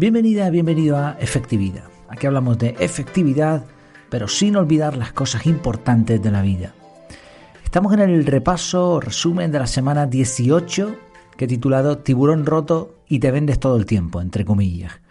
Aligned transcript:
Bienvenida, 0.00 0.48
bienvenido 0.48 0.96
a 0.96 1.18
Efectividad. 1.20 1.84
Aquí 2.08 2.26
hablamos 2.26 2.56
de 2.56 2.74
efectividad, 2.80 3.66
pero 4.08 4.28
sin 4.28 4.56
olvidar 4.56 4.96
las 4.96 5.12
cosas 5.12 5.44
importantes 5.44 6.22
de 6.22 6.30
la 6.30 6.40
vida. 6.40 6.72
Estamos 7.62 7.92
en 7.92 8.00
el 8.00 8.24
repaso 8.24 8.92
o 8.92 9.00
resumen 9.00 9.52
de 9.52 9.58
la 9.58 9.66
semana 9.66 10.06
18 10.06 10.96
que 11.36 11.46
titulado 11.46 11.98
Tiburón 11.98 12.46
roto 12.46 12.94
y 13.08 13.18
te 13.18 13.30
vendes 13.30 13.60
todo 13.60 13.76
el 13.76 13.84
tiempo, 13.84 14.22
entre 14.22 14.46
comillas. 14.46 15.02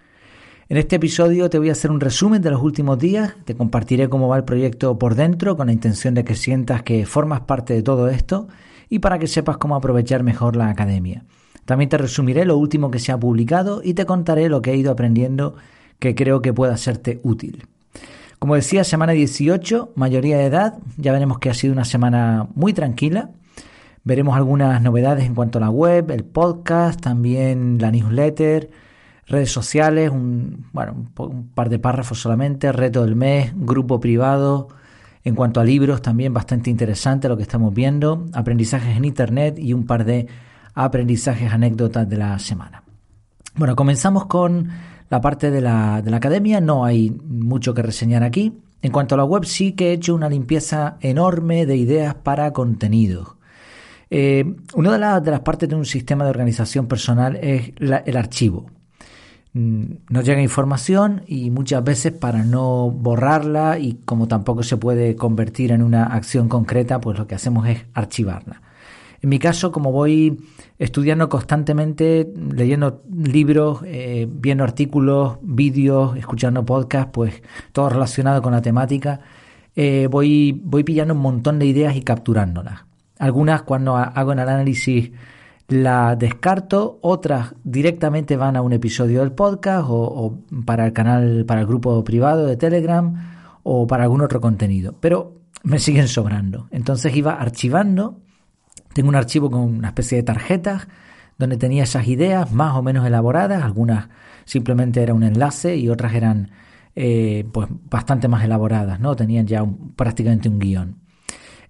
En 0.70 0.77
este 0.77 0.95
episodio 0.95 1.52
te 1.52 1.59
voy 1.59 1.70
a 1.70 1.73
hacer 1.73 1.91
un 1.91 1.99
resumen 1.99 2.41
de 2.41 2.49
los 2.49 2.63
últimos 2.63 2.98
días, 2.98 3.35
te 3.45 3.55
compartiré 3.55 4.09
cómo 4.09 4.27
va 4.27 4.38
el 4.38 4.44
proyecto 4.44 4.98
por 4.98 5.13
dentro 5.13 5.55
con 5.55 5.67
la 5.67 5.73
intención 5.73 6.16
de 6.16 6.23
que 6.23 6.34
sientas 6.34 6.81
que 6.81 7.05
formas 7.05 7.41
parte 7.41 7.76
de 7.76 7.84
todo 7.84 8.09
esto 8.09 8.48
y 8.90 8.98
para 8.98 9.20
que 9.20 9.27
sepas 9.27 9.58
cómo 9.58 9.76
aprovechar 9.76 10.23
mejor 10.23 10.55
la 10.55 10.67
academia. 10.70 11.26
También 11.70 11.90
te 11.90 12.00
resumiré 12.00 12.46
lo 12.46 12.58
último 12.58 12.90
que 12.90 12.98
se 12.98 13.12
ha 13.12 13.20
publicado 13.20 13.82
y 13.84 13.94
te 13.94 14.08
contaré 14.08 14.50
lo 14.50 14.59
que 14.59 14.72
he 14.72 14.76
ido 14.76 14.91
aprendiendo 14.91 15.54
que 16.00 16.16
creo 16.16 16.42
que 16.42 16.52
pueda 16.52 16.76
serte 16.78 17.20
útil. 17.22 17.68
Como 18.40 18.55
decía, 18.55 18.84
semana 18.84 19.12
18, 19.12 19.92
mayoría 19.94 20.40
de 20.40 20.45
edad, 20.45 20.80
ya 20.98 21.12
veremos 21.14 21.38
que 21.38 21.52
ha 21.52 21.54
sido 21.54 21.73
una 21.73 21.86
semana 21.86 22.48
muy 22.55 22.73
tranquila. 22.73 23.30
Veremos 24.04 24.36
algunas 24.36 24.82
novedades 24.82 25.28
en 25.28 25.36
cuanto 25.36 25.59
a 25.59 25.62
la 25.62 25.70
web, 25.70 26.09
el 26.09 26.23
podcast, 26.23 27.00
también 27.02 27.78
la 27.80 27.92
newsletter, 27.92 28.72
redes 29.28 29.52
sociales, 29.52 30.09
un, 30.09 30.66
bueno, 30.73 31.06
un 31.20 31.50
par 31.50 31.70
de 31.70 31.78
párrafos 31.78 32.20
solamente, 32.20 32.72
reto 32.72 33.06
del 33.06 33.16
mes, 33.16 33.54
grupo 33.56 34.00
privado. 34.00 34.70
En 35.23 35.36
cuanto 35.36 35.59
a 35.59 35.64
libros, 35.64 36.02
también 36.02 36.34
bastante 36.34 36.72
interesante 36.72 37.30
lo 37.30 37.38
que 37.38 37.44
estamos 37.44 37.76
viendo, 37.76 38.26
aprendizajes 38.33 38.98
en 38.98 39.06
Internet 39.06 39.59
y 39.59 39.73
un 39.73 39.86
par 39.86 40.04
de 40.04 40.26
aprendizajes, 40.73 41.52
anécdotas 41.52 42.08
de 42.08 42.17
la 42.17 42.38
semana. 42.39 42.84
Bueno, 43.56 43.75
comenzamos 43.75 44.25
con 44.25 44.70
la 45.09 45.22
parte 45.22 45.52
de 45.52 45.61
la, 45.61 46.02
de 46.02 46.11
la 46.11 46.17
academia, 46.17 46.61
no 46.61 46.86
hay 46.86 47.09
mucho 47.09 47.73
que 47.73 47.81
reseñar 47.81 48.23
aquí. 48.23 48.53
En 48.81 48.92
cuanto 48.92 49.16
a 49.16 49.17
la 49.17 49.26
web, 49.26 49.44
sí 49.44 49.73
que 49.73 49.89
he 49.89 49.94
hecho 49.94 50.16
una 50.16 50.30
limpieza 50.30 50.98
enorme 51.02 51.66
de 51.66 51.76
ideas 51.76 52.16
para 52.16 52.53
contenidos. 52.53 53.36
Eh, 54.09 54.56
una 54.73 54.98
de, 54.98 55.22
de, 55.22 55.31
las 55.31 55.42
partes 55.42 55.67
de 55.67 55.76
un 55.76 55.86
sistema 55.86 56.23
de 56.23 56.30
organización 56.30 56.88
personal 56.88 57.36
es 57.42 57.73
el 57.80 58.17
archivo. 58.17 58.67
Mm, 59.54 59.83
nos 60.09 60.23
llega 60.23 60.42
información 60.42 61.23
y 61.28 61.50
muchas 61.50 61.83
veces 61.83 62.14
para 62.14 62.44
no 62.44 62.92
borrarla 62.92 63.80
y 63.80 63.95
como 64.06 64.28
tampoco 64.28 64.64
se 64.64 64.78
puede 64.78 65.16
convertir 65.16 65.72
en 65.72 65.81
una 65.81 66.06
acción 66.06 66.48
concreta, 66.48 67.02
pues 67.02 67.17
lo 67.17 67.28
que 67.28 67.36
hacemos 67.36 67.67
es 67.67 67.86
archivarla. 67.94 68.61
En 69.22 69.30
mi 69.30 69.39
caso, 69.39 69.72
como 69.72 69.92
voy 69.92 70.39
estudiando 70.78 71.28
constantemente, 71.28 72.31
leyendo 72.52 73.03
libros, 73.12 73.81
eh, 73.86 74.28
viendo 74.30 74.64
artículos, 74.64 75.38
vídeos, 75.42 76.17
escuchando 76.17 76.66
podcasts, 76.66 77.11
pues 77.14 77.42
todo 77.73 77.89
relacionado 77.89 78.42
con 78.42 78.53
la 78.53 78.61
temática, 78.61 79.20
eh, 79.76 80.08
voy, 80.09 80.59
voy 80.64 80.84
pillando 80.84 81.14
un 81.14 81.20
montón 81.20 81.59
de 81.59 81.66
ideas 81.66 81.95
y 81.95 82.02
capturándolas. 82.02 82.86
Algunas 83.17 83.64
cuando 83.64 83.98
hago 83.98 84.31
el 84.31 84.39
análisis 84.39 85.11
las 85.67 86.17
descarto, 86.17 86.98
otras 87.02 87.54
directamente 87.64 88.38
van 88.38 88.56
a 88.56 88.61
un 88.61 88.73
episodio 88.73 89.20
del 89.20 89.33
podcast 89.33 89.88
o, 89.89 89.95
o, 89.95 90.39
para 90.66 90.86
el 90.86 90.94
canal, 90.94 91.45
para 91.45 91.61
el 91.61 91.67
grupo 91.67 92.04
privado 92.04 92.45
de 92.45 92.58
Telegram 92.58 93.14
o 93.64 93.86
para 93.86 94.04
algún 94.04 94.22
otro 94.22 94.39
contenido. 94.42 94.95
Pero 95.00 95.36
me 95.64 95.78
siguen 95.80 96.08
sobrando. 96.08 96.67
Entonces 96.72 97.16
iba 97.16 97.33
archivando 97.33 98.17
tengo 98.94 99.09
un 99.09 99.16
archivo 99.16 99.50
con 99.50 99.62
una 99.62 99.90
especie 99.90 100.18
de 100.18 100.23
tarjetas 100.23 100.88
donde 101.38 101.58
tenía 101.58 101.83
esas 101.83 102.08
ideas 102.08 102.52
más 102.52 102.76
o 102.76 102.83
menos 102.83 103.08
elaboradas, 103.08 103.64
algunas 103.64 104.10
simplemente 104.45 105.02
era 105.02 105.14
un 105.14 105.23
enlace 105.23 105.77
y 105.77 105.89
otras 105.89 106.14
eran 106.14 106.52
eh, 106.95 107.45
pues 107.54 107.67
bastante 107.89 108.28
más 108.28 108.44
elaboradas, 108.44 108.99
¿no? 108.99 109.16
Tenían 109.16 109.48
ya 109.48 109.66
prácticamente 109.95 110.49
un 110.49 110.60
guion. 110.60 110.98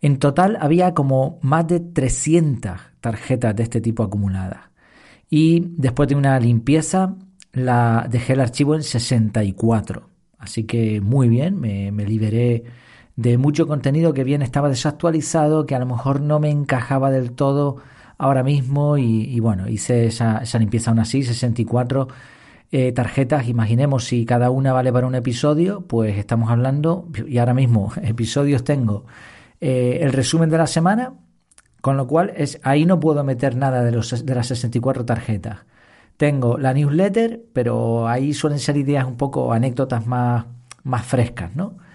En 0.02 0.18
total 0.18 0.58
había 0.62 0.94
como 0.94 1.40
más 1.42 1.68
de 1.68 1.82
300 1.82 2.80
tarjetas 3.02 3.56
de 3.56 3.64
este 3.64 3.82
tipo 3.82 4.02
acumuladas. 4.02 4.70
Y 5.30 5.74
después 5.78 6.10
de 6.10 6.16
una 6.16 6.40
limpieza, 6.40 7.16
la 7.52 8.08
dejé 8.10 8.34
el 8.34 8.40
archivo 8.40 8.76
en 8.76 8.84
64. 8.84 10.10
Así 10.40 10.64
que 10.64 11.02
muy 11.02 11.28
bien, 11.28 11.60
me, 11.60 11.92
me 11.92 12.06
liberé 12.06 12.64
de 13.20 13.38
mucho 13.38 13.68
contenido 13.68 14.14
que 14.14 14.24
bien 14.24 14.42
estaba 14.42 14.70
desactualizado, 14.70 15.66
que 15.66 15.76
a 15.76 15.80
lo 15.80 15.86
mejor 15.86 16.22
no 16.22 16.40
me 16.40 16.50
encajaba 16.50 17.12
del 17.12 17.34
todo 17.34 17.76
ahora 18.18 18.44
mismo 18.44 18.98
y, 18.98 19.38
bueno, 19.42 19.68
hice 19.68 20.06
esa, 20.06 20.38
esa, 20.38 20.58
limpieza 20.58 20.92
aún 20.92 21.00
así, 21.00 21.24
64 21.24 22.08
eh, 22.72 22.94
tarjetas, 22.94 23.50
imaginemos 23.50 24.06
si 24.06 24.26
cada 24.26 24.50
una 24.52 24.72
vale 24.72 24.94
para 24.94 25.06
un 25.06 25.16
episodio, 25.16 25.82
pues 25.82 26.18
estamos 26.18 26.50
hablando, 26.50 27.10
y 27.28 27.40
ahora 27.40 27.54
mismo 27.54 27.92
episodios 28.02 28.64
tengo 28.64 29.04
eh, 29.60 30.00
el 30.02 30.14
resumen 30.14 30.50
de 30.50 30.58
la 30.58 30.68
semana, 30.68 31.16
con 31.82 31.98
lo 31.98 32.08
cual 32.08 32.32
es, 32.38 32.62
ahí 32.64 32.86
no 32.86 33.02
puedo 33.02 33.26
meter 33.26 33.58
nada 33.58 33.84
de, 33.84 33.92
los, 33.92 34.26
de 34.26 34.36
las 34.36 34.48
64 34.48 35.04
tarjetas. 35.04 35.66
Tengo 36.16 36.58
la 36.58 36.74
newsletter, 36.74 37.42
pero 37.52 38.08
ahí 38.08 38.34
suelen 38.34 38.60
ser 38.60 38.78
ideas 38.78 39.04
un 39.04 39.18
poco 39.18 39.52
anécdotas 39.52 40.08
más, 40.08 40.46
más 40.84 41.06
frescas, 41.06 41.54
¿no? 41.54 41.89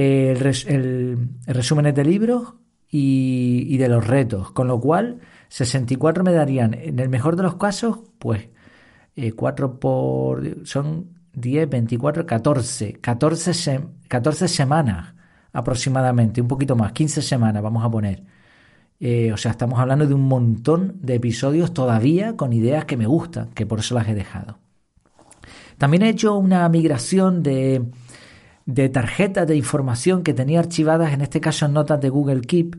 El, 0.00 1.28
resúmenes 1.46 1.94
de 1.94 2.04
libros 2.04 2.54
y, 2.88 3.76
de 3.76 3.88
los 3.88 4.06
retos, 4.06 4.50
con 4.52 4.68
lo 4.68 4.80
cual 4.80 5.20
64 5.48 6.24
me 6.24 6.32
darían, 6.32 6.74
en 6.74 6.98
el 6.98 7.08
mejor 7.08 7.36
de 7.36 7.42
los 7.42 7.56
casos, 7.56 8.00
pues 8.18 8.48
4 9.36 9.66
eh, 9.66 9.78
por... 9.80 10.66
son 10.66 11.18
10, 11.32 11.70
24, 11.70 12.26
14, 12.26 12.92
14, 12.94 13.80
14 14.08 14.48
semanas 14.48 15.14
aproximadamente, 15.52 16.40
un 16.40 16.48
poquito 16.48 16.76
más, 16.76 16.92
15 16.92 17.22
semanas 17.22 17.62
vamos 17.62 17.84
a 17.84 17.90
poner. 17.90 18.24
Eh, 18.98 19.32
o 19.32 19.36
sea, 19.36 19.52
estamos 19.52 19.78
hablando 19.80 20.06
de 20.06 20.14
un 20.14 20.28
montón 20.28 20.96
de 21.00 21.14
episodios 21.14 21.72
todavía 21.72 22.36
con 22.36 22.52
ideas 22.52 22.84
que 22.84 22.96
me 22.96 23.06
gustan, 23.06 23.50
que 23.50 23.66
por 23.66 23.80
eso 23.80 23.94
las 23.94 24.08
he 24.08 24.14
dejado. 24.14 24.58
También 25.78 26.02
he 26.02 26.10
hecho 26.10 26.36
una 26.36 26.68
migración 26.68 27.42
de, 27.42 27.82
de 28.74 28.88
tarjetas 28.88 29.46
de 29.46 29.56
información 29.56 30.22
que 30.22 30.34
tenía 30.34 30.60
archivadas, 30.60 31.12
en 31.12 31.20
este 31.20 31.40
caso 31.40 31.66
en 31.66 31.72
notas 31.72 32.00
de 32.00 32.08
Google 32.08 32.42
Keep, 32.42 32.76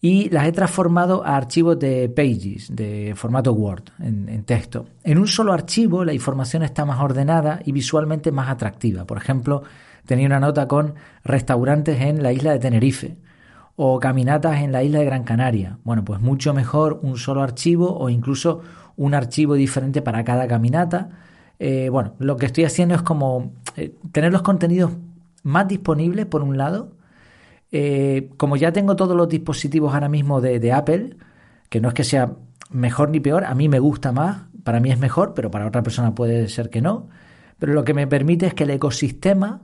y 0.00 0.30
las 0.30 0.46
he 0.46 0.52
transformado 0.52 1.24
a 1.24 1.36
archivos 1.36 1.78
de 1.78 2.08
Pages, 2.08 2.74
de 2.74 3.14
formato 3.16 3.52
Word, 3.52 3.84
en, 3.98 4.44
texto. 4.44 4.86
En 5.02 5.18
un 5.18 5.26
solo 5.26 5.52
archivo 5.52 6.04
la 6.04 6.12
información 6.12 6.62
está 6.62 6.84
más 6.84 7.00
ordenada 7.00 7.60
y 7.64 7.72
visualmente 7.72 8.30
más 8.30 8.48
atractiva. 8.48 9.04
Por 9.06 9.18
ejemplo, 9.18 9.64
tenía 10.06 10.26
una 10.26 10.40
nota 10.40 10.68
con 10.68 10.94
restaurantes 11.24 12.00
en 12.00 12.22
la 12.22 12.32
isla 12.32 12.52
de 12.52 12.60
Tenerife 12.60 13.16
o 13.74 13.98
caminatas 13.98 14.60
en 14.60 14.70
la 14.70 14.84
isla 14.84 15.00
de 15.00 15.04
Gran 15.04 15.24
Canaria. 15.24 15.78
Bueno, 15.84 16.04
pues 16.04 16.20
mucho 16.20 16.54
mejor 16.54 17.00
un 17.02 17.18
solo 17.18 17.42
archivo 17.42 17.96
o 17.98 18.08
incluso 18.08 18.62
un 18.96 19.14
archivo 19.14 19.54
diferente 19.54 20.00
para 20.00 20.22
cada 20.22 20.46
caminata. 20.46 21.10
Eh, 21.58 21.88
bueno, 21.90 22.14
lo 22.20 22.36
que 22.36 22.46
estoy 22.46 22.64
haciendo 22.64 22.94
es 22.94 23.02
como 23.02 23.52
eh, 23.76 23.94
tener 24.12 24.32
los 24.32 24.42
contenidos 24.42 24.92
más 25.42 25.68
disponible, 25.68 26.26
por 26.26 26.42
un 26.42 26.58
lado. 26.58 26.92
Eh, 27.70 28.30
como 28.36 28.56
ya 28.56 28.72
tengo 28.72 28.96
todos 28.96 29.16
los 29.16 29.28
dispositivos 29.28 29.92
ahora 29.92 30.08
mismo 30.08 30.40
de, 30.40 30.72
Apple, 30.72 31.16
que 31.68 31.80
no 31.80 31.88
es 31.88 31.94
que 31.94 32.04
sea 32.04 32.32
mejor 32.70 33.10
ni 33.10 33.20
peor, 33.20 33.44
a 33.44 33.54
mí 33.54 33.68
me 33.68 33.78
gusta 33.78 34.12
más, 34.12 34.46
para 34.64 34.80
mí 34.80 34.90
es 34.90 34.98
mejor, 34.98 35.34
pero 35.34 35.50
para 35.50 35.66
otra 35.66 35.82
persona 35.82 36.14
puede 36.14 36.48
ser 36.48 36.70
que 36.70 36.80
no. 36.80 37.08
Pero 37.58 37.72
lo 37.72 37.84
que 37.84 37.94
me 37.94 38.06
permite 38.06 38.46
es 38.46 38.54
que 38.54 38.64
el 38.64 38.70
ecosistema 38.70 39.62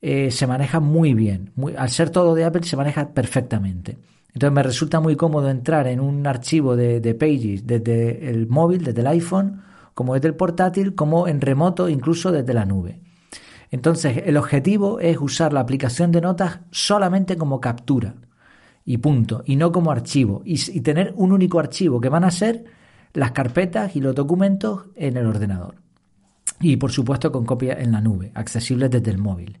eh, 0.00 0.30
se 0.30 0.46
maneja 0.46 0.80
muy 0.80 1.14
bien. 1.14 1.52
al 1.76 1.88
ser 1.90 2.10
todo 2.10 2.34
de 2.34 2.44
Apple 2.44 2.62
se 2.62 2.76
maneja 2.76 3.12
perfectamente. 3.12 3.98
Entonces 4.32 4.54
me 4.54 4.62
resulta 4.62 5.00
muy 5.00 5.16
cómodo 5.16 5.50
entrar 5.50 5.88
en 5.88 6.00
un 6.00 6.26
archivo 6.26 6.76
de, 6.76 7.00
de 7.00 7.14
Pages 7.14 7.66
desde 7.66 8.30
el 8.30 8.46
móvil, 8.46 8.84
desde 8.84 9.00
el 9.00 9.08
iPhone, 9.08 9.62
como 9.94 10.14
desde 10.14 10.28
el 10.28 10.34
portátil, 10.34 10.94
como 10.94 11.26
en 11.26 11.40
remoto, 11.40 11.88
incluso 11.88 12.30
desde 12.30 12.54
la 12.54 12.64
nube. 12.64 13.00
Entonces, 13.70 14.22
el 14.26 14.36
objetivo 14.36 14.98
es 15.00 15.18
usar 15.18 15.52
la 15.52 15.60
aplicación 15.60 16.10
de 16.10 16.20
notas 16.20 16.60
solamente 16.70 17.36
como 17.36 17.60
captura 17.60 18.14
y 18.84 18.98
punto, 18.98 19.42
y 19.46 19.56
no 19.56 19.70
como 19.70 19.92
archivo, 19.92 20.42
y, 20.44 20.56
tener 20.80 21.12
un 21.16 21.32
único 21.32 21.60
archivo 21.60 22.00
que 22.00 22.08
van 22.08 22.24
a 22.24 22.30
ser 22.30 22.64
las 23.12 23.30
carpetas 23.30 23.94
y 23.94 24.00
los 24.00 24.14
documentos 24.14 24.86
en 24.96 25.16
el 25.16 25.26
ordenador. 25.26 25.76
Y 26.60 26.76
por 26.76 26.90
supuesto 26.90 27.30
con 27.30 27.44
copia 27.44 27.74
en 27.74 27.92
la 27.92 28.00
nube, 28.00 28.32
accesibles 28.34 28.90
desde 28.90 29.10
el 29.10 29.18
móvil 29.18 29.58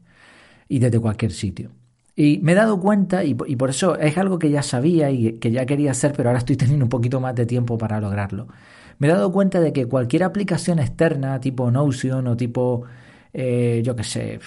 y 0.68 0.80
desde 0.80 0.98
cualquier 0.98 1.32
sitio. 1.32 1.70
Y 2.16 2.40
me 2.42 2.52
he 2.52 2.54
dado 2.56 2.80
cuenta, 2.80 3.22
y, 3.24 3.36
y, 3.46 3.56
por 3.56 3.70
eso 3.70 3.96
es 3.96 4.18
algo 4.18 4.38
que 4.38 4.50
ya 4.50 4.62
sabía 4.62 5.10
y 5.10 5.34
que 5.34 5.52
ya 5.52 5.64
quería 5.64 5.92
hacer, 5.92 6.12
pero 6.16 6.30
ahora 6.30 6.40
estoy 6.40 6.56
teniendo 6.56 6.84
un 6.84 6.90
poquito 6.90 7.20
más 7.20 7.34
de 7.34 7.46
tiempo 7.46 7.78
para 7.78 8.00
lograrlo. 8.00 8.48
Me 8.98 9.06
he 9.06 9.10
dado 9.10 9.30
cuenta 9.30 9.60
de 9.60 9.72
que 9.72 9.86
cualquier 9.86 10.24
aplicación 10.24 10.78
externa, 10.80 11.40
tipo 11.40 11.70
Notion 11.70 12.26
o 12.26 12.36
tipo 12.36 12.84
eh, 13.32 13.82
yo 13.84 13.94
qué 13.94 14.04
sé, 14.04 14.40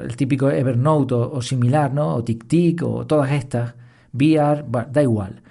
el 0.00 0.16
típico 0.16 0.50
Evernote 0.50 1.14
o, 1.14 1.40
similar, 1.42 1.92
¿no? 1.92 2.16
O 2.16 2.24
TicTic 2.24 2.82
o 2.82 3.06
todas 3.06 3.32
estas, 3.32 3.74
VR, 4.12 4.64
da 4.90 5.02
igual. 5.02 5.42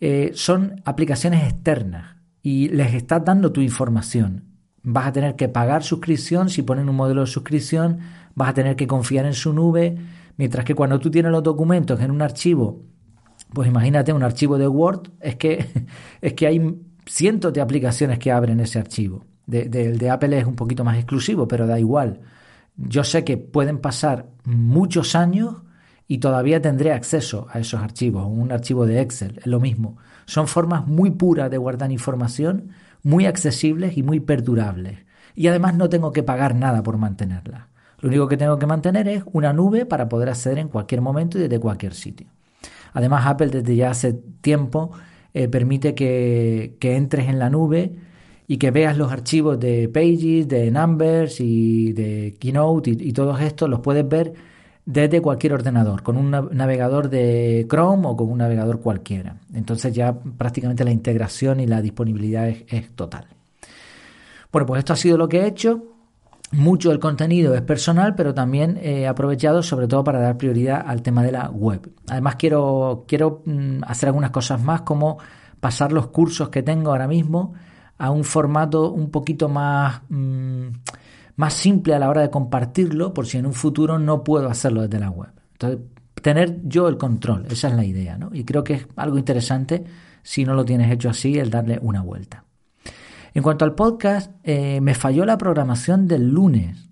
Eh, 0.00 0.32
son 0.34 0.80
aplicaciones 0.84 1.44
externas 1.44 2.16
y 2.42 2.68
les 2.68 2.94
estás 2.94 3.24
dando 3.24 3.52
tu 3.52 3.60
información. 3.60 4.44
vas 4.82 5.08
a 5.08 5.12
tener 5.12 5.36
que 5.36 5.48
pagar 5.48 5.82
suscripción, 5.82 6.48
si 6.48 6.62
ponen 6.62 6.88
un 6.88 6.96
modelo 6.96 7.22
de 7.22 7.26
suscripción, 7.26 7.98
vas 8.34 8.50
a 8.50 8.54
tener 8.54 8.76
que 8.76 8.86
confiar 8.86 9.26
en 9.26 9.34
su 9.34 9.52
nube, 9.52 9.96
mientras 10.36 10.64
que 10.64 10.74
cuando 10.74 10.98
tú 10.98 11.10
tienes 11.10 11.32
los 11.32 11.42
documentos 11.42 12.00
en 12.00 12.10
un 12.10 12.22
archivo, 12.22 12.84
pues 13.52 13.68
imagínate 13.68 14.12
un 14.12 14.22
archivo 14.22 14.56
de 14.56 14.68
Word, 14.68 15.10
es 15.20 15.36
que, 15.36 15.66
es 16.20 16.32
que 16.34 16.46
hay 16.46 16.74
cientos 17.06 17.52
de 17.52 17.60
aplicaciones 17.60 18.18
que 18.18 18.32
abren 18.32 18.60
ese 18.60 18.78
archivo. 18.78 19.24
El 19.50 19.98
de 19.98 20.10
Apple 20.10 20.38
es 20.38 20.46
un 20.46 20.56
poquito 20.56 20.84
más 20.84 20.96
exclusivo, 20.96 21.48
pero 21.48 21.66
da 21.66 21.78
igual. 21.78 22.20
Yo 22.76 23.04
sé 23.04 23.24
que 23.24 23.36
pueden 23.36 23.78
pasar 23.78 24.26
muchos 24.44 25.14
años 25.14 25.56
y 26.06 26.18
todavía 26.18 26.62
tendré 26.62 26.92
acceso 26.92 27.46
a 27.50 27.58
esos 27.58 27.80
archivos, 27.80 28.26
un 28.26 28.50
archivo 28.50 28.86
de 28.86 29.00
Excel, 29.00 29.38
es 29.38 29.46
lo 29.46 29.60
mismo. 29.60 29.98
Son 30.26 30.46
formas 30.46 30.86
muy 30.86 31.10
puras 31.10 31.50
de 31.50 31.58
guardar 31.58 31.90
información, 31.92 32.70
muy 33.02 33.26
accesibles 33.26 33.96
y 33.96 34.02
muy 34.02 34.20
perdurables. 34.20 35.00
Y 35.34 35.48
además 35.48 35.74
no 35.74 35.88
tengo 35.88 36.12
que 36.12 36.22
pagar 36.22 36.54
nada 36.54 36.82
por 36.82 36.96
mantenerla. 36.96 37.68
Lo 38.00 38.08
único 38.08 38.28
que 38.28 38.36
tengo 38.36 38.58
que 38.58 38.66
mantener 38.66 39.08
es 39.08 39.22
una 39.32 39.52
nube 39.52 39.84
para 39.84 40.08
poder 40.08 40.28
acceder 40.28 40.58
en 40.58 40.68
cualquier 40.68 41.00
momento 41.00 41.38
y 41.38 41.42
desde 41.42 41.58
cualquier 41.58 41.94
sitio. 41.94 42.28
Además, 42.92 43.26
Apple 43.26 43.48
desde 43.48 43.76
ya 43.76 43.90
hace 43.90 44.14
tiempo 44.40 44.92
eh, 45.34 45.48
permite 45.48 45.94
que, 45.94 46.76
entres 46.80 47.28
en 47.28 47.38
la 47.38 47.50
nube 47.50 47.96
y 48.50 48.56
que 48.56 48.70
veas 48.70 48.96
los 48.96 49.12
archivos 49.12 49.60
de 49.60 49.90
Pages, 49.90 50.48
de 50.48 50.70
Numbers 50.70 51.38
y 51.38 51.92
de 51.92 52.34
Keynote 52.40 52.90
y, 52.90 53.12
todos 53.12 53.38
estos 53.42 53.68
los 53.68 53.80
puedes 53.80 54.08
ver 54.08 54.32
desde 54.86 55.20
cualquier 55.20 55.52
ordenador, 55.52 56.02
con 56.02 56.16
un 56.16 56.30
navegador 56.30 57.10
de 57.10 57.66
Chrome 57.68 58.08
o 58.08 58.16
con 58.16 58.30
un 58.30 58.38
navegador 58.38 58.80
cualquiera. 58.80 59.36
Entonces 59.52 59.92
ya 59.92 60.18
prácticamente 60.18 60.82
la 60.82 60.90
integración 60.90 61.60
y 61.60 61.66
la 61.66 61.82
disponibilidad 61.82 62.48
es, 62.48 62.90
total. 62.96 63.26
Bueno, 64.50 64.64
pues 64.64 64.78
esto 64.78 64.94
ha 64.94 64.96
sido 64.96 65.18
lo 65.18 65.28
que 65.28 65.40
he 65.40 65.46
hecho. 65.46 65.84
Mucho 66.52 66.88
del 66.88 67.00
contenido 67.00 67.54
es 67.54 67.60
personal, 67.60 68.14
pero 68.14 68.32
también 68.32 68.78
he 68.82 69.06
aprovechado 69.06 69.62
sobre 69.62 69.88
todo 69.88 70.02
para 70.02 70.20
dar 70.20 70.38
prioridad 70.38 70.82
al 70.86 71.02
tema 71.02 71.22
de 71.22 71.32
la 71.32 71.50
web. 71.50 71.92
Además 72.08 72.36
quiero, 72.36 73.04
quiero 73.06 73.42
mm, 73.44 73.80
hacer 73.86 74.08
algunas 74.08 74.30
cosas 74.30 74.62
más 74.62 74.80
como 74.80 75.18
pasar 75.60 75.92
los 75.92 76.06
cursos 76.06 76.48
que 76.48 76.62
tengo 76.62 76.92
ahora 76.92 77.06
mismo 77.06 77.52
a 77.98 78.10
un 78.10 78.24
formato 78.24 78.92
un 78.92 79.10
poquito 79.10 79.48
más... 79.48 80.02
Mm, 80.08 80.68
más 81.38 81.54
simple 81.54 81.94
a 81.94 82.00
la 82.00 82.08
hora 82.08 82.22
de 82.22 82.30
compartirlo 82.30 83.14
por 83.14 83.24
si 83.24 83.38
en 83.38 83.46
un 83.46 83.52
futuro 83.52 83.96
no 84.00 84.24
puedo 84.24 84.48
hacerlo 84.48 84.82
desde 84.82 84.98
la 84.98 85.08
web. 85.08 85.30
Entonces, 85.52 85.78
tener 86.20 86.60
yo 86.64 86.88
el 86.88 86.98
control, 86.98 87.46
esa 87.48 87.68
es 87.68 87.74
la 87.74 87.84
idea, 87.84 88.18
¿no? 88.18 88.30
Y 88.32 88.44
creo 88.44 88.64
que 88.64 88.74
es 88.74 88.88
algo 88.96 89.18
interesante 89.18 89.84
si 90.24 90.44
no 90.44 90.54
lo 90.54 90.64
tienes 90.64 90.90
hecho 90.90 91.08
así, 91.08 91.38
el 91.38 91.48
darle 91.48 91.78
una 91.80 92.02
vuelta. 92.02 92.44
En 93.34 93.42
cuanto 93.44 93.64
al 93.64 93.76
podcast, 93.76 94.32
eh, 94.42 94.80
me 94.80 94.94
falló 94.94 95.24
la 95.24 95.38
programación 95.38 96.08
del 96.08 96.28
lunes. 96.28 96.90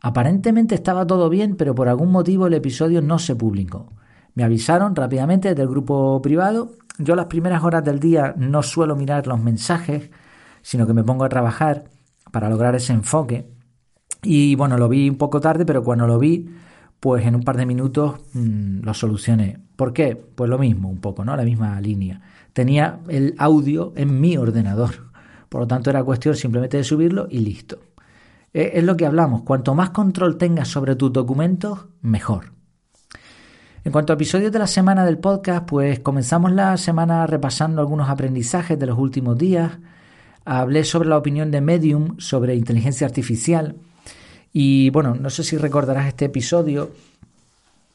Aparentemente 0.00 0.76
estaba 0.76 1.04
todo 1.04 1.28
bien, 1.28 1.56
pero 1.56 1.74
por 1.74 1.88
algún 1.88 2.12
motivo 2.12 2.46
el 2.46 2.54
episodio 2.54 3.02
no 3.02 3.18
se 3.18 3.34
publicó. 3.34 3.92
Me 4.34 4.44
avisaron 4.44 4.94
rápidamente 4.94 5.48
desde 5.48 5.62
el 5.62 5.68
grupo 5.68 6.22
privado. 6.22 6.76
Yo 6.98 7.16
las 7.16 7.26
primeras 7.26 7.64
horas 7.64 7.82
del 7.82 7.98
día 7.98 8.34
no 8.36 8.62
suelo 8.62 8.94
mirar 8.94 9.26
los 9.26 9.42
mensajes, 9.42 10.10
sino 10.62 10.86
que 10.86 10.94
me 10.94 11.04
pongo 11.04 11.24
a 11.24 11.28
trabajar 11.28 11.84
para 12.30 12.48
lograr 12.48 12.74
ese 12.74 12.92
enfoque. 12.92 13.50
Y 14.22 14.54
bueno, 14.54 14.76
lo 14.76 14.88
vi 14.88 15.08
un 15.08 15.16
poco 15.16 15.40
tarde, 15.40 15.64
pero 15.64 15.82
cuando 15.82 16.06
lo 16.06 16.18
vi, 16.18 16.48
pues 17.00 17.24
en 17.26 17.34
un 17.34 17.42
par 17.42 17.56
de 17.56 17.66
minutos 17.66 18.20
mm, 18.34 18.80
lo 18.82 18.94
solucioné. 18.94 19.58
¿Por 19.76 19.92
qué? 19.92 20.16
Pues 20.16 20.50
lo 20.50 20.58
mismo, 20.58 20.90
un 20.90 21.00
poco, 21.00 21.24
¿no? 21.24 21.34
La 21.36 21.44
misma 21.44 21.80
línea. 21.80 22.20
Tenía 22.52 23.00
el 23.08 23.34
audio 23.38 23.92
en 23.96 24.20
mi 24.20 24.36
ordenador. 24.36 25.10
Por 25.48 25.62
lo 25.62 25.66
tanto, 25.66 25.90
era 25.90 26.04
cuestión 26.04 26.36
simplemente 26.36 26.76
de 26.76 26.84
subirlo 26.84 27.26
y 27.30 27.38
listo. 27.38 27.78
E, 28.52 28.72
es 28.74 28.84
lo 28.84 28.96
que 28.96 29.06
hablamos. 29.06 29.42
Cuanto 29.42 29.74
más 29.74 29.90
control 29.90 30.36
tengas 30.36 30.68
sobre 30.68 30.96
tus 30.96 31.12
documentos, 31.12 31.86
mejor. 32.02 32.52
En 33.82 33.92
cuanto 33.92 34.12
a 34.12 34.14
episodios 34.14 34.52
de 34.52 34.58
la 34.58 34.66
semana 34.66 35.06
del 35.06 35.18
podcast, 35.18 35.66
pues 35.66 36.00
comenzamos 36.00 36.52
la 36.52 36.76
semana 36.76 37.26
repasando 37.26 37.80
algunos 37.80 38.10
aprendizajes 38.10 38.78
de 38.78 38.86
los 38.86 38.98
últimos 38.98 39.38
días. 39.38 39.72
Hablé 40.52 40.82
sobre 40.82 41.08
la 41.08 41.16
opinión 41.16 41.52
de 41.52 41.60
Medium 41.60 42.18
sobre 42.18 42.56
inteligencia 42.56 43.06
artificial 43.06 43.76
y 44.52 44.90
bueno, 44.90 45.14
no 45.14 45.30
sé 45.30 45.44
si 45.44 45.56
recordarás 45.56 46.08
este 46.08 46.24
episodio 46.24 46.90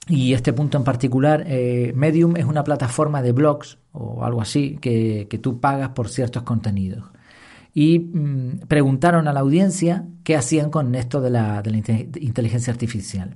y 0.07 0.31
este 0.31 0.54
punto 0.54 0.78
en 0.78 0.86
particular. 0.86 1.44
Eh, 1.48 1.92
Medium 1.98 2.38
es 2.38 2.46
una 2.46 2.63
plataforma 2.63 3.22
de 3.22 3.34
blogs 3.34 3.78
o 3.92 4.24
algo 4.24 4.42
así 4.42 4.78
que, 4.80 5.28
tú 5.42 5.60
pagas 5.60 5.90
por 5.90 6.07
ciertos 6.07 6.44
contenidos. 6.44 7.04
Y 7.74 8.00
mm, 8.00 8.68
preguntaron 8.69 9.28
a 9.28 9.34
la 9.34 9.42
audiencia 9.42 10.06
qué 10.24 10.38
hacían 10.38 10.69
con 10.69 10.96
esto 10.96 11.19
de 11.19 11.31
la, 11.31 11.62
de 11.62 11.72
la 11.72 11.78
inteligencia 12.22 12.72
artificial. 12.72 13.36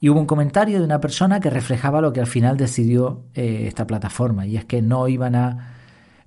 Y 0.00 0.08
hubo 0.08 0.18
un 0.18 0.24
comentario 0.24 0.78
de 0.78 0.84
una 0.86 1.02
persona 1.02 1.40
que 1.40 1.50
reflejaba 1.50 2.00
lo 2.00 2.10
que 2.10 2.20
al 2.20 2.26
final 2.26 2.56
decidió 2.56 3.24
eh, 3.34 3.64
esta 3.66 3.86
plataforma, 3.86 4.46
y 4.46 4.56
es 4.56 4.64
que 4.64 4.80
no 4.80 5.08
iban 5.08 5.34
a 5.34 5.75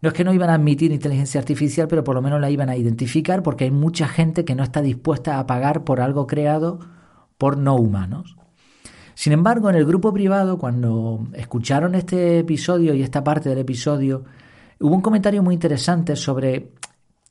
no 0.01 0.09
es 0.09 0.13
que 0.13 0.23
no 0.23 0.33
iban 0.33 0.49
a 0.49 0.55
admitir 0.55 0.91
inteligencia 0.91 1.39
artificial, 1.39 1.87
pero 1.87 2.03
por 2.03 2.15
lo 2.15 2.21
menos 2.21 2.39
la 2.39 2.49
iban 2.49 2.69
a 2.69 2.77
identificar 2.77 3.43
porque 3.43 3.65
hay 3.65 3.71
mucha 3.71 4.07
gente 4.07 4.45
que 4.45 4.55
no 4.55 4.63
está 4.63 4.81
dispuesta 4.81 5.39
a 5.39 5.45
pagar 5.45 5.83
por 5.83 5.99
algo 5.99 6.27
creado 6.27 6.79
por 7.37 7.57
no 7.57 7.75
humanos. 7.75 8.35
Sin 9.15 9.33
embargo, 9.33 9.69
en 9.69 9.75
el 9.75 9.85
grupo 9.85 10.13
privado, 10.13 10.57
cuando 10.57 11.27
escucharon 11.33 11.95
este 11.95 12.39
episodio 12.39 12.93
y 12.93 13.01
esta 13.01 13.23
parte 13.23 13.49
del 13.49 13.57
episodio, 13.57 14.23
hubo 14.79 14.95
un 14.95 15.01
comentario 15.01 15.43
muy 15.43 15.55
interesante 15.55 16.15
sobre 16.15 16.71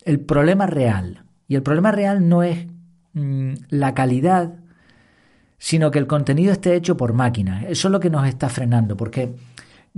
el 0.05 0.21
problema 0.21 0.67
real. 0.67 1.25
Y 1.47 1.55
el 1.55 1.63
problema 1.63 1.91
real 1.91 2.29
no 2.29 2.43
es 2.43 2.67
mm, 3.15 3.55
la 3.71 3.95
calidad, 3.95 4.57
sino 5.57 5.91
que 5.91 5.99
el 5.99 6.07
contenido 6.07 6.53
esté 6.53 6.77
hecho 6.77 6.97
por 6.99 7.15
máquinas. 7.15 7.65
Eso 7.65 7.89
es 7.89 7.93
lo 7.93 8.01
que 8.01 8.11
nos 8.11 8.27
está 8.29 8.51
frenando, 8.51 8.95
porque 8.95 9.35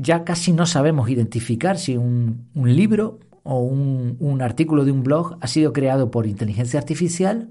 ya 0.00 0.24
casi 0.24 0.52
no 0.52 0.64
sabemos 0.64 1.10
identificar 1.10 1.76
si 1.76 1.96
un, 1.96 2.48
libro 2.54 3.18
o 3.42 3.60
un, 3.60 4.40
artículo 4.40 4.86
de 4.86 4.92
un 4.92 5.02
blog 5.02 5.36
ha 5.40 5.46
sido 5.46 5.74
creado 5.74 6.10
por 6.10 6.26
inteligencia 6.26 6.80
artificial 6.80 7.50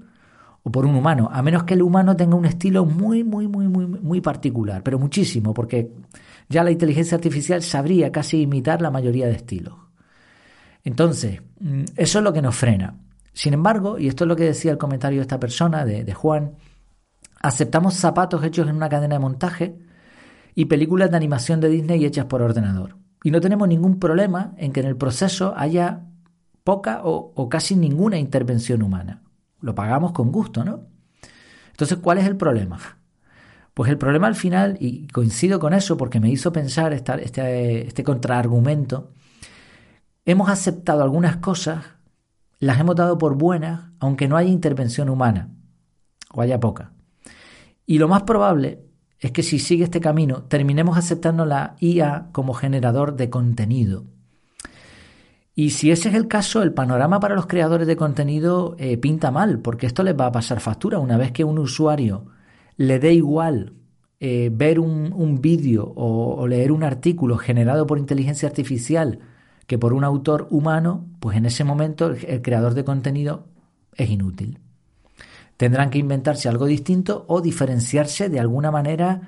o 0.64 0.72
por 0.72 0.84
un 0.84 0.96
humano, 0.96 1.30
a 1.32 1.42
menos 1.42 1.62
que 1.62 1.74
el 1.74 1.82
humano 1.82 2.16
tenga 2.16 2.34
un 2.34 2.44
estilo 2.44 2.84
muy, 2.84 3.22
muy, 3.22 3.46
muy, 3.46 3.68
muy, 3.68 3.86
muy 3.86 4.20
particular, 4.20 4.82
pero 4.82 4.98
muchísimo, 4.98 5.54
porque 5.54 5.92
ya 6.48 6.64
la 6.64 6.72
inteligencia 6.72 7.14
artificial 7.14 7.62
sabría 7.62 8.10
casi 8.10 8.42
imitar 8.42 8.82
la 8.82 8.90
mayoría 8.90 9.26
de 9.26 9.34
estilos. 9.34 9.74
Entonces, 10.82 11.40
mm, 11.60 11.84
eso 11.96 12.18
es 12.18 12.24
lo 12.24 12.32
que 12.32 12.42
nos 12.42 12.56
frena. 12.56 12.96
Sin 13.32 13.54
embargo, 13.54 13.96
y 13.98 14.08
esto 14.08 14.24
es 14.24 14.28
lo 14.28 14.36
que 14.36 14.44
decía 14.44 14.72
el 14.72 14.78
comentario 14.78 15.20
de 15.20 15.22
esta 15.22 15.38
persona, 15.38 15.84
de, 15.84 16.02
de 16.02 16.14
Juan, 16.14 16.54
aceptamos 17.40 17.94
zapatos 17.94 18.42
hechos 18.42 18.68
en 18.68 18.74
una 18.74 18.88
cadena 18.88 19.14
de 19.14 19.20
montaje, 19.20 19.78
y 20.54 20.66
películas 20.66 21.10
de 21.10 21.16
animación 21.16 21.60
de 21.60 21.68
Disney 21.68 22.04
hechas 22.04 22.26
por 22.26 22.42
ordenador. 22.42 22.96
Y 23.22 23.30
no 23.30 23.40
tenemos 23.40 23.68
ningún 23.68 23.98
problema 23.98 24.54
en 24.56 24.72
que 24.72 24.80
en 24.80 24.86
el 24.86 24.96
proceso 24.96 25.54
haya 25.56 26.06
poca 26.64 27.00
o, 27.04 27.48
casi 27.48 27.76
ninguna 27.76 28.18
intervención 28.18 28.82
humana. 28.82 29.22
Lo 29.60 29.74
pagamos 29.74 30.12
con 30.12 30.32
gusto, 30.32 30.64
¿no? 30.64 30.86
Entonces, 31.70 31.98
¿cuál 31.98 32.18
es 32.18 32.26
el 32.26 32.36
problema? 32.36 32.78
Pues 33.74 33.90
el 33.90 33.98
problema 33.98 34.26
al 34.26 34.34
final, 34.34 34.76
y 34.80 35.06
coincido 35.08 35.58
con 35.58 35.72
eso 35.72 35.96
porque 35.96 36.20
me 36.20 36.30
hizo 36.30 36.52
pensar 36.52 36.92
este, 36.92 37.86
este 37.86 38.04
contraargumento, 38.04 39.12
hemos 40.24 40.48
aceptado 40.50 41.02
algunas 41.02 41.36
cosas, 41.36 41.84
las 42.58 42.78
hemos 42.78 42.96
dado 42.96 43.16
por 43.18 43.36
buenas, 43.36 43.90
aunque 43.98 44.28
no 44.28 44.36
haya 44.36 44.50
intervención 44.50 45.08
humana, 45.08 45.50
o 46.32 46.40
haya 46.40 46.60
poca. 46.60 46.92
Y 47.86 47.98
lo 47.98 48.08
más 48.08 48.22
probable 48.22 48.89
es 49.20 49.32
que 49.32 49.42
si 49.42 49.58
sigue 49.58 49.84
este 49.84 50.00
camino, 50.00 50.44
terminemos 50.44 50.96
aceptando 50.96 51.44
la 51.44 51.76
IA 51.78 52.28
como 52.32 52.54
generador 52.54 53.16
de 53.16 53.28
contenido. 53.28 54.04
Y 55.54 55.70
si 55.70 55.90
ese 55.90 56.08
es 56.08 56.14
el 56.14 56.26
caso, 56.26 56.62
el 56.62 56.72
panorama 56.72 57.20
para 57.20 57.34
los 57.34 57.46
creadores 57.46 57.86
de 57.86 57.96
contenido 57.96 58.76
eh, 58.78 58.96
pinta 58.96 59.30
mal, 59.30 59.58
porque 59.58 59.86
esto 59.86 60.02
les 60.02 60.18
va 60.18 60.26
a 60.26 60.32
pasar 60.32 60.60
factura. 60.60 60.98
Una 60.98 61.18
vez 61.18 61.32
que 61.32 61.44
un 61.44 61.58
usuario 61.58 62.26
le 62.78 62.98
dé 62.98 63.12
igual 63.12 63.74
eh, 64.20 64.50
ver 64.50 64.80
un, 64.80 65.40
vídeo 65.42 65.92
o, 65.96 66.46
leer 66.46 66.72
un 66.72 66.82
artículo 66.82 67.36
generado 67.36 67.86
por 67.86 67.98
inteligencia 67.98 68.48
artificial 68.48 69.18
que 69.66 69.78
por 69.78 69.92
un 69.92 70.02
autor 70.02 70.46
humano, 70.50 71.06
pues 71.20 71.36
en 71.36 71.44
ese 71.44 71.62
momento 71.64 72.06
el 72.10 72.40
creador 72.40 72.72
de 72.72 72.84
contenido 72.84 73.48
es 73.96 74.08
inútil. 74.08 74.60
Tendrán 75.60 75.90
que 75.90 75.98
inventarse 75.98 76.48
algo 76.48 76.64
distinto 76.64 77.26
o 77.28 77.42
diferenciarse 77.42 78.30
de 78.30 78.40
alguna 78.40 78.70
manera 78.70 79.20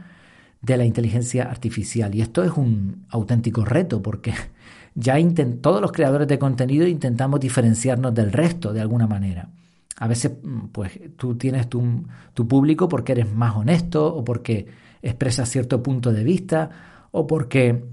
de 0.63 0.79
la 0.79 0.87
inteligencia 0.87 1.43
artificial. 1.43 2.15
Y 2.15 2.23
esto 2.23 2.43
es 2.43 2.53
un 2.53 3.05
auténtico 3.11 3.67
reto 3.67 4.01
porque 4.01 4.33
ya 4.95 5.15
todos 5.61 5.83
los 5.83 5.93
creadores 5.93 6.27
de 6.27 6.39
contenido 6.39 6.87
intentamos 6.87 7.39
diferenciarnos 7.39 8.15
del 8.15 8.33
resto 8.33 8.73
de 8.73 8.81
alguna 8.81 9.07
manera. 9.07 9.51
A 9.99 10.09
veces, 10.09 10.33
mm, 10.43 10.69
pues 10.69 10.99
tú 11.19 11.37
tienes 11.37 11.69
tu, 11.69 12.07
tu 12.33 12.49
público 12.49 12.89
porque 12.89 13.13
eres 13.13 13.31
más 13.31 13.55
honesto 13.55 14.07
o 14.07 14.25
porque 14.25 14.69
expresas 15.03 15.51
cierto 15.51 15.83
punto 15.83 16.13
de 16.13 16.25
vista 16.25 16.71
o 17.11 17.27
porque 17.27 17.85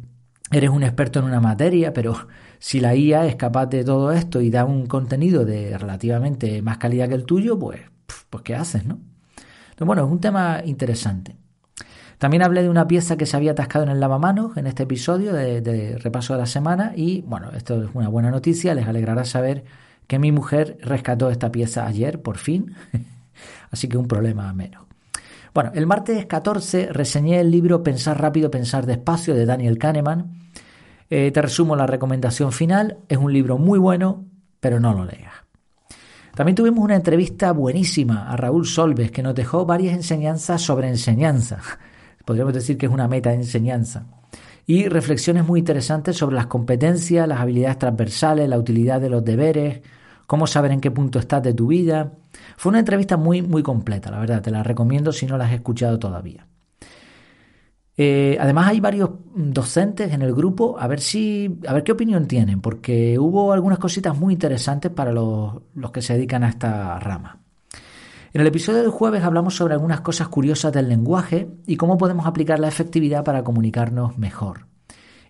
eres 0.49 0.69
un 0.69 0.83
experto 0.83 1.19
en 1.19 1.25
una 1.25 1.41
materia, 1.41 1.91
pero 1.91 2.15
si 2.57 2.79
la 2.79 2.95
IA 2.95 3.25
es 3.25 3.35
capaz 3.35 3.65
de 3.65 3.83
todo 3.83 4.13
esto 4.13 4.39
y 4.39 4.49
da 4.49 4.63
un 4.63 4.85
contenido 4.85 5.43
de 5.43 5.77
relativamente 5.77 6.61
más 6.61 6.77
calidad 6.77 7.09
que 7.09 7.15
el 7.15 7.25
tuyo, 7.25 7.59
pues, 7.59 7.81
pues 8.29 8.43
¿qué 8.43 8.55
haces, 8.55 8.85
no? 8.85 8.99
Bueno, 9.79 10.05
es 10.05 10.11
un 10.11 10.19
tema 10.19 10.61
interesante. 10.65 11.37
También 12.17 12.43
hablé 12.43 12.63
de 12.63 12.69
una 12.69 12.85
pieza 12.85 13.15
que 13.15 13.25
se 13.25 13.37
había 13.37 13.51
atascado 13.51 13.85
en 13.85 13.91
el 13.91 14.01
lavamanos 14.01 14.57
en 14.57 14.67
este 14.67 14.83
episodio 14.83 15.31
de, 15.31 15.97
repaso 15.99 16.33
de 16.33 16.39
la 16.39 16.45
semana 16.45 16.91
y 16.95 17.21
bueno, 17.21 17.51
esto 17.55 17.81
es 17.81 17.89
una 17.93 18.09
buena 18.09 18.29
noticia, 18.29 18.75
les 18.75 18.87
alegrará 18.87 19.23
saber 19.23 19.63
que 20.05 20.19
mi 20.19 20.33
mujer 20.33 20.77
rescató 20.81 21.29
esta 21.29 21.49
pieza 21.49 21.87
ayer, 21.87 22.21
por 22.21 22.37
fin, 22.37 22.75
así 23.71 23.87
que 23.87 23.97
un 23.97 24.07
problema 24.07 24.51
menos. 24.53 24.83
Bueno, 25.53 25.71
el 25.73 25.87
martes 25.87 26.25
14 26.25 26.89
reseñé 26.91 27.39
el 27.39 27.51
libro 27.51 27.83
Pensar 27.83 28.21
rápido, 28.21 28.51
pensar 28.51 28.85
despacio 28.85 29.33
de 29.33 29.45
Daniel 29.45 29.77
Kahneman. 29.77 30.31
Eh, 31.09 31.31
te 31.31 31.41
resumo 31.41 31.77
la 31.77 31.87
recomendación 31.87 32.51
final, 32.51 32.97
es 33.07 33.17
un 33.17 33.31
libro 33.31 33.57
muy 33.57 33.79
bueno, 33.79 34.25
pero 34.59 34.81
no 34.81 34.93
lo 34.93 35.05
leas. 35.05 35.48
También 36.39 36.55
tuvimos 36.55 36.85
una 36.85 36.95
entrevista 36.95 37.51
buenísima 37.51 38.31
a 38.31 38.37
Raúl 38.37 38.65
Solves 38.65 39.11
que 39.11 39.21
nos 39.21 39.35
dejó 39.35 39.65
varias 39.65 39.93
enseñanzas 39.93 40.61
sobre 40.61 40.87
enseñanza 40.87 41.59
podríamos 42.25 42.53
decir 42.53 42.77
que 42.77 42.85
es 42.85 42.91
una 42.93 43.09
meta 43.09 43.31
de 43.31 43.35
enseñanza. 43.35 44.05
Y 44.65 44.87
reflexiones 44.87 45.45
muy 45.45 45.59
interesantes 45.59 46.15
sobre 46.15 46.37
las 46.37 46.47
competencias, 46.47 47.27
las 47.27 47.41
habilidades 47.41 47.79
transversales, 47.79 48.47
la 48.47 48.57
utilidad 48.57 49.01
de 49.01 49.09
los 49.09 49.25
deberes, 49.25 49.81
cómo 50.27 50.47
saber 50.47 50.71
en 50.71 50.79
qué 50.79 50.91
punto 50.91 51.19
estás 51.19 51.43
de 51.43 51.53
tu 51.53 51.67
vida. 51.67 52.13
Fue 52.55 52.69
una 52.69 52.79
entrevista 52.79 53.17
muy, 53.17 53.41
muy 53.41 53.61
completa, 53.61 54.09
la 54.09 54.19
verdad, 54.19 54.41
te 54.41 54.49
la 54.49 54.63
recomiendo 54.63 55.11
si 55.11 55.25
no 55.25 55.37
la 55.37 55.43
has 55.43 55.51
escuchado 55.51 55.99
todavía. 55.99 56.47
Eh, 58.01 58.37
además 58.39 58.69
hay 58.69 58.79
varios 58.79 59.09
docentes 59.35 60.13
en 60.13 60.21
el 60.21 60.33
grupo, 60.33 60.77
a 60.79 60.87
ver 60.87 61.01
si, 61.01 61.59
a 61.67 61.73
ver 61.73 61.83
qué 61.83 61.91
opinión 61.91 62.29
tienen, 62.29 62.61
porque 62.61 63.19
hubo 63.19 63.51
algunas 63.51 63.77
cositas 63.77 64.17
muy 64.17 64.31
interesantes 64.31 64.89
para 64.89 65.11
los, 65.11 65.63
los 65.75 65.91
que 65.91 66.01
se 66.01 66.13
dedican 66.13 66.45
a 66.45 66.47
esta 66.47 66.97
rama. 66.97 67.41
En 68.31 68.39
el 68.39 68.47
episodio 68.47 68.83
del 68.83 68.89
jueves 68.89 69.21
hablamos 69.21 69.53
sobre 69.53 69.73
algunas 69.73 69.99
cosas 69.99 70.29
curiosas 70.29 70.71
del 70.71 70.87
lenguaje 70.87 71.49
y 71.67 71.75
cómo 71.75 71.97
podemos 71.97 72.25
aplicar 72.25 72.57
la 72.61 72.69
efectividad 72.69 73.25
para 73.25 73.43
comunicarnos 73.43 74.17
mejor. 74.17 74.67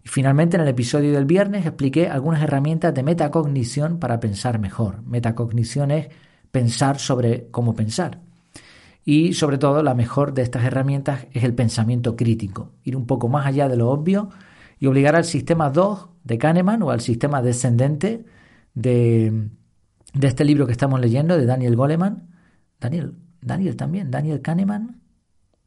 Y 0.06 0.08
finalmente 0.08 0.56
en 0.56 0.62
el 0.62 0.70
episodio 0.70 1.12
del 1.12 1.26
viernes 1.26 1.66
expliqué 1.66 2.08
algunas 2.08 2.44
herramientas 2.44 2.94
de 2.94 3.02
metacognición 3.02 3.98
para 3.98 4.20
pensar 4.20 4.60
mejor. 4.60 5.02
Metacognición 5.08 5.90
es 5.90 6.10
pensar 6.52 7.00
sobre 7.00 7.48
cómo 7.50 7.74
pensar. 7.74 8.28
Y 9.10 9.34
sobre 9.34 9.58
todo 9.58 9.82
la 9.82 9.96
mejor 9.96 10.36
de 10.36 10.44
estas 10.44 10.63
herramientas 10.66 11.25
es 11.34 11.44
el 11.44 11.56
pensamiento 11.56 12.16
crítico, 12.16 12.74
ir 12.84 12.96
un 12.96 13.08
poco 13.08 13.28
más 13.28 13.48
allá 13.48 13.68
de 13.68 13.75
lo 13.75 13.89
obvio 13.89 14.30
y 14.78 14.86
obligar 14.86 15.16
al 15.16 15.25
sistema 15.25 15.72
2 15.72 16.10
de 16.25 16.38
Kahneman 16.38 16.84
o 16.84 16.92
al 16.92 17.01
sistema 17.01 17.42
descendente 17.42 18.24
de, 18.75 19.50
de 20.13 20.28
este 20.28 20.46
libro 20.46 20.68
que 20.68 20.74
estamos 20.74 21.00
leyendo 21.00 21.39
de 21.39 21.48
Daniel 21.48 21.75
Goleman 21.75 22.28
Daniel, 22.80 23.16
Daniel 23.42 23.75
también, 23.75 24.12
Daniel 24.12 24.44
Kahneman, 24.44 25.01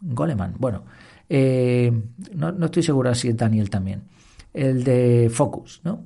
Goleman, 0.00 0.54
bueno, 0.60 0.84
eh, 1.28 1.92
no, 2.36 2.64
estoy 2.64 2.84
seguro 2.84 3.12
si 3.16 3.30
es 3.30 3.36
Daniel 3.36 3.70
también, 3.70 4.04
el 4.54 4.84
de 4.84 5.28
Focus, 5.34 5.80
¿no? 5.82 6.04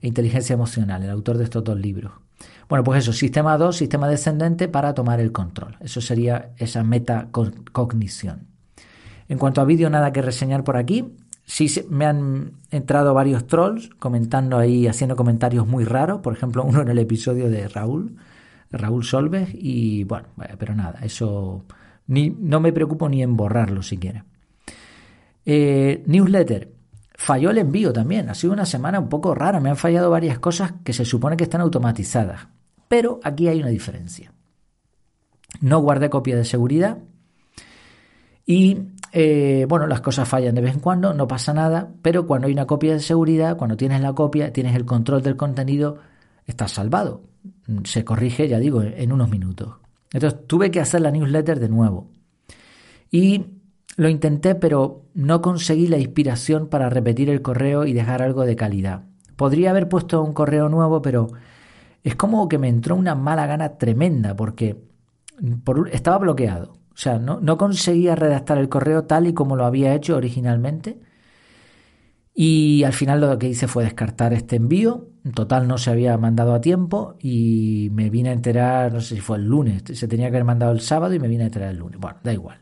Inteligencia 0.00 0.54
emocional, 0.54 1.02
el 1.02 1.10
autor 1.10 1.36
de 1.36 1.44
estos 1.44 1.62
dos 1.64 1.78
libros. 1.78 2.12
Bueno, 2.68 2.84
pues 2.84 2.98
eso, 2.98 3.12
sistema 3.12 3.56
2, 3.56 3.76
sistema 3.76 4.08
descendente 4.08 4.68
para 4.68 4.94
tomar 4.94 5.20
el 5.20 5.32
control. 5.32 5.76
Eso 5.80 6.00
sería 6.00 6.50
esa 6.58 6.84
metacognición. 6.84 8.46
En 9.28 9.38
cuanto 9.38 9.60
a 9.60 9.64
vídeo, 9.64 9.88
nada 9.88 10.12
que 10.12 10.22
reseñar 10.22 10.64
por 10.64 10.76
aquí. 10.76 11.16
Sí 11.44 11.70
me 11.88 12.04
han 12.04 12.52
entrado 12.70 13.14
varios 13.14 13.46
trolls 13.46 13.88
comentando 13.98 14.58
ahí, 14.58 14.86
haciendo 14.86 15.16
comentarios 15.16 15.66
muy 15.66 15.84
raros. 15.84 16.20
Por 16.20 16.34
ejemplo, 16.34 16.62
uno 16.62 16.82
en 16.82 16.88
el 16.88 16.98
episodio 16.98 17.48
de 17.48 17.68
Raúl, 17.68 18.16
Raúl 18.70 19.04
Solves 19.04 19.48
y 19.54 20.04
bueno, 20.04 20.28
pero 20.58 20.74
nada, 20.74 20.98
eso 21.02 21.64
ni, 22.06 22.28
no 22.30 22.60
me 22.60 22.72
preocupo 22.72 23.08
ni 23.08 23.22
en 23.22 23.34
borrarlo 23.34 23.82
siquiera. 23.82 24.26
Eh, 25.46 26.02
newsletter. 26.06 26.74
Falló 27.14 27.50
el 27.50 27.58
envío 27.58 27.92
también. 27.94 28.28
Ha 28.28 28.34
sido 28.34 28.52
una 28.52 28.66
semana 28.66 29.00
un 29.00 29.08
poco 29.08 29.34
rara. 29.34 29.58
Me 29.58 29.70
han 29.70 29.76
fallado 29.76 30.10
varias 30.10 30.38
cosas 30.38 30.74
que 30.84 30.92
se 30.92 31.06
supone 31.06 31.36
que 31.36 31.44
están 31.44 31.62
automatizadas. 31.62 32.48
Pero 32.88 33.20
aquí 33.22 33.48
hay 33.48 33.60
una 33.60 33.68
diferencia. 33.68 34.32
No 35.60 35.80
guardé 35.80 36.10
copia 36.10 36.36
de 36.36 36.44
seguridad. 36.44 36.98
Y 38.44 38.78
eh, 39.12 39.66
bueno, 39.68 39.86
las 39.86 40.00
cosas 40.00 40.28
fallan 40.28 40.54
de 40.54 40.62
vez 40.62 40.74
en 40.74 40.80
cuando, 40.80 41.14
no 41.14 41.28
pasa 41.28 41.52
nada. 41.52 41.90
Pero 42.02 42.26
cuando 42.26 42.46
hay 42.46 42.52
una 42.52 42.66
copia 42.66 42.94
de 42.94 43.00
seguridad, 43.00 43.56
cuando 43.56 43.76
tienes 43.76 44.00
la 44.00 44.14
copia, 44.14 44.52
tienes 44.52 44.74
el 44.74 44.84
control 44.84 45.22
del 45.22 45.36
contenido, 45.36 45.98
estás 46.46 46.72
salvado 46.72 47.28
se 47.84 48.04
corrige, 48.04 48.48
ya 48.48 48.58
digo, 48.58 48.82
en 48.82 49.12
unos 49.12 49.30
minutos. 49.30 49.76
Entonces 50.12 50.46
tuve 50.46 50.70
que 50.70 50.80
hacer 50.80 51.00
la 51.00 51.10
newsletter 51.10 51.60
de 51.60 51.68
nuevo. 51.68 52.08
Y 53.10 53.44
lo 53.96 54.08
intenté, 54.08 54.54
pero 54.54 55.02
no 55.14 55.42
conseguí 55.42 55.86
la 55.86 55.98
inspiración 55.98 56.68
para 56.68 56.88
repetir 56.88 57.30
el 57.30 57.42
correo 57.42 57.84
y 57.84 57.92
dejar 57.92 58.22
algo 58.22 58.44
de 58.44 58.56
calidad. 58.56 59.04
Podría 59.36 59.70
haber 59.70 59.88
puesto 59.88 60.22
un 60.22 60.32
correo 60.32 60.68
nuevo, 60.68 61.02
pero 61.02 61.28
es 62.02 62.14
como 62.14 62.48
que 62.48 62.58
me 62.58 62.68
entró 62.68 62.96
una 62.96 63.14
mala 63.14 63.46
gana 63.46 63.76
tremenda 63.78 64.34
porque 64.36 64.76
estaba 65.92 66.18
bloqueado. 66.18 66.72
O 66.98 67.00
sea, 67.00 67.18
no, 67.18 67.58
conseguía 67.58 68.16
redactar 68.16 68.58
el 68.58 68.68
correo 68.68 69.04
tal 69.04 69.28
y 69.28 69.32
como 69.32 69.54
lo 69.54 69.64
había 69.64 69.94
hecho 69.94 70.16
originalmente. 70.16 70.98
Y 72.34 72.82
al 72.84 72.92
final 72.92 73.20
lo 73.20 73.38
que 73.38 73.48
hice 73.48 73.68
fue 73.68 73.84
descartar 73.84 74.32
este 74.32 74.56
envío. 74.56 75.08
En 75.24 75.32
total 75.32 75.68
no 75.68 75.78
se 75.78 75.90
había 75.90 76.16
mandado 76.18 76.54
a 76.54 76.60
tiempo 76.60 77.16
y 77.20 77.88
me 77.92 78.10
vine 78.10 78.30
a 78.30 78.32
enterar, 78.32 78.92
no 78.92 79.00
sé 79.00 79.16
si 79.16 79.20
fue 79.20 79.36
el 79.36 79.44
lunes, 79.44 79.82
se 79.92 80.08
tenía 80.08 80.26
que 80.26 80.36
haber 80.36 80.44
mandado 80.44 80.72
el 80.72 80.80
sábado 80.80 81.14
y 81.14 81.20
me 81.20 81.28
vine 81.28 81.44
a 81.44 81.46
enterar 81.46 81.70
el 81.70 81.78
lunes. 81.78 82.00
Bueno, 82.00 82.18
da 82.22 82.32
igual. 82.32 82.58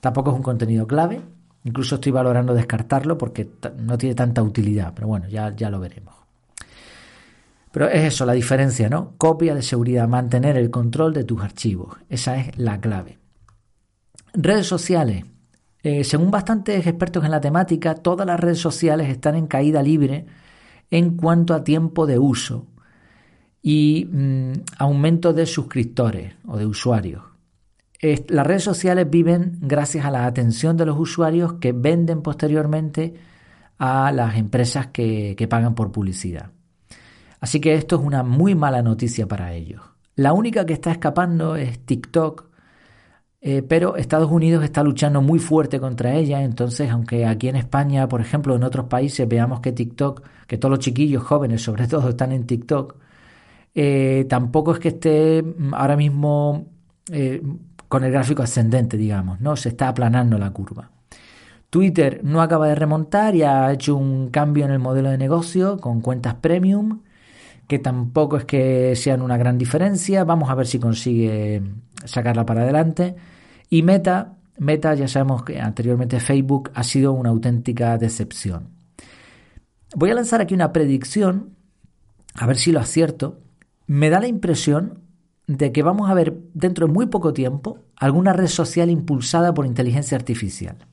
Tampoco 0.00 0.30
es 0.30 0.36
un 0.36 0.42
contenido 0.42 0.86
clave. 0.86 1.20
Incluso 1.64 1.96
estoy 1.96 2.12
valorando 2.12 2.54
descartarlo 2.54 3.16
porque 3.16 3.48
no 3.78 3.96
tiene 3.96 4.14
tanta 4.14 4.42
utilidad. 4.42 4.92
Pero 4.94 5.08
bueno, 5.08 5.28
ya, 5.28 5.54
ya 5.54 5.70
lo 5.70 5.80
veremos. 5.80 6.17
Pero 7.72 7.88
es 7.88 8.04
eso, 8.04 8.24
la 8.24 8.32
diferencia, 8.32 8.88
¿no? 8.88 9.14
Copia 9.18 9.54
de 9.54 9.62
seguridad, 9.62 10.08
mantener 10.08 10.56
el 10.56 10.70
control 10.70 11.12
de 11.12 11.24
tus 11.24 11.42
archivos. 11.42 11.96
Esa 12.08 12.38
es 12.38 12.58
la 12.58 12.80
clave. 12.80 13.18
Redes 14.32 14.66
sociales. 14.66 15.24
Eh, 15.82 16.04
según 16.04 16.30
bastantes 16.30 16.86
expertos 16.86 17.24
en 17.24 17.30
la 17.30 17.40
temática, 17.40 17.94
todas 17.94 18.26
las 18.26 18.40
redes 18.40 18.58
sociales 18.58 19.08
están 19.08 19.36
en 19.36 19.46
caída 19.46 19.82
libre 19.82 20.26
en 20.90 21.16
cuanto 21.16 21.54
a 21.54 21.62
tiempo 21.62 22.06
de 22.06 22.18
uso 22.18 22.66
y 23.62 24.08
mm, 24.10 24.52
aumento 24.78 25.32
de 25.32 25.46
suscriptores 25.46 26.34
o 26.46 26.56
de 26.56 26.66
usuarios. 26.66 27.22
las 28.00 28.46
redes 28.46 28.64
sociales 28.64 29.08
viven 29.10 29.58
gracias 29.60 30.04
a 30.04 30.10
la 30.10 30.26
atención 30.26 30.76
de 30.76 30.86
los 30.86 30.98
usuarios 30.98 31.54
que 31.54 31.72
venden 31.72 32.22
posteriormente 32.22 33.14
a 33.78 34.10
las 34.12 34.36
empresas 34.36 34.88
que 34.88 35.46
pagan 35.48 35.74
por 35.74 35.92
publicidad. 35.92 36.50
Así 37.40 37.60
que 37.60 37.74
esto 37.74 37.96
es 37.96 38.02
una 38.02 38.22
muy 38.22 38.54
mala 38.54 38.82
noticia 38.82 39.26
para 39.26 39.52
ellos. 39.54 39.82
La 40.16 40.32
única 40.32 40.66
que 40.66 40.72
está 40.72 40.90
escapando 40.90 41.56
es 41.56 41.78
TikTok, 41.80 42.46
eh, 43.40 43.62
pero 43.62 43.96
Estados 43.96 44.30
Unidos 44.30 44.64
está 44.64 44.82
luchando 44.82 45.22
muy 45.22 45.38
fuerte 45.38 45.78
contra 45.78 46.14
ella, 46.14 46.42
entonces 46.42 46.90
aunque 46.90 47.24
aquí 47.24 47.48
en 47.48 47.54
España, 47.56 48.08
por 48.08 48.20
ejemplo, 48.20 48.56
en 48.56 48.64
otros 48.64 48.86
países 48.86 49.28
veamos 49.28 49.60
que 49.60 49.70
TikTok, 49.70 50.22
que 50.48 50.58
todos 50.58 50.70
los 50.70 50.80
chiquillos 50.80 51.22
jóvenes 51.22 51.62
sobre 51.62 51.86
todo 51.86 52.08
están 52.08 52.32
en 52.32 52.46
TikTok, 52.46 52.96
eh, 53.74 54.26
tampoco 54.28 54.72
es 54.72 54.80
que 54.80 54.88
esté 54.88 55.42
mm, 55.42 55.74
ahora 55.74 55.96
mismo 55.96 56.66
eh, 57.12 57.40
con 57.88 58.02
el 58.04 58.10
gráfico 58.10 58.42
ascendente, 58.42 58.96
digamos, 58.96 59.40
¿no? 59.40 59.54
Se 59.56 59.68
está 59.68 59.88
aplanando 59.88 60.36
la 60.36 60.50
curva. 60.50 60.90
Twitter 61.70 62.20
no 62.24 62.42
acaba 62.42 62.66
de 62.68 62.74
remontar 62.74 63.36
y 63.36 63.42
ha 63.42 63.70
hecho 63.72 63.94
un 63.96 64.30
cambio 64.30 64.64
en 64.64 64.72
el 64.72 64.78
modelo 64.78 65.10
de 65.10 65.18
negocio 65.18 65.78
con 65.78 66.00
cuentas 66.00 66.34
premium, 66.34 67.02
que 67.68 67.78
tampoco 67.78 68.38
es 68.38 68.44
que 68.46 68.96
sean 68.96 69.22
una 69.22 69.36
gran 69.36 69.58
diferencia. 69.58 70.24
Vamos 70.24 70.50
a 70.50 70.54
ver 70.54 70.66
si 70.66 70.80
consigue 70.80 71.62
sacarla 72.04 72.46
para 72.46 72.62
adelante. 72.62 73.14
Y 73.68 73.82
Meta, 73.82 74.38
Meta 74.56 74.94
ya 74.94 75.06
sabemos 75.06 75.44
que 75.44 75.60
anteriormente 75.60 76.18
Facebook 76.18 76.70
ha 76.74 76.82
sido 76.82 77.12
una 77.12 77.28
auténtica 77.28 77.98
decepción. 77.98 78.70
Voy 79.94 80.10
a 80.10 80.14
lanzar 80.14 80.40
aquí 80.40 80.54
una 80.54 80.72
predicción, 80.72 81.56
a 82.34 82.46
ver 82.46 82.56
si 82.56 82.72
lo 82.72 82.80
acierto. 82.80 83.40
Me 83.86 84.08
da 84.08 84.20
la 84.20 84.28
impresión 84.28 85.00
de 85.46 85.70
que 85.70 85.82
vamos 85.82 86.10
a 86.10 86.14
ver 86.14 86.38
dentro 86.54 86.86
de 86.86 86.92
muy 86.92 87.06
poco 87.06 87.34
tiempo 87.34 87.80
alguna 87.96 88.32
red 88.32 88.48
social 88.48 88.90
impulsada 88.90 89.52
por 89.52 89.66
inteligencia 89.66 90.16
artificial. 90.16 90.86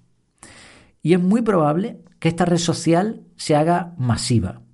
Y 1.01 1.13
es 1.13 1.22
muy 1.22 1.41
probable 1.41 2.01
que 2.20 2.27
esta 2.27 2.46
red 2.46 2.58
social 2.58 3.22
se 3.38 3.55
haga 3.55 3.94
masiva. 3.98 4.64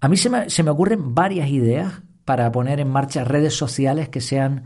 A 0.00 0.08
mí 0.08 0.16
se 0.16 0.30
me, 0.30 0.50
se 0.50 0.62
me 0.62 0.70
ocurren 0.70 1.14
varias 1.14 1.48
ideas 1.48 2.02
para 2.24 2.52
poner 2.52 2.80
en 2.80 2.88
marcha 2.88 3.24
redes 3.24 3.54
sociales 3.54 4.08
que 4.08 4.20
sean 4.20 4.64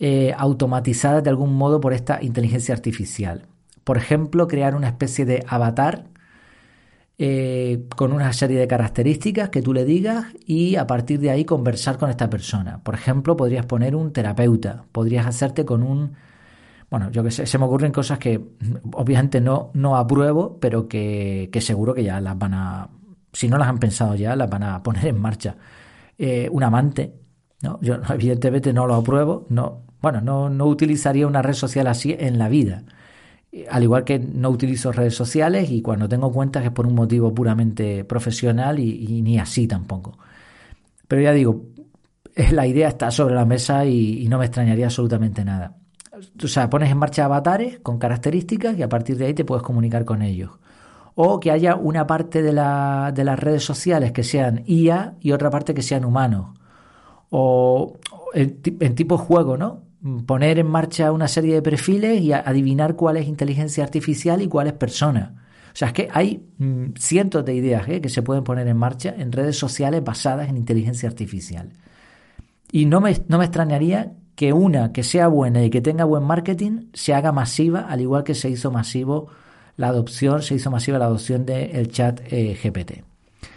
eh, 0.00 0.32
automatizadas 0.36 1.24
de 1.24 1.30
algún 1.30 1.54
modo 1.54 1.80
por 1.80 1.92
esta 1.92 2.22
inteligencia 2.22 2.74
artificial. 2.74 3.46
Por 3.82 3.96
ejemplo, 3.96 4.46
crear 4.46 4.76
una 4.76 4.86
especie 4.86 5.24
de 5.24 5.44
avatar 5.48 6.04
eh, 7.20 7.84
con 7.96 8.12
una 8.12 8.32
serie 8.32 8.60
de 8.60 8.68
características 8.68 9.48
que 9.48 9.60
tú 9.60 9.72
le 9.72 9.84
digas 9.84 10.26
y 10.46 10.76
a 10.76 10.86
partir 10.86 11.18
de 11.18 11.30
ahí 11.30 11.44
conversar 11.44 11.98
con 11.98 12.10
esta 12.10 12.30
persona. 12.30 12.80
Por 12.84 12.94
ejemplo, 12.94 13.36
podrías 13.36 13.66
poner 13.66 13.96
un 13.96 14.12
terapeuta, 14.12 14.84
podrías 14.92 15.26
hacerte 15.26 15.64
con 15.64 15.82
un... 15.82 16.12
Bueno, 16.90 17.10
yo 17.10 17.24
que 17.24 17.32
sé, 17.32 17.44
se 17.44 17.58
me 17.58 17.64
ocurren 17.64 17.90
cosas 17.90 18.20
que 18.20 18.40
obviamente 18.92 19.40
no, 19.40 19.72
no 19.74 19.96
apruebo, 19.96 20.58
pero 20.60 20.86
que, 20.86 21.50
seguro 21.60 21.92
que 21.92 22.04
ya 22.04 22.20
las 22.20 22.38
van 22.38 22.54
a... 22.54 22.88
Si 23.32 23.48
no 23.48 23.58
las 23.58 23.68
han 23.68 23.78
pensado 23.78 24.14
ya, 24.14 24.34
las 24.36 24.48
van 24.48 24.62
a 24.62 24.82
poner 24.82 25.06
en 25.06 25.20
marcha. 25.20 25.56
Eh, 26.16 26.48
un 26.50 26.62
amante, 26.62 27.14
¿no? 27.62 27.78
Yo 27.80 27.96
evidentemente 28.10 28.72
no 28.72 28.86
lo 28.86 28.94
apruebo, 28.94 29.46
no, 29.50 29.82
bueno, 30.00 30.20
no, 30.20 30.48
no 30.48 30.66
utilizaría 30.66 31.26
una 31.26 31.42
red 31.42 31.54
social 31.54 31.86
así 31.86 32.16
en 32.18 32.38
la 32.38 32.48
vida 32.48 32.84
al 33.70 33.82
igual 33.82 34.04
que 34.04 34.18
no 34.18 34.50
utilizo 34.50 34.92
redes 34.92 35.14
sociales 35.14 35.70
y 35.70 35.80
cuando 35.80 36.08
tengo 36.08 36.30
cuentas 36.32 36.64
es 36.64 36.70
por 36.70 36.86
un 36.86 36.94
motivo 36.94 37.32
puramente 37.34 38.04
profesional 38.04 38.78
y, 38.78 39.22
ni 39.22 39.38
así 39.38 39.66
tampoco. 39.66 40.18
Pero 41.06 41.22
ya 41.22 41.32
digo, 41.32 41.66
la 42.52 42.66
idea 42.66 42.88
está 42.88 43.10
sobre 43.10 43.34
la 43.34 43.46
mesa 43.46 43.84
y, 43.86 44.26
no 44.28 44.38
me 44.38 44.46
extrañaría 44.46 44.86
absolutamente 44.86 45.44
nada. 45.44 45.76
O 46.42 46.48
sea, 46.48 46.68
pones 46.68 46.90
en 46.90 46.98
marcha 46.98 47.24
avatares 47.24 47.78
con 47.80 47.98
características 47.98 48.76
y 48.76 48.82
a 48.82 48.88
partir 48.88 49.16
de 49.16 49.26
ahí 49.26 49.34
te 49.34 49.44
puedes 49.44 49.62
comunicar 49.62 50.04
con 50.04 50.22
ellos. 50.22 50.50
O 51.20 51.40
que 51.40 51.50
haya 51.50 51.74
una 51.74 52.06
parte 52.06 52.42
de, 52.42 52.52
de 52.52 53.24
las 53.24 53.38
redes 53.38 53.64
sociales 53.64 54.12
que 54.12 54.22
sean 54.22 54.62
IA 54.66 55.16
y 55.20 55.32
otra 55.32 55.50
parte 55.50 55.74
que 55.74 55.82
sean 55.82 56.04
humanos. 56.04 56.50
O 57.30 57.98
en, 58.34 58.60
en 58.80 58.94
tipo 58.94 59.18
juego, 59.18 59.56
¿no? 59.56 59.88
poner 60.26 60.58
en 60.58 60.68
marcha 60.68 61.10
una 61.10 61.26
serie 61.26 61.54
de 61.54 61.62
perfiles 61.62 62.20
y 62.20 62.32
adivinar 62.32 62.94
cuál 62.94 63.16
es 63.16 63.26
inteligencia 63.26 63.82
artificial 63.82 64.40
y 64.42 64.48
cuál 64.48 64.68
es 64.68 64.72
persona. 64.74 65.34
O 65.72 65.76
sea, 65.78 65.88
es 65.88 65.94
que 65.94 66.08
hay 66.12 66.46
mm, 66.58 66.94
cientos 66.98 67.44
de 67.44 67.54
ideas 67.54 67.88
¿eh? 67.88 68.00
que 68.00 68.08
se 68.08 68.22
pueden 68.22 68.44
poner 68.44 68.66
en 68.68 68.76
marcha 68.76 69.14
en 69.16 69.32
redes 69.32 69.58
sociales 69.58 70.02
basadas 70.04 70.48
en 70.48 70.56
inteligencia 70.56 71.08
artificial. 71.08 71.70
Y 72.70 72.86
no 72.86 73.00
me, 73.00 73.16
no 73.28 73.38
me 73.38 73.44
extrañaría 73.44 74.12
que 74.34 74.52
una 74.52 74.92
que 74.92 75.02
sea 75.02 75.28
buena 75.28 75.64
y 75.64 75.70
que 75.70 75.80
tenga 75.80 76.04
buen 76.04 76.22
marketing 76.22 76.90
se 76.92 77.12
haga 77.12 77.32
masiva, 77.32 77.80
al 77.80 78.00
igual 78.00 78.24
que 78.24 78.34
se 78.34 78.48
hizo 78.50 78.70
masivo 78.70 79.28
la 79.78 79.88
adopción, 79.88 80.42
se 80.42 80.56
hizo 80.56 80.70
masiva 80.70 80.98
la 80.98 81.06
adopción 81.06 81.46
del 81.46 81.90
chat 81.90 82.20
eh, 82.30 82.58
GPT. 82.60 83.04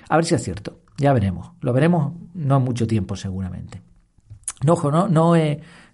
A 0.08 0.16
ver 0.16 0.24
si 0.24 0.36
es 0.36 0.44
cierto, 0.44 0.80
ya 0.98 1.14
veremos. 1.14 1.52
Lo 1.62 1.74
veremos 1.74 2.14
no 2.36 2.58
en 2.58 2.64
mucho 2.64 2.86
tiempo 2.86 3.16
seguramente. 3.16 3.82
No, 4.64 4.74
ojo, 4.74 4.92
no, 4.92 5.08
no, 5.08 5.34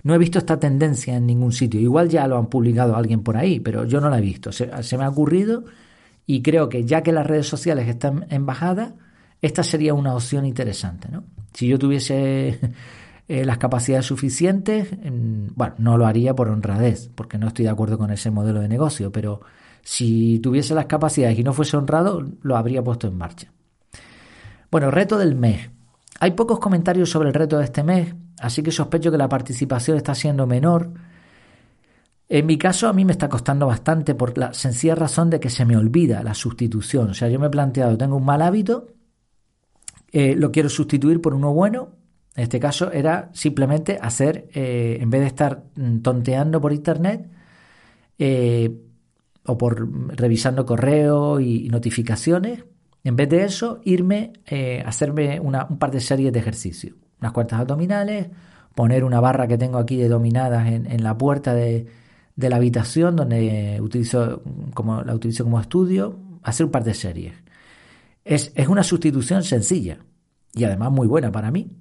no 0.04 0.14
he 0.14 0.18
visto 0.18 0.38
esta 0.38 0.60
tendencia 0.60 1.16
en 1.16 1.26
ningún 1.26 1.54
sitio. 1.54 1.80
Igual 1.80 2.10
ya 2.10 2.28
lo 2.28 2.38
han 2.38 2.48
publicado 2.48 2.98
alguien 2.98 3.24
por 3.24 3.38
ahí, 3.38 3.62
pero 3.62 3.86
yo 3.86 4.02
no 4.02 4.10
la 4.10 4.18
he 4.18 4.22
visto. 4.22 4.52
Se, 4.52 4.98
me 4.98 5.06
ha 5.06 5.10
ocurrido 5.10 5.64
y 6.26 6.42
creo 6.42 6.68
que 6.68 6.84
ya 6.84 7.04
que 7.04 7.14
las 7.14 7.26
redes 7.26 7.48
sociales 7.48 7.88
están 7.88 8.26
en 8.30 8.46
bajada, 8.46 8.96
esta 9.42 9.64
sería 9.64 9.94
una 9.94 10.14
opción 10.14 10.46
interesante. 10.46 11.08
¿no? 11.10 11.24
Si 11.54 11.70
yo 11.70 11.80
tuviese 11.80 12.60
eh, 13.30 13.46
las 13.46 13.60
capacidades 13.60 14.06
suficientes, 14.06 14.90
bueno, 15.56 15.76
no 15.78 15.98
lo 15.98 16.06
haría 16.06 16.36
por 16.36 16.50
honradez, 16.50 17.10
porque 17.16 17.38
no 17.38 17.48
estoy 17.48 17.64
de 17.64 17.72
acuerdo 17.72 17.98
con 17.98 18.12
ese 18.12 18.30
modelo 18.30 18.60
de 18.60 18.68
negocio, 18.68 19.10
pero 19.14 19.40
si 19.84 20.40
tuviese 20.40 20.76
las 20.76 20.86
capacidades 20.86 21.38
y 21.40 21.44
no 21.44 21.54
fuese 21.54 21.78
honrado, 21.78 22.26
lo 22.42 22.58
habría 22.58 22.84
puesto 22.84 23.08
en 23.08 23.18
marcha. 23.18 23.52
Bueno, 24.70 24.92
reto 24.92 25.18
del 25.18 25.36
mes. 25.36 25.70
Hay 26.20 26.32
pocos 26.32 26.60
comentarios 26.60 27.10
sobre 27.10 27.30
el 27.30 27.36
reto 27.36 27.58
de 27.58 27.66
este 27.66 27.84
mes, 27.84 28.14
así 28.40 28.64
que 28.64 28.72
sospecho 28.72 29.12
que 29.12 29.18
la 29.18 29.30
participación 29.30 29.98
está 29.98 30.16
siendo 30.16 30.48
menor. 30.48 30.92
En 32.30 32.46
mi 32.46 32.58
caso 32.58 32.90
a 32.90 32.94
mí 32.94 33.06
me 33.06 33.14
está 33.14 33.30
costando 33.30 33.68
bastante 33.68 34.14
por 34.14 34.38
la 34.38 34.54
sencilla 34.54 34.96
razón 34.96 35.30
de 35.30 35.40
que 35.40 35.50
se 35.50 35.66
me 35.66 35.78
olvida 35.78 36.24
la 36.24 36.34
sustitución. 36.34 37.12
O 37.12 37.14
sea, 37.14 37.30
yo 37.30 37.40
me 37.40 37.48
he 37.48 37.52
planteado, 37.52 37.98
tengo 37.98 38.18
un 38.18 38.26
mal 38.26 38.42
hábito, 38.42 38.88
eh, 40.12 40.36
lo 40.36 40.52
quiero 40.52 40.70
sustituir 40.70 41.22
por 41.22 41.34
uno 41.34 41.54
bueno. 41.54 41.90
En 42.36 42.44
este 42.44 42.60
caso 42.60 42.92
era 42.92 43.30
simplemente 43.34 43.98
hacer, 44.02 44.50
eh, 44.54 44.98
en 45.00 45.10
vez 45.10 45.22
de 45.22 45.28
estar 45.28 45.64
mm, 45.76 46.00
tonteando 46.00 46.60
por 46.60 46.74
internet 46.74 47.30
eh, 48.20 48.72
o 49.48 49.58
por 49.58 49.90
revisando 50.16 50.66
correo 50.66 51.40
y 51.40 51.70
notificaciones, 51.70 52.64
en 53.04 53.16
vez 53.16 53.30
de 53.30 53.44
eso, 53.46 53.80
irme 53.86 54.34
eh, 54.46 54.84
a 54.86 54.90
hacerme 54.90 55.40
un 55.40 55.80
par 55.80 55.92
de 55.92 56.02
series 56.02 56.34
de 56.34 56.40
ejercicio. 56.40 56.96
Unas 57.22 57.32
cuantas 57.32 57.62
abdominales, 57.62 58.28
poner 58.76 59.04
una 59.04 59.20
barra 59.22 59.48
que 59.48 59.58
tengo 59.58 59.78
aquí 59.78 59.96
de 59.96 60.10
dominadas 60.10 60.68
en, 60.68 61.04
la 61.04 61.18
puerta 61.18 61.54
de, 61.54 61.88
la 62.36 62.58
habitación 62.58 63.16
donde 63.16 63.80
utilizo 63.82 64.44
como, 64.74 65.04
la 65.04 65.16
utilizo 65.16 65.46
como 65.46 65.60
estudio, 65.60 66.20
hacer 66.44 66.66
un 66.66 66.72
par 66.72 66.84
de 66.84 66.94
series. 66.94 67.34
Es, 68.26 68.52
una 68.68 68.84
sustitución 68.84 69.44
sencilla 69.44 70.00
y 70.54 70.66
además 70.66 70.92
muy 70.92 71.08
buena 71.08 71.32
para 71.32 71.50
mí, 71.50 71.72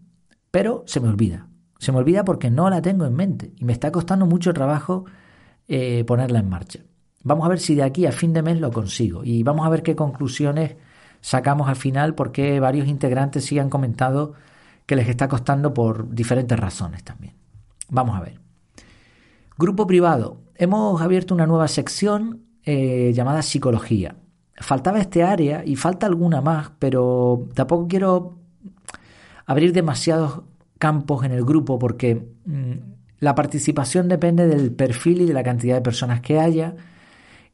pero 0.50 0.84
se 0.86 1.00
me 1.00 1.08
olvida. 1.08 1.48
Se 1.78 1.90
me 1.90 1.98
olvida 1.98 2.24
porque 2.24 2.50
no 2.50 2.70
la 2.70 2.80
tengo 2.80 3.04
en 3.04 3.14
mente 3.14 3.52
y 3.56 3.64
me 3.64 3.72
está 3.72 3.90
costando 3.90 4.26
mucho 4.26 4.54
trabajo 4.54 5.04
eh, 5.66 6.04
ponerla 6.04 6.38
en 6.38 6.48
marcha. 6.48 6.80
Vamos 7.26 7.44
a 7.44 7.48
ver 7.48 7.58
si 7.58 7.74
de 7.74 7.82
aquí 7.82 8.06
a 8.06 8.12
fin 8.12 8.32
de 8.32 8.40
mes 8.40 8.60
lo 8.60 8.70
consigo 8.70 9.24
y 9.24 9.42
vamos 9.42 9.66
a 9.66 9.68
ver 9.68 9.82
qué 9.82 9.96
conclusiones 9.96 10.76
sacamos 11.20 11.68
al 11.68 11.74
final 11.74 12.14
porque 12.14 12.60
varios 12.60 12.86
integrantes 12.86 13.44
sí 13.44 13.58
han 13.58 13.68
comentado 13.68 14.34
que 14.86 14.94
les 14.94 15.08
está 15.08 15.26
costando 15.26 15.74
por 15.74 16.08
diferentes 16.14 16.56
razones 16.56 17.02
también. 17.02 17.34
Vamos 17.88 18.16
a 18.16 18.20
ver. 18.20 18.38
Grupo 19.58 19.88
privado. 19.88 20.36
Hemos 20.54 21.02
abierto 21.02 21.34
una 21.34 21.46
nueva 21.46 21.66
sección 21.66 22.44
eh, 22.64 23.10
llamada 23.12 23.42
psicología. 23.42 24.14
Faltaba 24.54 25.00
este 25.00 25.24
área 25.24 25.64
y 25.64 25.74
falta 25.74 26.06
alguna 26.06 26.40
más, 26.40 26.70
pero 26.78 27.48
tampoco 27.54 27.88
quiero 27.88 28.38
abrir 29.46 29.72
demasiados 29.72 30.42
campos 30.78 31.24
en 31.24 31.32
el 31.32 31.44
grupo 31.44 31.76
porque 31.76 32.24
mm, 32.44 32.72
la 33.18 33.34
participación 33.34 34.06
depende 34.06 34.46
del 34.46 34.70
perfil 34.70 35.22
y 35.22 35.26
de 35.26 35.34
la 35.34 35.42
cantidad 35.42 35.74
de 35.74 35.82
personas 35.82 36.20
que 36.20 36.38
haya 36.38 36.76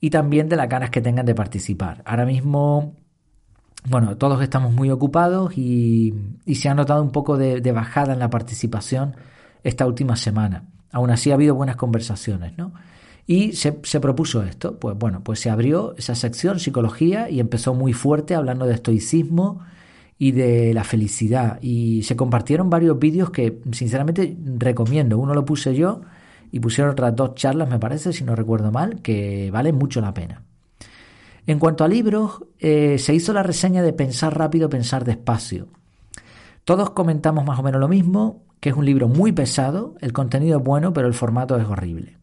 y 0.02 0.10
también 0.10 0.50
de 0.50 0.56
las 0.56 0.68
ganas 0.68 0.90
que 0.90 1.00
tengan 1.00 1.24
de 1.24 1.34
participar. 1.34 2.02
Ahora 2.04 2.26
mismo 2.26 2.96
bueno, 3.88 4.16
todos 4.16 4.40
estamos 4.42 4.72
muy 4.72 4.90
ocupados 4.90 5.56
y, 5.56 6.14
se 6.54 6.68
ha 6.68 6.74
notado 6.74 7.02
un 7.02 7.10
poco 7.10 7.36
de, 7.36 7.72
bajada 7.72 8.12
en 8.12 8.18
la 8.18 8.30
participación 8.30 9.16
esta 9.64 9.86
última 9.86 10.16
semana. 10.16 10.64
Aún 10.92 11.10
así 11.10 11.30
ha 11.30 11.34
habido 11.34 11.54
buenas 11.54 11.76
conversaciones, 11.76 12.56
¿no? 12.58 12.72
Y 13.26 13.52
se, 13.52 13.72
propuso 14.00 14.42
esto, 14.42 14.78
pues 14.78 14.96
bueno, 14.98 15.22
pues 15.22 15.40
se 15.40 15.50
abrió 15.50 15.94
esa 15.96 16.14
sección, 16.14 16.58
psicología, 16.58 17.30
y 17.30 17.40
empezó 17.40 17.74
muy 17.74 17.92
fuerte 17.92 18.34
hablando 18.34 18.66
de 18.66 18.74
estoicismo 18.74 19.60
y 20.18 20.32
de 20.32 20.74
la 20.74 20.84
felicidad. 20.84 21.58
Y 21.62 22.02
se 22.02 22.16
compartieron 22.16 22.70
varios 22.70 22.98
vídeos 22.98 23.30
que 23.30 23.60
sinceramente 23.72 24.36
recomiendo. 24.58 25.18
Uno 25.18 25.34
lo 25.34 25.44
puse 25.44 25.74
yo 25.74 26.02
y 26.52 26.60
pusieron 26.60 26.92
otras 26.92 27.16
dos 27.16 27.34
charlas, 27.34 27.68
me 27.68 27.78
parece, 27.78 28.12
si 28.12 28.22
no 28.22 28.36
recuerdo 28.36 28.70
mal, 28.70 29.00
que 29.00 29.50
valen 29.50 29.74
mucho 29.74 30.00
la 30.02 30.12
pena. 30.12 30.42
En 31.46 31.58
cuanto 31.58 31.82
a 31.82 31.88
libros, 31.88 32.44
eh, 32.60 32.98
se 32.98 33.14
hizo 33.14 33.32
la 33.32 33.42
reseña 33.42 33.82
de 33.82 33.92
Pensar 33.92 34.38
rápido, 34.38 34.68
pensar 34.68 35.04
despacio. 35.04 35.68
Todos 36.64 36.90
comentamos 36.90 37.44
más 37.44 37.58
o 37.58 37.62
menos 37.62 37.80
lo 37.80 37.88
mismo, 37.88 38.42
que 38.60 38.68
es 38.68 38.76
un 38.76 38.84
libro 38.84 39.08
muy 39.08 39.32
pesado, 39.32 39.96
el 40.00 40.12
contenido 40.12 40.58
es 40.58 40.64
bueno, 40.64 40.92
pero 40.92 41.08
el 41.08 41.14
formato 41.14 41.56
es 41.56 41.66
horrible. 41.66 42.18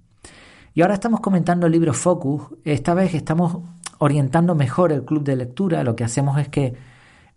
Y 0.74 0.82
ahora 0.82 0.94
estamos 0.94 1.20
comentando 1.20 1.66
el 1.66 1.74
libro 1.74 1.94
Focus. 1.94 2.44
Esta 2.64 2.94
vez 2.94 3.14
estamos 3.16 3.58
orientando 3.98 4.56
mejor 4.56 4.94
el 4.94 5.04
club 5.04 5.24
de 5.24 5.36
lectura. 5.36 5.84
Lo 5.84 5.96
que 5.96 6.06
hacemos 6.06 6.40
es 6.40 6.48
que 6.48 6.76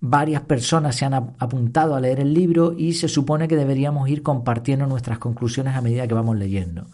varias 0.03 0.43
personas 0.43 0.97
se 0.97 1.05
han 1.05 1.15
apuntado 1.15 1.95
a 1.95 2.01
leer 2.01 2.19
el 2.19 2.35
libro 2.35 2.75
y 2.77 2.95
se 2.95 3.07
supone 3.07 3.47
que 3.47 3.55
deberíamos 3.55 4.09
ir 4.09 4.25
compartiendo 4.25 4.85
nuestras 4.89 5.19
conclusiones 5.19 5.77
a 5.77 5.81
medida 5.81 6.09
que 6.09 6.15
vamos 6.15 6.37
leyendo. 6.37 6.89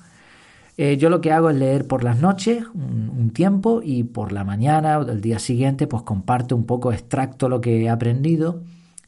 Eh, 0.76 0.98
yo 0.98 1.08
lo 1.08 1.22
que 1.22 1.32
hago 1.32 1.48
es 1.48 1.56
leer 1.56 1.86
por 1.86 2.04
las 2.04 2.20
noches 2.20 2.64
un, 2.74 3.30
tiempo 3.30 3.80
y 3.82 4.04
por 4.04 4.32
la 4.32 4.44
mañana 4.44 4.98
o 4.98 5.04
del 5.04 5.20
día 5.20 5.38
siguiente 5.38 5.86
pues 5.86 6.02
comparto 6.02 6.54
un 6.54 6.66
poco, 6.66 6.92
extracto 6.92 7.48
lo 7.48 7.60
que 7.60 7.82
he 7.82 7.88
aprendido, 7.88 8.62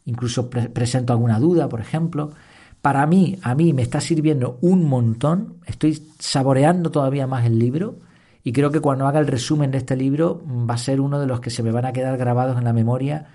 incluso 0.07 0.49
presento 0.49 1.13
alguna 1.13 1.39
duda, 1.39 1.69
por 1.69 1.81
ejemplo. 1.81 2.33
Para 2.81 3.07
mí, 3.07 3.39
a 3.43 3.55
mí 3.55 3.75
me 3.75 3.83
está 3.83 4.01
sirviendo 4.01 4.57
un 4.63 4.87
montón, 4.87 5.57
estoy 5.67 6.03
saboreando 6.19 6.91
todavía 6.91 7.27
más 7.27 7.45
el 7.45 7.59
libro 7.59 7.97
y 8.45 8.53
creo 8.53 8.71
que 8.71 8.81
cuando 8.81 9.07
haga 9.07 9.21
el 9.21 9.27
resumen 9.27 9.71
de 9.71 9.79
este 9.79 9.95
libro 9.95 10.43
mm, 10.47 10.71
va 10.71 10.75
a 10.75 10.79
ser 10.79 11.03
uno 11.03 11.21
de 11.21 11.27
los 11.27 11.41
que 11.41 11.51
se 11.51 11.63
me 11.63 11.71
van 11.71 11.85
a 11.85 11.93
quedar 11.93 12.17
grabados 12.17 12.57
en 12.57 12.65
la 12.65 12.73
memoria 12.73 13.27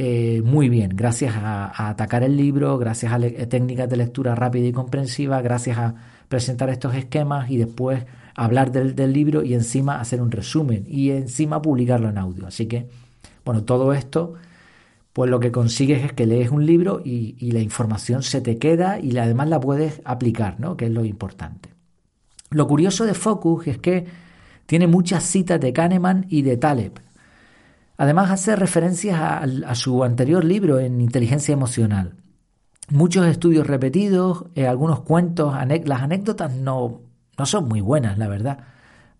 eh, 0.00 0.42
muy 0.44 0.68
bien, 0.68 0.92
gracias 0.94 1.34
a, 1.34 1.88
atacar 1.88 2.22
el 2.22 2.36
libro, 2.36 2.78
gracias 2.78 3.12
a 3.12 3.18
técnicas 3.48 3.88
de 3.90 3.96
lectura 3.96 4.36
rápida 4.36 4.68
y 4.68 4.72
comprensiva, 4.72 5.42
gracias 5.42 5.76
a 5.76 5.96
presentar 6.28 6.70
estos 6.70 6.94
esquemas 6.94 7.50
y 7.50 7.56
después 7.56 8.04
hablar 8.36 8.70
del, 8.70 9.12
libro 9.12 9.42
y 9.42 9.54
encima 9.54 9.98
hacer 9.98 10.22
un 10.22 10.30
resumen 10.30 10.84
y 10.86 11.10
encima 11.10 11.60
publicarlo 11.60 12.08
en 12.08 12.16
audio. 12.16 12.46
Así 12.46 12.66
que, 12.66 12.88
bueno, 13.44 13.64
todo 13.64 13.92
esto, 13.92 14.34
pues 15.12 15.28
lo 15.28 15.40
que 15.40 15.50
consigues 15.50 16.04
es 16.04 16.12
que 16.12 16.26
lees 16.26 16.50
un 16.50 16.64
libro 16.64 17.02
y, 17.04 17.34
la 17.50 17.58
información 17.58 18.22
se 18.22 18.40
te 18.40 18.56
queda 18.56 19.00
y 19.00 19.18
además 19.18 19.48
la 19.48 19.58
puedes 19.58 20.00
aplicar, 20.04 20.60
¿no? 20.60 20.76
Que 20.76 20.84
es 20.84 20.92
lo 20.92 21.04
importante. 21.04 21.70
Lo 22.50 22.68
curioso 22.68 23.04
de 23.04 23.14
Focus 23.14 23.66
es 23.66 23.78
que 23.78 24.06
tiene 24.66 24.86
muchas 24.86 25.24
citas 25.24 25.60
de 25.60 25.72
Kahneman 25.72 26.26
y 26.28 26.42
de 26.42 26.56
Taleb. 26.56 27.00
Además 27.98 28.30
hace 28.30 28.54
referencias 28.54 29.20
a, 29.20 29.74
su 29.74 30.04
anterior 30.04 30.44
libro 30.44 30.78
en 30.78 31.00
inteligencia 31.00 31.52
emocional. 31.52 32.14
Muchos 32.90 33.26
estudios 33.26 33.66
repetidos, 33.66 34.44
eh, 34.54 34.68
algunos 34.68 35.00
cuentos, 35.00 35.52
las 35.84 36.02
anécdotas 36.02 36.54
no, 36.54 37.00
no 37.36 37.46
son 37.46 37.68
muy 37.68 37.80
buenas, 37.80 38.16
la 38.16 38.28
verdad. 38.28 38.58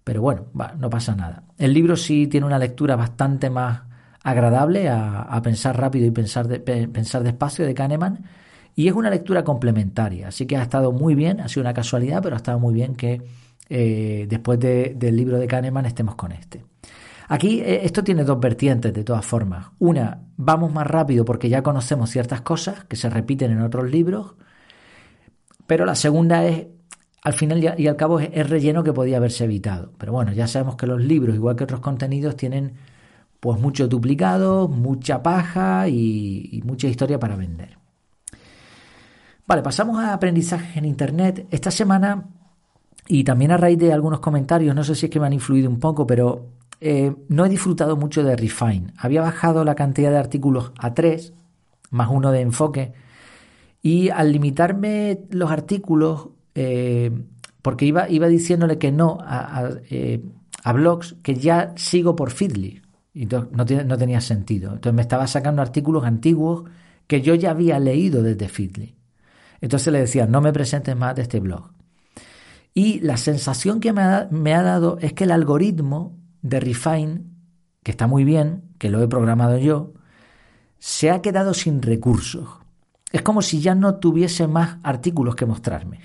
Pero 0.05 0.23
bueno, 0.23 0.47
no 0.79 0.89
pasa 0.89 1.17
nada. 1.17 1.43
El 1.59 1.75
libro 1.75 1.97
sí 1.97 2.29
tiene 2.29 2.47
una 2.47 2.59
lectura 2.59 2.95
bastante 2.95 3.51
más 3.51 3.83
agradable 4.23 4.89
a, 4.89 5.41
pensar 5.43 5.77
rápido 5.79 6.07
y 6.07 6.13
pensar, 6.13 6.47
pensar 6.63 7.25
despacio 7.25 7.67
de 7.67 7.75
Kahneman. 7.75 8.25
Y 8.77 8.87
es 8.87 8.95
una 8.95 9.11
lectura 9.11 9.43
complementaria. 9.43 10.29
Así 10.29 10.47
que 10.47 10.57
ha 10.57 10.63
estado 10.63 10.93
muy 10.93 11.17
bien, 11.17 11.41
ha 11.41 11.49
sido 11.49 11.63
una 11.63 11.75
casualidad, 11.75 12.23
pero 12.23 12.37
ha 12.37 12.39
estado 12.39 12.61
muy 12.61 12.75
bien 12.75 12.95
que 12.95 13.23
eh, 13.69 14.27
después 14.29 14.61
del 14.61 15.17
libro 15.17 15.37
de 15.37 15.49
Kahneman 15.49 15.85
estemos 15.85 16.15
con 16.15 16.31
este. 16.31 16.63
Aquí 17.29 17.61
eh, 17.61 17.85
esto 17.85 18.03
tiene 18.03 18.25
dos 18.25 18.41
vertientes 18.41 18.93
de 18.93 19.05
todas 19.05 19.25
formas. 19.25 19.67
Una, 19.79 20.23
vamos 20.37 20.73
más 20.73 20.87
rápido 20.87 21.25
porque 21.25 21.49
ya 21.49 21.63
conocemos 21.63 22.11
ciertas 22.11 22.41
cosas 22.41 22.85
que 22.85 22.97
se 22.97 23.11
repiten 23.11 23.51
en 23.51 23.61
otros 23.61 23.91
libros, 23.91 24.35
pero 25.67 25.85
la 25.85 25.95
segunda 25.95 26.47
es, 26.47 26.67
al 27.23 27.35
final 27.35 27.75
y 27.79 27.87
al 27.87 27.97
cabo, 27.97 28.19
es, 28.19 28.49
relleno 28.49 28.83
que 28.83 28.95
podía 28.95 29.19
haberse 29.19 29.45
evitado. 29.45 29.93
Pero 29.99 30.13
bueno, 30.13 30.33
ya 30.33 30.47
sabemos 30.47 30.77
que 30.77 30.87
los 30.87 31.01
libros, 31.03 31.35
igual 31.35 31.55
que 31.55 31.65
otros 31.65 31.81
contenidos, 31.81 32.35
tienen 32.37 32.73
pues 33.41 33.61
muchos 33.61 33.89
duplicados, 33.89 34.71
mucha 34.71 35.23
paja 35.23 35.87
y, 35.87 36.49
y 36.51 36.63
mucha 36.63 36.89
historia 36.89 37.21
para 37.21 37.37
vender. 37.37 37.77
Vale, 39.47 39.63
pasamos 39.63 39.99
a 39.99 40.15
aprendizajes 40.15 40.77
en 40.77 40.87
Internet. 40.87 41.47
Esta 41.51 41.71
semana, 41.71 42.27
y 43.07 43.23
también 43.23 43.51
a 43.51 43.59
raíz 43.59 43.79
de 43.79 43.93
algunos 43.93 44.21
comentarios, 44.21 44.75
no 44.75 44.83
sé 44.83 44.95
si 44.95 45.07
es 45.07 45.13
que 45.13 45.21
me 45.21 45.27
han 45.27 45.33
influido 45.35 45.71
un 45.71 45.79
poco, 45.79 46.07
pero 46.07 46.58
eh, 46.81 47.15
no 47.29 47.45
he 47.45 47.49
disfrutado 47.49 47.97
mucho 47.97 48.23
de 48.23 48.37
Refine. 48.37 48.93
Había 48.97 49.23
bajado 49.23 49.65
la 49.65 49.75
cantidad 49.75 50.11
de 50.11 50.19
artículos 50.19 50.73
a 50.79 50.95
tres, 50.95 51.33
más 51.91 52.09
uno 52.11 52.31
de 52.31 52.41
enfoque, 52.41 52.93
y 53.83 54.11
al 54.11 54.33
limitarme 54.33 55.21
los 55.31 55.51
artículos, 55.51 56.29
eh, 56.55 57.11
porque 57.63 57.87
iba, 57.87 58.09
iba 58.09 58.29
diciéndole 58.29 58.79
que 58.79 58.93
no 58.93 59.19
eh, 59.91 60.23
a, 60.63 60.73
blogs 60.73 61.17
que 61.23 61.35
ya 61.35 61.73
sigo 61.77 62.15
por 62.15 62.31
Feedly, 62.31 62.83
y 63.13 63.27
no, 63.27 63.49
no 63.53 63.99
tenía 63.99 64.21
sentido. 64.21 64.75
Entonces 64.75 64.95
me 64.95 65.03
estaba 65.03 65.27
sacando 65.27 65.63
artículos 65.63 66.05
antiguos 66.05 66.65
que 67.09 67.23
yo 67.23 67.35
ya 67.35 67.51
había 67.51 67.81
leído 67.81 68.23
desde 68.23 68.49
Feedly. 68.49 68.95
Entonces 69.61 69.93
le 69.93 70.01
decía, 70.01 70.27
no 70.27 70.41
me 70.41 70.53
presentes 70.53 70.95
más 70.95 71.17
de 71.17 71.23
este 71.23 71.41
blog. 71.41 71.73
Y 72.75 73.01
la 73.01 73.17
sensación 73.17 73.81
que 73.81 73.93
me 73.93 74.29
me 74.31 74.55
ha 74.55 74.63
dado 74.63 74.99
es 75.01 75.15
que 75.15 75.25
el 75.25 75.33
algoritmo 75.33 76.17
de 76.49 76.61
Refine, 76.61 77.25
que 77.83 77.91
está 77.91 78.07
muy 78.07 78.25
bien, 78.25 78.65
que 78.79 78.91
lo 78.91 79.03
he 79.03 79.09
programado 79.09 79.59
yo, 79.59 79.93
se 80.79 81.11
ha 81.11 81.23
quedado 81.23 81.55
sin 81.55 81.83
recursos. 81.83 82.49
Es 83.13 83.23
como 83.23 83.43
si 83.43 83.61
ya 83.61 83.75
no 83.75 83.97
tuviese 83.97 84.47
más 84.47 84.79
artículos 84.83 85.35
que 85.35 85.47
mostrarme, 85.47 86.01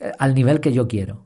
eh, 0.00 0.12
al 0.18 0.34
nivel 0.34 0.60
que 0.60 0.72
yo 0.72 0.88
quiero. 0.88 1.24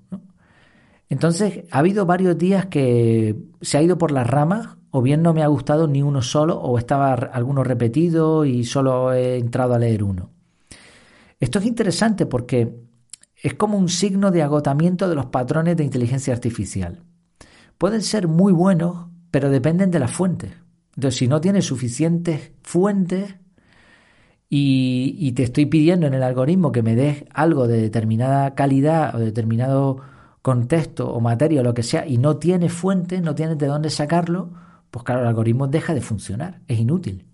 Entonces, 1.09 1.64
ha 1.70 1.79
habido 1.79 2.07
varios 2.07 2.38
días 2.38 2.66
que 2.66 3.37
se 3.61 3.79
ha 3.79 3.83
ido 3.83 3.98
por 3.98 4.12
las 4.12 4.26
ramas, 4.26 4.76
o 4.90 5.03
bien 5.03 5.22
no 5.22 5.35
me 5.35 5.42
ha 5.42 5.48
gustado 5.48 5.88
ni 5.88 6.03
uno 6.03 6.22
solo, 6.22 6.61
o 6.61 6.79
estaba 6.79 7.14
alguno 7.14 7.64
repetido 7.64 8.44
y 8.44 8.64
solo 8.64 9.12
he 9.12 9.38
entrado 9.38 9.74
a 9.74 9.79
leer 9.79 10.05
uno. 10.05 10.31
Esto 11.40 11.59
es 11.59 11.66
interesante 11.66 12.26
porque 12.26 12.76
es 13.42 13.55
como 13.55 13.79
un 13.79 13.88
signo 13.88 14.31
de 14.31 14.42
agotamiento 14.42 15.09
de 15.09 15.14
los 15.14 15.26
patrones 15.26 15.76
de 15.76 15.85
inteligencia 15.85 16.35
artificial 16.35 17.03
pueden 17.81 18.03
ser 18.03 18.29
muy 18.29 18.53
buenos, 18.53 19.07
pero 19.31 19.49
dependen 19.49 19.90
de 19.90 19.99
las 19.99 20.11
fuentes. 20.11 20.53
Entonces, 20.97 21.19
si 21.19 21.29
no 21.29 21.40
tienes 21.40 21.64
suficientes 21.64 22.53
fuentes 22.61 23.37
y, 24.51 25.33
te 25.33 25.45
estoy 25.45 25.64
pidiendo 25.64 26.07
en 26.07 26.12
el 26.12 26.23
algoritmo 26.23 26.73
que 26.73 26.83
me 26.83 26.95
des 26.95 27.25
algo 27.33 27.66
de 27.66 27.81
determinada 27.81 28.55
calidad 28.55 29.14
o 29.14 29.19
determinado 29.19 29.97
contexto 30.43 31.11
o 31.11 31.21
materia 31.21 31.62
o 31.62 31.64
lo 31.64 31.73
que 31.73 31.83
sea 31.83 32.07
y 32.07 32.19
no 32.19 32.37
tienes 32.37 32.71
fuentes, 32.71 33.23
no 33.23 33.35
tienes 33.35 33.57
de 33.57 33.69
dónde 33.69 33.88
sacarlo, 33.88 34.51
pues 34.90 35.03
claro, 35.03 35.23
el 35.23 35.29
algoritmo 35.29 35.66
deja 35.66 35.95
de 35.95 36.03
funcionar, 36.03 36.61
es 36.69 36.79
inútil. 36.79 37.25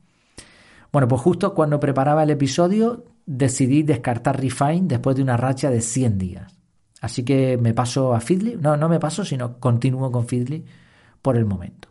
Bueno, 0.93 1.09
pues 1.09 1.23
justo 1.23 1.55
cuando 1.55 1.81
preparaba 1.81 2.23
el 2.23 2.31
episodio 2.31 3.05
decidí 3.27 3.83
descartar 3.83 4.41
Refine 4.41 4.83
después 4.85 5.17
de 5.17 5.23
una 5.25 5.37
racha 5.37 5.71
de 5.71 5.81
100 5.81 6.19
días. 6.19 6.56
Así 7.07 7.23
que 7.23 7.57
me 7.57 7.73
paso 7.73 8.14
a 8.14 8.21
Feedly. 8.21 8.57
No, 8.57 8.77
no 8.77 8.88
me 8.88 8.99
paso, 8.99 9.25
sino 9.25 9.61
continúo 9.61 10.11
con 10.11 10.27
Feedly 10.27 10.64
por 11.23 11.37
el 11.37 11.45
momento. 11.45 11.88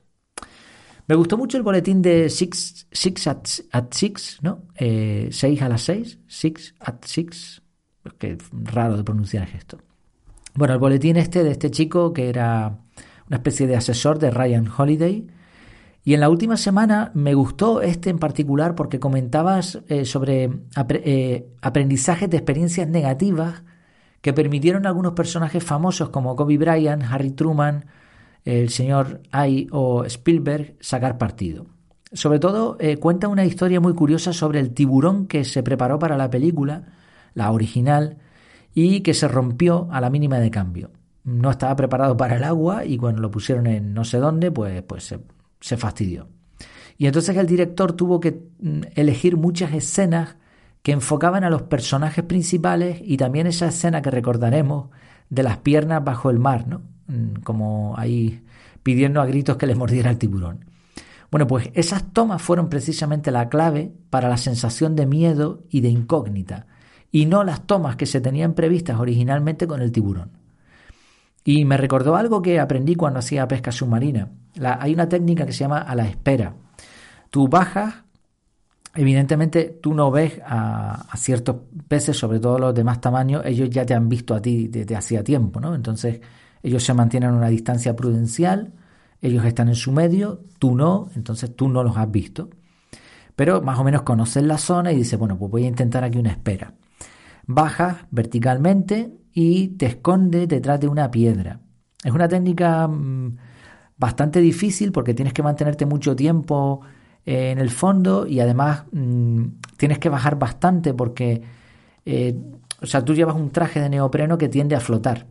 Me 1.08 1.16
gustó 1.16 1.38
mucho 1.38 1.56
el 1.56 1.64
boletín 1.64 2.02
de 2.02 2.30
Six, 2.30 2.88
at, 3.72 3.86
Six, 3.92 4.40
¿no? 4.42 4.64
Eh, 4.76 5.30
seis 5.32 5.62
a 5.62 5.70
las 5.70 5.84
seis. 5.84 6.20
Six 6.28 6.76
at 6.82 7.06
Six. 7.06 7.62
Que 8.18 8.38
raro 8.52 8.98
de 8.98 9.06
pronunciar 9.06 9.48
esto. 9.56 9.78
Bueno, 10.54 10.74
el 10.74 10.80
boletín 10.82 11.16
este 11.16 11.46
de 11.46 11.52
este 11.52 11.72
chico 11.72 12.12
que 12.12 12.28
era 12.28 12.78
una 13.28 13.38
especie 13.38 13.68
de 13.68 13.78
asesor 13.78 14.20
de 14.20 14.32
Ryan 14.32 14.68
Holiday. 14.68 15.28
Y 16.04 16.14
en 16.14 16.20
la 16.20 16.30
última 16.30 16.58
semana 16.58 17.12
me 17.14 17.34
gustó 17.36 17.82
este 17.82 18.10
en 18.10 18.20
particular 18.20 18.76
porque 18.76 19.00
comentabas 19.00 19.80
eh, 19.88 20.04
sobre 20.04 20.50
eh, 20.90 21.48
aprendizajes 21.62 22.30
de 22.30 22.36
experiencias 22.36 22.90
negativas 22.90 23.64
que 24.26 24.34
permitieron 24.34 24.88
a 24.88 24.90
algunos 24.90 25.14
personajes 25.14 25.64
famosos 25.64 26.10
como 26.10 26.36
Kobe 26.36 26.58
Bryant, 26.58 27.04
Harry 27.12 27.30
Truman, 27.30 27.86
el 28.44 28.72
señor 28.72 29.22
Ay 29.30 29.68
o 29.70 30.04
Spielberg 30.04 30.78
sacar 30.80 31.20
partido. 31.20 31.68
Sobre 32.12 32.40
todo 32.40 32.76
eh, 32.80 32.98
cuenta 32.98 33.28
una 33.28 33.46
historia 33.46 33.80
muy 33.80 33.94
curiosa 33.94 34.34
sobre 34.34 34.60
el 34.60 34.74
tiburón 34.74 35.28
que 35.28 35.44
se 35.46 35.62
preparó 35.62 36.00
para 36.00 36.18
la 36.18 36.32
película, 36.32 36.86
la 37.36 37.52
original, 37.52 38.18
y 38.74 39.02
que 39.02 39.14
se 39.14 39.28
rompió 39.28 39.90
a 39.92 40.02
la 40.02 40.10
mínima 40.10 40.40
de 40.40 40.50
cambio. 40.50 40.90
No 41.24 41.52
estaba 41.52 41.76
preparado 41.76 42.18
para 42.18 42.38
el 42.38 42.46
agua 42.46 42.84
y 42.84 42.98
cuando 42.98 43.22
lo 43.22 43.30
pusieron 43.30 43.68
en 43.68 43.94
no 43.94 44.06
sé 44.06 44.18
dónde, 44.18 44.50
pues, 44.50 44.82
pues 44.82 45.04
se, 45.04 45.20
se 45.60 45.78
fastidió. 45.78 46.30
Y 46.98 47.06
entonces 47.06 47.38
el 47.38 47.46
director 47.46 47.94
tuvo 47.94 48.20
que 48.20 48.42
mm, 48.60 48.82
elegir 48.96 49.38
muchas 49.38 49.72
escenas 49.76 50.38
que 50.86 50.92
enfocaban 50.92 51.44
a 51.44 51.50
los 51.50 51.64
personajes 51.64 52.24
principales 52.24 53.02
y 53.04 53.18
también 53.18 53.48
esa 53.48 53.66
escena 53.66 54.04
que 54.04 54.12
recordaremos 54.12 54.90
de 55.32 55.42
las 55.42 55.58
piernas 55.58 56.04
bajo 56.04 56.30
el 56.30 56.38
mar, 56.38 56.68
¿no? 56.68 56.84
Mm, 57.08 57.42
como 57.44 57.96
ahí 57.98 58.44
pidiendo 58.84 59.20
a 59.20 59.26
gritos 59.26 59.58
que 59.58 59.66
les 59.66 59.76
mordiera 59.76 60.12
el 60.12 60.20
tiburón. 60.20 60.66
Bueno, 61.32 61.48
pues 61.48 61.72
esas 61.74 62.14
tomas 62.14 62.40
fueron 62.40 62.70
precisamente 62.70 63.32
la 63.32 63.50
clave 63.50 63.94
para 64.12 64.30
la 64.30 64.38
sensación 64.38 64.96
de 64.96 65.08
miedo 65.08 65.64
y 65.72 65.82
de 65.82 65.90
incógnita, 65.90 66.68
y 67.12 67.26
no 67.26 67.44
las 67.44 67.66
tomas 67.66 67.96
que 67.96 68.06
se 68.06 68.22
tenían 68.22 68.54
previstas 68.54 69.00
originalmente 69.00 69.66
con 69.66 69.82
el 69.82 69.92
tiburón. 69.92 70.38
Y 71.44 71.66
me 71.66 71.78
recordó 71.78 72.16
algo 72.16 72.44
que 72.44 72.60
aprendí 72.60 72.94
cuando 72.94 73.18
hacía 73.18 73.48
pesca 73.48 73.72
submarina. 73.72 74.30
hay 74.62 74.94
una 74.94 75.10
técnica 75.10 75.48
que 75.48 75.52
se 75.52 75.62
llama 75.62 75.80
a 75.80 75.96
la 75.96 76.08
espera. 76.08 76.54
Tú 77.32 77.48
bajas 77.48 78.05
evidentemente 78.96 79.80
tú 79.82 79.94
no 79.94 80.10
ves 80.10 80.40
a, 80.46 81.06
ciertos 81.18 81.58
peces, 81.88 82.18
sobre 82.18 82.40
todo 82.40 82.58
los 82.58 82.74
de 82.74 82.84
más 82.84 83.02
tamaño, 83.02 83.42
ellos 83.44 83.70
ya 83.70 83.86
te 83.86 83.94
han 83.94 84.10
visto 84.10 84.34
a 84.34 84.42
ti 84.42 84.68
desde 84.68 84.96
hacía 84.96 85.24
tiempo, 85.24 85.60
¿no? 85.60 85.76
Entonces 85.76 86.22
ellos 86.64 86.84
se 86.84 86.94
mantienen 86.94 87.32
una 87.32 87.50
distancia 87.50 87.96
prudencial, 87.96 88.74
ellos 89.22 89.46
están 89.46 89.68
en 89.68 89.76
su 89.76 89.92
medio, 89.92 90.44
tú 90.60 90.76
no, 90.76 91.10
entonces 91.16 91.56
tú 91.56 91.68
no 91.70 91.84
los 91.84 91.98
has 91.98 92.10
visto. 92.10 92.50
Pero 93.36 93.62
más 93.62 93.78
o 93.80 93.84
menos 93.84 94.04
conoces 94.04 94.44
la 94.44 94.58
zona 94.58 94.94
y 94.94 94.96
dices, 94.96 95.20
bueno, 95.20 95.38
pues 95.38 95.52
voy 95.52 95.66
a 95.66 95.68
intentar 95.68 96.04
aquí 96.04 96.18
una 96.18 96.32
espera. 96.32 96.74
Bajas 97.46 97.98
verticalmente 98.12 99.12
y 99.34 99.70
te 99.70 99.88
escondes 99.88 100.48
detrás 100.48 100.80
de 100.80 100.88
una 100.88 101.12
piedra. 101.12 101.60
Es 102.04 102.12
una 102.14 102.28
técnica 102.28 102.88
mm, 102.88 103.36
bastante 103.98 104.40
difícil 104.40 104.92
porque 104.92 105.14
tienes 105.14 105.34
que 105.34 105.44
mantenerte 105.44 105.86
mucho 105.86 106.16
tiempo 106.16 106.82
eh, 107.26 107.52
en 107.52 107.60
el 107.60 107.70
fondo 107.70 108.28
y 108.28 108.40
además 108.40 108.84
mm, 108.92 109.46
tienes 109.78 110.00
que 110.00 110.10
bajar 110.10 110.38
bastante 110.38 110.94
porque, 110.94 111.42
eh, 112.06 112.38
o 112.82 112.86
sea, 112.86 113.04
tú 113.04 113.14
llevas 113.14 113.36
un 113.36 113.52
traje 113.52 113.80
de 113.80 113.90
neopreno 113.90 114.38
que 114.38 114.50
tiende 114.50 114.76
a 114.76 114.80
flotar 114.80 115.28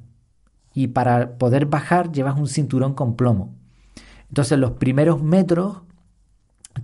y 0.75 0.89
para 0.89 1.39
poder 1.39 1.67
bajar 1.67 2.11
llevas 2.13 2.39
un 2.39 2.49
cinturón 2.49 2.95
con 2.95 3.17
plomo. 3.17 3.55
Entonces 4.29 4.59
los 4.59 4.73
primeros 4.73 5.23
metros 5.23 5.83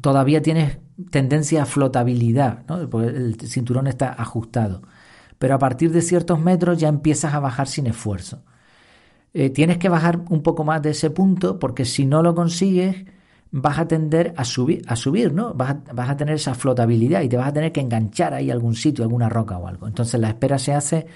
todavía 0.01 0.41
tienes 0.43 0.79
tendencia 1.11 1.63
a 1.63 1.67
flotabilidad, 1.67 2.65
¿no? 2.69 2.89
porque 2.89 3.09
el 3.09 3.41
cinturón 3.41 3.87
está 3.89 4.13
ajustado. 4.13 4.83
Pero 5.39 5.55
a 5.55 5.59
partir 5.59 5.91
de 5.91 6.03
ciertos 6.03 6.39
metros 6.41 6.79
ya 6.79 6.89
empiezas 6.89 7.35
a 7.35 7.41
bajar 7.41 7.67
sin 7.67 7.87
esfuerzo. 7.87 8.45
Eh, 9.33 9.51
tienes 9.51 9.79
que 9.79 9.89
bajar 9.89 10.21
un 10.29 10.43
poco 10.43 10.65
más 10.65 10.83
de 10.83 10.91
ese 10.91 11.11
punto 11.11 11.59
porque 11.59 11.85
si 11.85 12.05
no 12.05 12.23
lo 12.23 12.35
consigues, 12.35 13.07
vas 13.53 13.79
a 13.79 13.89
tender 13.89 14.33
a 14.37 14.45
subir, 14.45 14.83
a 14.87 14.97
subir 14.97 15.33
¿no? 15.33 15.55
Vas 15.55 15.77
a, 15.97 16.17
tener 16.17 16.37
esa 16.37 16.55
flotabilidad 16.55 17.23
y 17.23 17.29
te 17.29 17.37
vas 17.37 17.49
a 17.49 17.53
tener 17.53 17.73
que 17.73 17.81
enganchar 17.81 18.35
ahí 18.35 18.51
a 18.51 18.53
algún 18.53 18.75
sitio, 18.75 19.05
alguna 19.05 19.29
roca 19.29 19.59
o 19.59 19.67
algo. 19.67 19.87
Entonces 19.87 20.21
la 20.21 20.29
espera 20.29 20.59
se 20.59 20.73
hace 20.73 21.07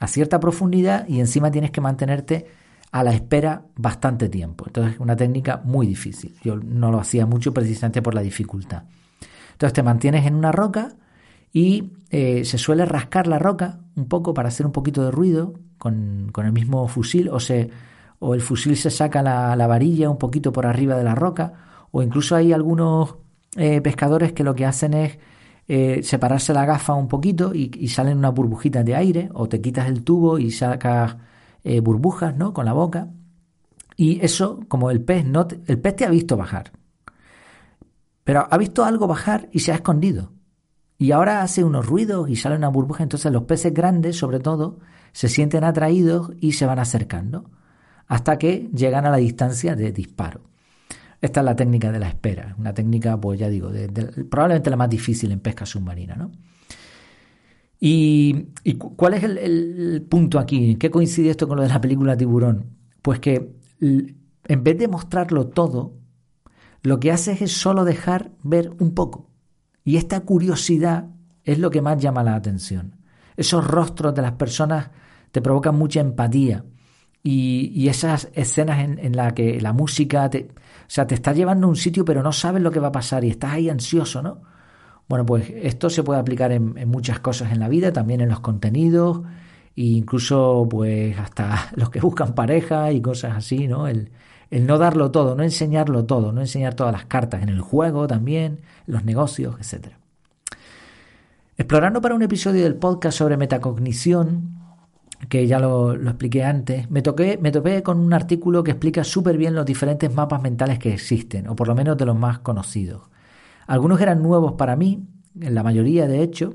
a 0.00 0.06
cierta 0.06 0.40
profundidad 0.40 1.06
y 1.08 1.20
encima 1.20 1.50
tienes 1.50 1.70
que 1.70 1.80
mantenerte 1.80 2.46
a 2.90 3.02
la 3.02 3.12
espera 3.12 3.62
bastante 3.76 4.28
tiempo. 4.28 4.64
Entonces 4.66 4.94
es 4.94 5.00
una 5.00 5.16
técnica 5.16 5.60
muy 5.64 5.86
difícil. 5.86 6.34
Yo 6.42 6.56
no 6.56 6.90
lo 6.90 6.98
hacía 6.98 7.26
mucho 7.26 7.52
precisamente 7.52 8.02
por 8.02 8.14
la 8.14 8.22
dificultad. 8.22 8.84
Entonces 9.52 9.74
te 9.74 9.82
mantienes 9.82 10.26
en 10.26 10.34
una 10.34 10.52
roca 10.52 10.94
y 11.52 11.92
eh, 12.10 12.44
se 12.44 12.58
suele 12.58 12.84
rascar 12.84 13.26
la 13.26 13.38
roca 13.38 13.80
un 13.96 14.08
poco 14.08 14.34
para 14.34 14.48
hacer 14.48 14.66
un 14.66 14.72
poquito 14.72 15.04
de 15.04 15.10
ruido 15.10 15.54
con, 15.78 16.32
el 16.36 16.52
mismo 16.52 16.86
fusil 16.88 17.28
o, 17.28 17.40
se, 17.40 17.70
o 18.18 18.34
el 18.34 18.40
fusil 18.40 18.76
se 18.76 18.90
saca 18.90 19.22
la, 19.22 19.66
varilla 19.66 20.10
un 20.10 20.18
poquito 20.18 20.52
por 20.52 20.66
arriba 20.66 20.96
de 20.96 21.04
la 21.04 21.14
roca 21.14 21.67
o 21.90 22.02
incluso 22.02 22.36
hay 22.36 22.52
algunos 22.52 23.16
eh, 23.56 23.80
pescadores 23.80 24.32
que 24.32 24.44
lo 24.44 24.54
que 24.54 24.66
hacen 24.66 24.94
es 24.94 25.18
eh, 25.68 26.02
separarse 26.02 26.54
la 26.54 26.64
gafa 26.64 26.94
un 26.94 27.08
poquito 27.08 27.54
y, 27.54 27.88
salen 27.88 28.18
unas 28.18 28.34
burbujitas 28.34 28.84
de 28.84 28.96
aire 28.96 29.28
o 29.34 29.48
te 29.48 29.60
quitas 29.60 29.88
el 29.88 30.02
tubo 30.02 30.38
y 30.38 30.50
sacas 30.50 31.16
burbujas 31.82 32.34
¿no? 32.34 32.54
con 32.54 32.64
la 32.64 32.72
boca 32.72 33.08
y 33.94 34.24
eso 34.24 34.60
como 34.68 34.90
el 34.90 35.02
pez 35.02 35.26
no 35.26 35.46
el 35.66 35.78
pez 35.78 35.96
te 35.96 36.06
ha 36.06 36.08
visto 36.08 36.34
bajar 36.34 36.72
pero 38.24 38.46
ha 38.50 38.56
visto 38.56 38.86
algo 38.86 39.06
bajar 39.06 39.50
y 39.52 39.58
se 39.58 39.72
ha 39.72 39.74
escondido 39.74 40.30
y 40.98 41.12
ahora 41.12 41.42
hace 41.42 41.62
unos 41.62 41.86
ruidos 41.86 42.28
y 42.28 42.34
sale 42.34 42.56
una 42.56 42.68
burbuja, 42.68 43.04
entonces 43.04 43.30
los 43.30 43.44
peces 43.44 43.72
grandes, 43.72 44.16
sobre 44.16 44.40
todo, 44.40 44.80
se 45.12 45.28
sienten 45.28 45.62
atraídos 45.62 46.32
y 46.40 46.52
se 46.52 46.66
van 46.66 46.80
acercando 46.80 47.48
hasta 48.08 48.36
que 48.36 48.68
llegan 48.74 49.06
a 49.06 49.10
la 49.10 49.18
distancia 49.18 49.76
de 49.76 49.92
disparo. 49.92 50.47
Esta 51.20 51.40
es 51.40 51.44
la 51.44 51.56
técnica 51.56 51.90
de 51.90 51.98
la 51.98 52.08
espera, 52.08 52.54
una 52.58 52.72
técnica, 52.72 53.20
pues 53.20 53.40
ya 53.40 53.48
digo, 53.48 53.70
probablemente 54.30 54.70
la 54.70 54.76
más 54.76 54.90
difícil 54.90 55.32
en 55.32 55.40
pesca 55.40 55.66
submarina, 55.66 56.14
¿no? 56.14 56.30
¿Y, 57.80 58.48
cuál 58.96 59.14
es 59.14 59.24
el, 59.24 60.06
punto 60.08 60.38
aquí? 60.38 60.72
¿En 60.72 60.78
qué 60.78 60.90
coincide 60.90 61.30
esto 61.30 61.46
con 61.46 61.56
lo 61.56 61.62
de 61.62 61.68
la 61.68 61.80
película 61.80 62.16
Tiburón? 62.16 62.66
Pues 63.02 63.20
que 63.20 63.52
en 63.80 64.64
vez 64.64 64.78
de 64.78 64.88
mostrarlo 64.88 65.48
todo, 65.48 65.94
lo 66.82 66.98
que 66.98 67.12
hace 67.12 67.32
es 67.40 67.52
solo 67.52 67.84
dejar 67.84 68.32
ver 68.42 68.72
un 68.80 68.94
poco. 68.94 69.30
Y 69.84 69.96
esta 69.96 70.20
curiosidad 70.20 71.08
es 71.44 71.58
lo 71.58 71.70
que 71.70 71.82
más 71.82 71.98
llama 71.98 72.22
la 72.22 72.34
atención. 72.34 72.96
Esos 73.36 73.66
rostros 73.66 74.14
de 74.14 74.22
las 74.22 74.32
personas 74.32 74.90
te 75.30 75.40
provocan 75.40 75.76
mucha 75.76 76.00
empatía. 76.00 76.64
Y, 77.22 77.88
esas 77.88 78.30
escenas 78.34 78.78
en, 78.80 79.16
las 79.16 79.32
que 79.34 79.60
la 79.60 79.72
música 79.72 80.30
te, 80.30 80.48
sea, 80.90 81.06
te 81.06 81.14
está 81.14 81.32
llevando 81.32 81.66
a 81.66 81.70
un 81.70 81.76
sitio 81.76 82.04
pero 82.04 82.22
no 82.22 82.32
sabes 82.32 82.62
lo 82.62 82.70
que 82.70 82.80
va 82.80 82.88
a 82.88 82.92
pasar 82.92 83.24
y 83.24 83.30
estás 83.30 83.52
ahí 83.52 83.68
ansioso, 83.68 84.22
¿no? 84.22 84.40
Bueno, 85.08 85.24
pues 85.24 85.50
esto 85.50 85.88
se 85.88 86.02
puede 86.02 86.20
aplicar 86.20 86.52
en, 86.52 86.74
muchas 86.88 87.18
cosas 87.20 87.52
en 87.52 87.60
la 87.60 87.68
vida, 87.68 87.92
también 87.92 88.20
en 88.20 88.28
los 88.28 88.40
contenidos, 88.40 89.22
e 89.76 89.82
incluso 89.82 90.66
pues 90.70 91.18
hasta 91.18 91.70
los 91.76 91.90
que 91.90 92.00
buscan 92.00 92.34
pareja 92.34 92.92
y 92.92 93.00
cosas 93.00 93.36
así, 93.36 93.68
¿no? 93.68 93.88
El, 93.88 94.10
el 94.50 94.66
no 94.66 94.78
darlo 94.78 95.10
todo, 95.10 95.34
no 95.34 95.42
enseñarlo 95.42 96.04
todo, 96.04 96.32
no 96.32 96.40
enseñar 96.40 96.74
todas 96.74 96.92
las 96.92 97.06
cartas 97.06 97.42
en 97.42 97.48
el 97.48 97.60
juego 97.60 98.06
también, 98.06 98.60
los 98.86 99.04
negocios, 99.04 99.56
etc. 99.60 99.92
Explorando 101.56 102.00
para 102.00 102.14
un 102.14 102.22
episodio 102.22 102.62
del 102.62 102.76
podcast 102.76 103.18
sobre 103.18 103.36
metacognición, 103.36 104.57
que 105.28 105.46
ya 105.46 105.58
lo, 105.58 105.94
expliqué 105.94 106.44
antes, 106.44 106.90
me, 106.90 107.02
toqué, 107.02 107.38
me 107.40 107.50
topé 107.50 107.82
con 107.82 107.98
un 107.98 108.12
artículo 108.12 108.62
que 108.62 108.70
explica 108.70 109.02
súper 109.02 109.36
bien 109.36 109.54
los 109.54 109.66
diferentes 109.66 110.14
mapas 110.14 110.40
mentales 110.40 110.78
que 110.78 110.92
existen, 110.94 111.48
o 111.48 111.56
por 111.56 111.68
lo 111.68 111.74
menos 111.74 111.96
de 111.96 112.06
los 112.06 112.16
más 112.16 112.38
conocidos. 112.38 113.02
Algunos 113.66 114.00
eran 114.00 114.22
nuevos 114.22 114.52
para 114.52 114.76
mí, 114.76 115.06
en 115.40 115.54
la 115.54 115.62
mayoría 115.62 116.06
de 116.06 116.22
hecho. 116.22 116.54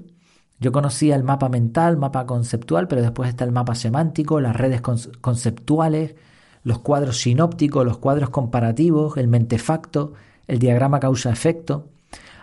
Yo 0.60 0.71
conocía 0.71 1.15
el 1.15 1.23
mapa 1.23 1.49
mental, 1.49 1.97
mapa 1.97 2.26
conceptual, 2.26 2.88
pero 2.88 3.02
después 3.02 3.30
está 3.30 3.43
el 3.43 3.52
mapa 3.52 3.76
semántico, 3.76 4.39
las 4.39 4.56
redes 4.56 4.82
conceptuales, 4.82 6.15
los 6.63 6.80
cuadros 6.80 7.17
sinópticos, 7.17 7.86
los 7.86 7.97
cuadros 7.97 8.30
comparativos, 8.30 9.17
el 9.17 9.28
mentefacto, 9.28 10.13
el 10.47 10.60
diagrama 10.60 10.99
causa-efecto. 10.99 11.89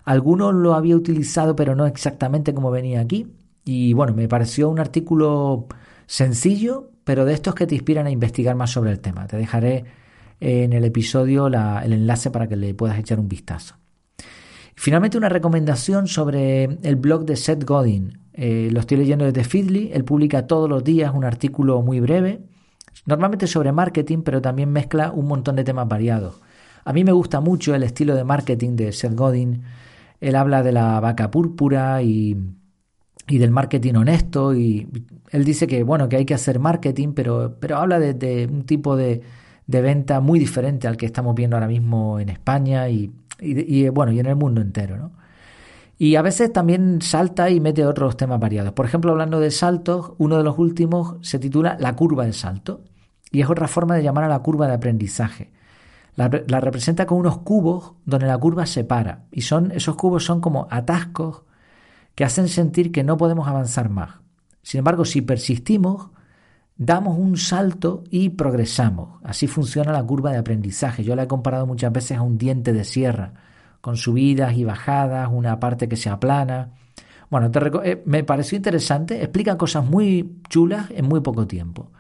Algunos 0.05 0.55
lo 0.55 0.75
había 0.75 0.97
utilizado, 0.97 1.57
pero 1.57 1.75
no 1.75 1.87
exactamente 1.87 2.53
como 2.53 2.71
venía 2.71 3.01
aquí. 3.01 3.27
Y 3.65 3.93
bueno, 3.95 4.15
me 4.15 4.29
pareció 4.29 4.69
un 4.69 4.81
artículo 4.81 5.67
sencillo, 6.11 6.91
pero 7.05 7.25
de 7.25 7.35
estos 7.35 7.55
que 7.55 7.67
te 7.67 7.75
inspiran 7.75 8.07
a 8.07 8.11
investigar 8.11 8.57
más 8.57 8.71
sobre 8.71 8.91
el 8.91 9.01
tema. 9.01 9.27
Te 9.27 9.37
dejaré 9.37 9.85
en 10.41 10.73
el 10.73 10.85
episodio 10.85 11.47
el 11.47 11.93
enlace 11.93 12.31
para 12.31 12.49
que 12.49 12.57
le 12.57 12.75
puedas 12.75 12.99
echar 12.99 13.21
un 13.21 13.29
vistazo. 13.29 13.77
Finalmente, 14.75 15.19
una 15.19 15.29
recomendación 15.29 16.09
sobre 16.09 16.65
el 16.65 16.97
blog 16.97 17.25
de 17.27 17.37
Seth 17.37 17.65
Godin. 17.65 18.19
Eh, 18.33 18.71
lo 18.73 18.81
estoy 18.81 18.97
leyendo 18.97 19.25
desde 19.25 19.45
Feedly. 19.45 19.91
Él 19.93 20.05
publica 20.05 20.47
todos 20.47 20.69
los 20.69 20.83
días 20.83 21.13
un 21.15 21.25
artículo 21.25 21.83
muy 21.83 22.01
breve 22.01 22.41
Normalmente 23.07 23.47
sobre 23.47 23.73
marketing, 23.73 24.23
pero 24.23 24.43
también 24.43 24.71
mezcla 24.71 25.11
un 25.13 25.27
montón 25.27 25.57
de 25.57 25.65
temas 25.65 25.89
variados. 25.89 26.41
A 26.85 26.93
mí 26.93 27.05
me 27.05 27.13
gusta 27.13 27.41
mucho 27.41 27.75
el 27.75 27.83
estilo 27.83 28.15
de 28.15 28.25
marketing 28.25 28.77
de 28.77 28.93
Seth 28.93 29.15
Godin. 29.15 29.63
Él 30.21 30.37
habla 30.37 30.63
de 30.63 30.73
la 30.73 31.01
vaca 31.01 31.31
púrpura 31.31 32.03
y, 32.03 32.37
del 33.39 33.51
marketing 33.51 33.95
honesto 33.95 34.55
y 34.55 34.89
él 35.31 35.45
dice 35.45 35.67
que 35.67 35.83
bueno 35.83 36.09
que 36.09 36.17
hay 36.17 36.25
que 36.25 36.35
hacer 36.35 36.59
marketing, 36.59 37.13
pero, 37.15 37.57
pero 37.59 37.77
habla 37.79 37.99
de, 37.99 38.49
un 38.51 38.65
tipo 38.65 38.97
de, 38.97 39.23
venta 39.67 40.21
muy 40.21 40.39
diferente 40.39 40.89
al 40.89 40.97
que 40.97 41.07
estamos 41.07 41.35
viendo 41.35 41.57
ahora 41.57 41.69
mismo 41.69 42.19
en 42.19 42.29
España 42.29 42.89
y, 42.89 43.13
y, 43.41 43.89
bueno 43.89 44.13
y 44.13 44.21
en 44.21 44.27
el 44.27 44.37
mundo 44.37 44.61
entero, 44.61 44.97
¿no? 44.97 45.13
Y 45.99 46.17
a 46.17 46.23
veces 46.23 46.51
también 46.51 47.03
salta 47.03 47.51
y 47.51 47.61
mete 47.61 47.85
otros 47.85 48.17
temas 48.17 48.41
variados. 48.41 48.73
Por 48.73 48.87
ejemplo, 48.87 49.11
hablando 49.11 49.39
de 49.39 49.51
saltos, 49.51 50.13
uno 50.17 50.39
de 50.39 50.45
los 50.45 50.59
últimos 50.59 51.17
se 51.21 51.39
titula 51.39 51.77
La 51.79 51.95
curva 51.95 52.25
de 52.25 52.33
salto 52.33 52.85
y 53.31 53.43
es 53.43 53.51
otra 53.51 53.69
forma 53.69 53.97
de 53.97 54.03
llamar 54.03 54.25
a 54.25 54.29
la 54.29 54.39
curva 54.39 54.67
de 54.67 54.73
aprendizaje. 54.73 55.51
La, 56.17 56.29
representa 56.29 57.07
con 57.07 57.19
unos 57.19 57.39
cubos 57.39 57.93
donde 58.05 58.27
la 58.27 58.37
curva 58.37 58.67
se 58.67 58.85
para 58.85 59.25
y 59.31 59.43
son, 59.43 59.73
esos 59.73 59.97
cubos 59.97 60.25
son 60.25 60.41
como 60.41 60.67
atascos 60.71 61.45
que 62.21 62.27
hacen 62.27 62.49
sentir 62.49 62.93
que 62.93 63.03
no 63.03 63.17
podemos 63.17 63.49
avanzar 63.49 63.89
más. 63.89 64.17
Sin 64.61 64.81
embargo, 64.81 65.07
si 65.07 65.23
persistimos, 65.23 66.11
damos 66.77 67.19
un 67.19 67.39
salto 67.39 68.05
y 68.11 68.29
progresamos. 68.29 69.23
Así 69.25 69.47
funciona 69.47 69.91
la 69.91 70.03
curva 70.03 70.31
de 70.31 70.37
aprendizaje. 70.37 71.03
Yo 71.03 71.17
la 71.17 71.23
he 71.23 71.27
comparado 71.27 71.67
muchas 71.67 71.91
veces 71.91 72.19
a 72.19 72.21
un 72.21 72.37
diente 72.37 72.75
de 72.75 72.85
sierra 72.85 73.33
con 73.81 73.97
subidas 73.97 74.55
y 74.55 74.65
bajadas, 74.65 75.31
una 75.33 75.59
parte 75.61 75.89
que 75.89 75.97
se 75.97 76.11
aplana. 76.11 76.75
Bueno, 77.31 77.51
eh, 77.85 78.03
me 78.05 78.23
pareció 78.23 78.57
interesante, 78.57 79.23
explica 79.23 79.57
cosas 79.57 79.87
muy 79.87 80.43
chulas 80.51 80.91
en 80.91 81.07
muy 81.07 81.23
poco 81.23 81.47
tiempo. 81.47 81.91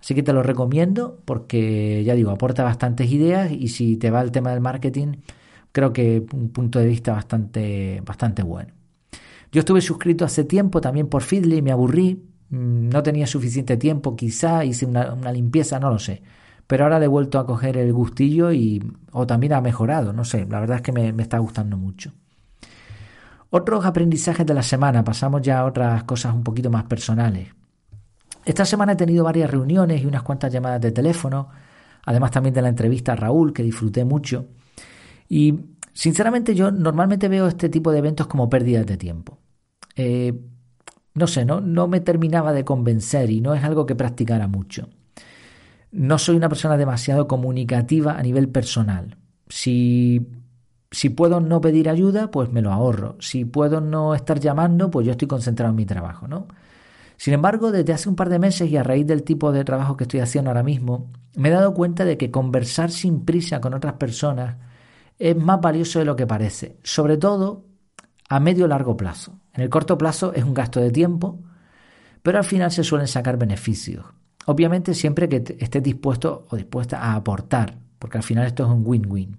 Así 0.00 0.12
que 0.12 0.24
te 0.24 0.32
lo 0.32 0.42
recomiendo 0.42 1.20
porque, 1.24 2.02
ya 2.02 2.16
digo, 2.16 2.32
aporta 2.32 2.64
bastantes 2.64 3.12
ideas 3.12 3.52
y 3.52 3.68
si 3.68 3.96
te 3.96 4.10
va 4.10 4.22
el 4.22 4.32
tema 4.32 4.50
del 4.50 4.60
marketing, 4.60 5.18
creo 5.70 5.92
que 5.92 6.26
un 6.32 6.48
punto 6.48 6.80
de 6.80 6.86
vista 6.88 7.12
bastante, 7.12 8.02
bastante 8.04 8.42
bueno. 8.42 8.77
Yo 9.50 9.60
estuve 9.60 9.80
suscrito 9.80 10.24
hace 10.24 10.44
tiempo 10.44 10.80
también 10.80 11.08
por 11.08 11.22
Feedly, 11.22 11.62
me 11.62 11.72
aburrí, 11.72 12.22
mm, 12.50 12.88
no 12.88 13.02
tenía 13.02 13.26
suficiente 13.26 13.76
tiempo, 13.76 14.16
quizá 14.16 14.64
hice 14.64 14.86
una, 14.86 15.32
limpieza, 15.32 15.78
no 15.78 15.90
lo 15.90 15.98
sé 15.98 16.22
pero 16.68 16.84
ahora 16.84 17.02
he 17.02 17.08
vuelto 17.08 17.38
a 17.38 17.46
coger 17.46 17.78
el 17.78 17.92
gustillo 17.94 18.52
y 18.52 18.84
o 19.12 19.26
también 19.26 19.54
ha 19.54 19.60
mejorado, 19.62 20.12
no 20.12 20.22
sé, 20.22 20.46
la 20.48 20.60
verdad 20.60 20.76
es 20.76 20.82
que 20.82 20.92
me, 20.92 21.08
está 21.22 21.38
gustando 21.38 21.78
mucho. 21.78 22.12
Otros 23.48 23.86
aprendizajes 23.86 24.44
de 24.44 24.52
la 24.52 24.62
semana, 24.62 25.02
pasamos 25.02 25.40
ya 25.40 25.60
a 25.60 25.64
otras 25.64 26.04
cosas 26.04 26.34
un 26.34 26.44
poquito 26.44 26.70
más 26.70 26.84
personales. 26.84 27.48
Esta 28.44 28.66
semana 28.66 28.92
he 28.92 28.96
tenido 28.96 29.24
varias 29.24 29.50
reuniones 29.50 30.02
y 30.02 30.06
unas 30.06 30.22
cuantas 30.22 30.52
llamadas 30.52 30.82
de 30.82 30.92
teléfono, 30.92 31.48
además 32.04 32.32
también 32.32 32.54
de 32.54 32.60
la 32.60 32.68
entrevista 32.68 33.12
a 33.12 33.16
Raúl, 33.16 33.54
que 33.54 33.62
disfruté 33.62 34.04
mucho. 34.04 34.48
Y 35.26 35.77
sinceramente 35.92 36.54
yo 36.54 36.70
normalmente 36.70 37.28
veo 37.28 37.46
este 37.46 37.68
tipo 37.68 37.92
de 37.92 37.98
eventos 37.98 38.26
como 38.26 38.48
pérdidas 38.48 38.86
de 38.86 38.96
tiempo. 38.96 39.38
Eh, 39.96 40.38
no 41.14 41.26
sé, 41.26 41.44
no, 41.44 41.60
no 41.60 41.88
me 41.88 42.00
terminaba 42.00 42.52
de 42.52 42.64
convencer 42.64 43.30
y 43.30 43.40
no 43.40 43.54
es 43.54 43.64
algo 43.64 43.86
que 43.86 43.96
practicara 43.96 44.46
mucho. 44.46 44.88
No 45.90 46.18
soy 46.18 46.36
una 46.36 46.48
persona 46.48 46.76
demasiado 46.76 47.26
comunicativa 47.26 48.18
a 48.18 48.22
nivel 48.22 48.48
personal. 48.48 49.16
Si, 49.48 50.28
si 50.90 51.10
puedo 51.10 51.40
no 51.40 51.60
pedir 51.60 51.88
ayuda, 51.88 52.30
pues 52.30 52.52
me 52.52 52.62
lo 52.62 52.72
ahorro. 52.72 53.16
Si 53.20 53.44
puedo 53.44 53.80
no 53.80 54.14
estar 54.14 54.38
llamando, 54.38 54.90
pues 54.90 55.06
yo 55.06 55.12
estoy 55.12 55.28
concentrado 55.28 55.70
en 55.70 55.76
mi 55.76 55.86
trabajo, 55.86 56.28
¿no? 56.28 56.46
Sin 57.16 57.34
embargo, 57.34 57.72
desde 57.72 57.92
hace 57.92 58.08
un 58.08 58.14
par 58.14 58.28
de 58.28 58.38
meses 58.38 58.70
y 58.70 58.76
a 58.76 58.84
raíz 58.84 59.04
del 59.04 59.24
tipo 59.24 59.50
de 59.50 59.64
trabajo 59.64 59.96
que 59.96 60.04
estoy 60.04 60.20
haciendo 60.20 60.50
ahora 60.50 60.62
mismo, 60.62 61.10
me 61.34 61.48
he 61.48 61.52
dado 61.52 61.74
cuenta 61.74 62.04
de 62.04 62.16
que 62.16 62.30
conversar 62.30 62.92
sin 62.92 63.24
prisa 63.24 63.60
con 63.60 63.74
otras 63.74 63.94
personas 63.94 64.56
es 65.18 65.36
más 65.36 65.60
valioso 65.60 65.98
de 65.98 66.04
lo 66.04 66.16
que 66.16 66.26
parece, 66.26 66.76
sobre 66.82 67.16
todo 67.16 67.64
a 68.28 68.40
medio 68.40 68.66
o 68.66 68.68
largo 68.68 68.96
plazo. 68.96 69.38
En 69.54 69.62
el 69.62 69.70
corto 69.70 69.98
plazo 69.98 70.32
es 70.34 70.44
un 70.44 70.54
gasto 70.54 70.80
de 70.80 70.90
tiempo, 70.90 71.40
pero 72.22 72.38
al 72.38 72.44
final 72.44 72.70
se 72.70 72.84
suelen 72.84 73.08
sacar 73.08 73.38
beneficios. 73.38 74.04
Obviamente 74.46 74.94
siempre 74.94 75.28
que 75.28 75.56
estés 75.58 75.82
dispuesto 75.82 76.46
o 76.50 76.56
dispuesta 76.56 77.00
a 77.00 77.14
aportar, 77.14 77.78
porque 77.98 78.18
al 78.18 78.24
final 78.24 78.46
esto 78.46 78.64
es 78.64 78.70
un 78.70 78.82
win-win. 78.84 79.36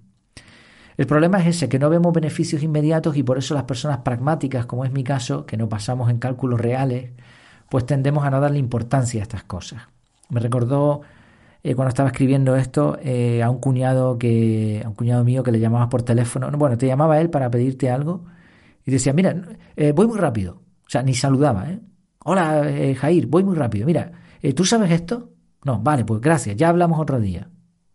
El 0.96 1.06
problema 1.06 1.40
es 1.40 1.56
ese, 1.56 1.68
que 1.68 1.78
no 1.78 1.88
vemos 1.88 2.12
beneficios 2.12 2.62
inmediatos 2.62 3.16
y 3.16 3.22
por 3.22 3.38
eso 3.38 3.54
las 3.54 3.64
personas 3.64 3.98
pragmáticas, 3.98 4.66
como 4.66 4.84
es 4.84 4.92
mi 4.92 5.02
caso, 5.02 5.46
que 5.46 5.56
no 5.56 5.68
pasamos 5.68 6.10
en 6.10 6.18
cálculos 6.18 6.60
reales, 6.60 7.12
pues 7.70 7.86
tendemos 7.86 8.24
a 8.24 8.30
no 8.30 8.40
darle 8.40 8.58
importancia 8.58 9.20
a 9.20 9.22
estas 9.22 9.44
cosas. 9.44 9.82
Me 10.28 10.40
recordó 10.40 11.00
eh, 11.62 11.74
cuando 11.74 11.90
estaba 11.90 12.08
escribiendo 12.08 12.56
esto 12.56 12.98
eh, 13.02 13.42
a 13.42 13.50
un 13.50 13.58
cuñado 13.58 14.18
que 14.18 14.82
a 14.84 14.88
un 14.88 14.94
cuñado 14.94 15.24
mío 15.24 15.42
que 15.42 15.52
le 15.52 15.60
llamaba 15.60 15.88
por 15.88 16.02
teléfono. 16.02 16.50
Bueno, 16.52 16.78
te 16.78 16.86
llamaba 16.86 17.20
él 17.20 17.30
para 17.30 17.50
pedirte 17.50 17.90
algo 17.90 18.24
y 18.84 18.90
decía, 18.90 19.12
mira, 19.12 19.34
eh, 19.76 19.92
voy 19.92 20.06
muy 20.06 20.18
rápido. 20.18 20.62
O 20.86 20.90
sea, 20.90 21.02
ni 21.02 21.14
saludaba, 21.14 21.70
¿eh? 21.70 21.80
Hola, 22.24 22.66
Jair, 22.98 23.26
voy 23.26 23.44
muy 23.44 23.56
rápido. 23.56 23.86
Mira, 23.86 24.12
¿tú 24.54 24.64
sabes 24.64 24.90
esto? 24.90 25.30
No, 25.64 25.80
vale, 25.80 26.04
pues 26.04 26.20
gracias, 26.20 26.56
ya 26.56 26.68
hablamos 26.68 27.00
otro 27.00 27.18
día. 27.18 27.48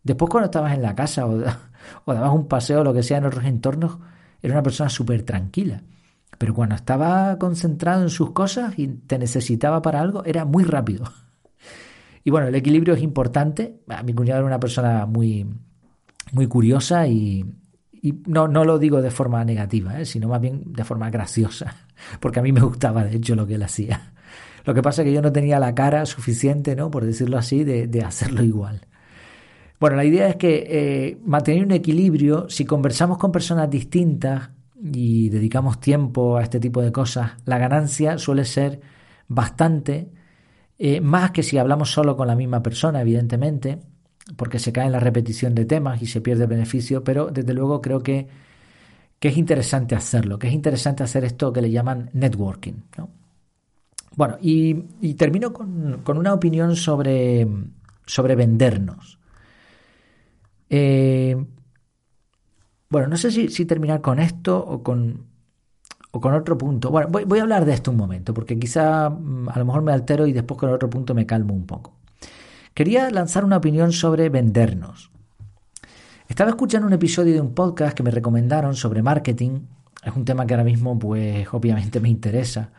Después 0.03 0.29
cuando 0.29 0.45
estabas 0.45 0.73
en 0.73 0.81
la 0.81 0.95
casa 0.95 1.25
o, 1.25 1.43
o 2.05 2.13
dabas 2.13 2.33
un 2.33 2.47
paseo 2.47 2.81
o 2.81 2.83
lo 2.83 2.93
que 2.93 3.03
sea 3.03 3.19
en 3.19 3.25
otros 3.25 3.45
entornos, 3.45 3.97
era 4.41 4.53
una 4.53 4.63
persona 4.63 4.89
súper 4.89 5.23
tranquila. 5.23 5.83
Pero 6.37 6.53
cuando 6.53 6.75
estaba 6.75 7.37
concentrado 7.37 8.03
en 8.03 8.09
sus 8.09 8.31
cosas 8.31 8.77
y 8.77 8.87
te 8.87 9.17
necesitaba 9.17 9.81
para 9.81 10.01
algo, 10.01 10.23
era 10.25 10.45
muy 10.45 10.63
rápido. 10.63 11.05
Y 12.25 12.31
bueno, 12.31 12.47
el 12.47 12.55
equilibrio 12.55 12.95
es 12.95 13.03
importante. 13.03 13.81
Mi 14.03 14.13
cuñado 14.13 14.39
era 14.39 14.47
una 14.47 14.59
persona 14.59 15.05
muy, 15.05 15.45
muy 16.31 16.47
curiosa 16.47 17.07
y, 17.07 17.45
no, 18.25 18.47
no, 18.47 18.65
lo 18.65 18.79
digo 18.79 18.99
de 19.01 19.11
forma 19.11 19.45
negativa, 19.45 20.01
¿eh? 20.01 20.05
sino 20.05 20.27
más 20.27 20.41
bien 20.41 20.63
de 20.73 20.83
forma 20.83 21.11
graciosa, 21.11 21.75
porque 22.19 22.39
a 22.39 22.43
mí 22.43 22.51
me 22.51 22.61
gustaba 22.61 23.03
de 23.03 23.15
hecho 23.15 23.35
lo 23.35 23.45
que 23.45 23.55
él 23.55 23.63
hacía. 23.63 24.11
Lo 24.65 24.73
que 24.73 24.81
pasa 24.81 25.03
es 25.03 25.05
que 25.05 25.13
yo 25.13 25.21
no 25.21 25.31
tenía 25.31 25.59
la 25.59 25.75
cara 25.75 26.03
suficiente, 26.07 26.75
¿no? 26.75 26.89
por 26.89 27.05
decirlo 27.05 27.37
así, 27.37 27.63
de, 27.63 28.01
hacerlo 28.01 28.43
igual. 28.43 28.81
Bueno, 29.79 29.95
la 29.95 30.05
idea 30.05 30.27
es 30.27 30.37
que 30.37 30.65
eh, 30.67 31.17
mantener 31.23 31.63
un 31.63 31.71
equilibrio, 31.71 32.49
si 32.49 32.65
conversamos 32.65 33.19
con 33.19 33.31
personas 33.31 33.69
distintas 33.69 34.49
y 34.81 35.29
dedicamos 35.29 35.79
tiempo 35.79 36.37
a 36.37 36.41
este 36.41 36.59
tipo 36.59 36.81
de 36.81 36.91
cosas, 36.91 37.33
la 37.45 37.59
ganancia 37.59 38.17
suele 38.17 38.45
ser 38.45 38.81
bastante 39.27 40.09
eh, 40.77 41.01
más 41.01 41.31
que 41.31 41.43
si 41.43 41.57
hablamos 41.57 41.91
solo 41.91 42.17
con 42.17 42.27
la 42.27 42.35
misma 42.35 42.61
persona, 42.61 43.01
evidentemente, 43.01 43.79
porque 44.35 44.59
se 44.59 44.73
cae 44.73 44.87
en 44.87 44.91
la 44.91 44.99
repetición 44.99 45.55
de 45.55 45.65
temas 45.65 46.01
y 46.01 46.07
se 46.07 46.21
pierde 46.21 46.47
beneficio, 46.47 47.03
pero 47.03 47.27
desde 47.27 47.53
luego 47.53 47.81
creo 47.81 48.01
que, 48.01 48.27
que 49.19 49.29
es 49.29 49.37
interesante 49.37 49.95
hacerlo, 49.95 50.37
que 50.37 50.47
es 50.47 50.53
interesante 50.53 51.03
hacer 51.03 51.23
esto 51.23 51.53
que 51.53 51.61
le 51.61 51.71
llaman 51.71 52.09
networking. 52.13 52.73
Bueno, 54.15 54.37
y, 54.41 54.73
termino 55.15 55.53
con, 55.53 56.17
una 56.17 56.33
opinión 56.33 56.75
sobre, 56.75 57.47
sobre 58.05 58.35
vendernos. 58.35 59.19
Eh, 60.69 61.35
bueno, 62.89 63.07
no 63.07 63.17
sé 63.17 63.31
si 63.31 63.65
terminar 63.65 64.01
con 64.01 64.19
esto 64.19 64.57
o 64.57 64.83
con, 64.83 65.34
o 66.15 66.21
con 66.21 66.33
otro 66.33 66.57
punto. 66.57 66.91
Bueno, 66.91 67.09
voy, 67.09 67.39
a 67.39 67.41
hablar 67.41 67.65
de 67.65 67.73
esto 67.73 67.91
un 67.91 67.97
momento, 67.97 68.33
porque 68.33 68.57
quizá 68.57 69.09
mm, 69.09 69.49
a 69.49 69.59
lo 69.59 69.65
mejor 69.65 69.81
me 69.81 69.91
altero 69.91 70.25
y 70.25 70.31
después 70.31 70.57
con 70.57 70.69
otro 70.71 70.89
punto 70.89 71.13
me 71.13 71.25
calmo 71.25 71.53
un 71.53 71.65
poco. 71.65 71.97
Quería 72.73 73.09
lanzar 73.09 73.43
una 73.43 73.57
opinión 73.57 73.91
sobre 73.91 74.29
vendernos. 74.29 75.11
Estaba 76.29 76.51
escuchando 76.51 76.87
un 76.87 76.93
episodio 76.93 77.33
de 77.33 77.41
un 77.41 77.53
podcast 77.53 77.97
que 77.97 78.01
me 78.01 78.11
recomendaron 78.11 78.75
sobre 78.75 79.03
marketing. 79.03 79.59
Es 80.01 80.15
un 80.15 80.23
tema 80.23 80.45
que 80.45 80.53
ahora 80.53 80.63
mismo, 80.63 80.97
pues, 80.97 81.45
obviamente 81.51 81.99
me 81.99 82.07
interesa. 82.07 82.71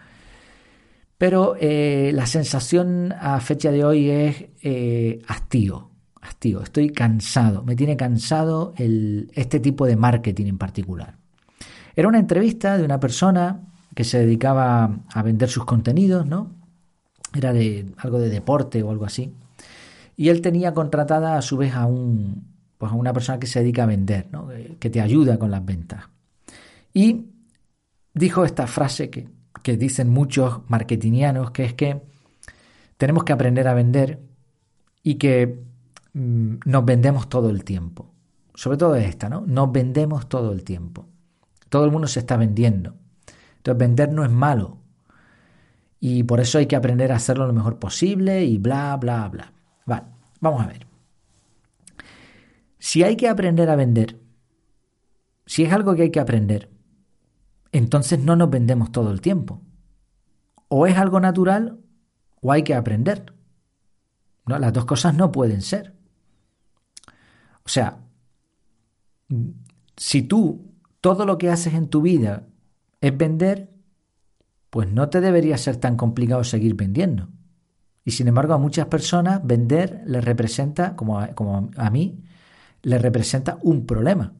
Pero 1.18 1.57
eh, 1.61 2.12
la 2.14 2.25
sensación 2.25 3.12
a 3.20 3.38
fecha 3.40 3.70
de 3.70 3.85
hoy 3.85 4.09
es 4.09 4.46
eh, 4.62 5.20
hastío. 5.29 5.90
Estoy 6.62 6.88
cansado. 6.88 7.62
Me 7.64 7.77
tiene 7.77 7.99
cansado 7.99 8.72
este 8.79 9.61
tipo 9.61 9.85
de 9.85 9.96
marketing 9.96 10.46
en 10.46 10.59
particular. 10.59 11.26
Era 11.97 12.09
una 12.09 12.19
entrevista 12.19 12.77
de 12.77 12.85
una 12.85 13.01
persona 13.01 13.63
que 13.95 14.05
se 14.05 14.19
dedicaba 14.19 14.99
a 15.09 15.23
vender 15.23 15.49
sus 15.49 15.65
contenidos, 15.65 16.27
¿no? 16.27 16.51
Era 17.35 17.55
de 17.55 17.87
algo 17.97 18.19
de 18.19 18.29
deporte 18.29 18.83
o 18.83 18.91
algo 18.91 19.07
así. 19.07 19.33
Y 20.17 20.29
él 20.29 20.43
tenía 20.43 20.75
contratada 20.75 21.39
a 21.39 21.43
su 21.43 21.57
vez 21.57 21.75
a 21.75 21.87
un 21.87 22.55
pues 22.79 22.93
a 22.93 22.95
una 22.95 23.15
persona 23.15 23.39
que 23.39 23.47
se 23.47 23.61
dedica 23.61 23.85
a 23.85 23.87
vender, 23.87 24.29
¿no? 24.31 24.49
que 24.79 24.91
te 24.91 25.01
ayuda 25.01 25.39
con 25.39 25.51
las 25.51 25.65
ventas. 25.65 26.05
Y 26.93 27.27
dijo 28.13 28.45
esta 28.45 28.67
frase 28.67 29.09
que, 29.09 29.29
que 29.63 29.79
dicen 29.79 30.11
muchos 30.11 30.61
marketingianos, 30.69 31.53
que 31.53 31.65
es 31.65 31.73
que 31.73 32.03
tenemos 32.99 33.25
que 33.25 33.33
aprender 33.33 33.67
a 33.69 33.75
vender 33.75 34.21
y 35.03 35.15
que 35.15 35.59
mm, 36.13 36.57
nos 36.65 36.85
vendemos 36.85 37.29
todo 37.29 37.49
el 37.49 37.65
tiempo. 37.65 38.13
Sobre 38.55 38.77
todo 38.77 38.95
esta, 38.97 39.29
¿no? 39.29 39.45
Nos 39.47 39.73
vendemos 39.73 40.29
todo 40.29 40.53
el 40.53 40.65
tiempo. 40.65 41.07
Todo 41.77 41.85
el 41.85 41.91
mundo 41.91 42.09
se 42.09 42.21
está 42.21 42.39
vendiendo. 42.39 42.97
Entonces 43.59 43.79
vender 43.79 44.11
no 44.11 44.25
es 44.25 44.31
malo. 44.31 44.79
Y 46.01 46.23
por 46.23 46.41
eso 46.41 46.57
hay 46.57 46.65
que 46.65 46.75
aprender 46.75 47.12
a 47.12 47.17
hacerlo 47.17 47.47
lo 47.47 47.53
mejor 47.53 47.79
posible 47.79 48.47
y 48.47 48.57
bla, 48.57 48.97
bla, 48.97 49.29
bla. 49.29 49.53
Vale, 49.85 50.07
vamos 50.41 50.62
a 50.62 50.69
ver. 50.69 50.87
Si 52.79 53.03
hay 53.03 53.15
que 53.15 53.29
aprender 53.29 53.69
a 53.69 53.77
vender, 53.77 54.19
si 55.45 55.65
es 55.65 55.73
algo 55.75 55.95
que 55.95 56.05
hay 56.05 56.11
que 56.11 56.19
aprender, 56.19 56.71
entonces 57.73 58.21
no 58.21 58.37
nos 58.37 58.49
vendemos 58.49 58.91
todo 58.91 59.11
el 59.11 59.21
tiempo. 59.21 59.61
O 60.69 60.87
es 60.87 60.97
algo 60.97 61.21
natural 61.21 61.79
o 62.41 62.53
hay 62.53 62.62
que 62.62 62.75
aprender. 62.75 63.35
No, 64.47 64.59
las 64.59 64.73
dos 64.73 64.87
cosas 64.87 65.15
no 65.15 65.31
pueden 65.31 65.61
ser. 65.61 65.95
O 67.67 67.69
sea, 67.69 67.99
si 69.95 70.23
tú 70.23 70.66
todo 71.07 71.25
lo 71.25 71.38
que 71.38 71.51
haces 71.51 71.75
en 71.75 71.87
tu 71.87 72.03
vida 72.03 72.49
es 73.01 73.16
vender, 73.16 73.71
pues 74.71 74.90
no 74.90 75.09
te 75.09 75.21
debería 75.21 75.57
ser 75.57 75.77
tan 75.77 75.97
complicado 75.97 76.42
seguir 76.42 76.75
vendiendo. 76.75 77.29
Y 78.05 78.11
sin 78.11 78.27
embargo 78.27 78.55
a 78.55 78.59
muchas 78.59 78.87
personas 78.87 79.40
vender 79.45 80.03
les 80.05 80.25
representa, 80.25 80.97
como 80.97 81.21
a, 81.21 81.29
como 81.29 81.71
a 81.77 81.90
mí, 81.90 82.25
les 82.83 83.01
representa 83.01 83.57
un 83.62 83.87
problema. 83.87 84.33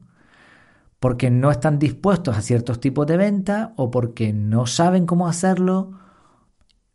Porque 0.99 1.29
no 1.29 1.51
están 1.51 1.79
dispuestos 1.79 2.35
a 2.35 2.41
ciertos 2.41 2.81
tipos 2.81 3.07
de 3.07 3.15
venta 3.15 3.73
o 3.77 3.89
porque 3.89 4.33
no 4.33 4.65
saben 4.65 5.05
cómo 5.05 5.29
hacerlo 5.29 5.93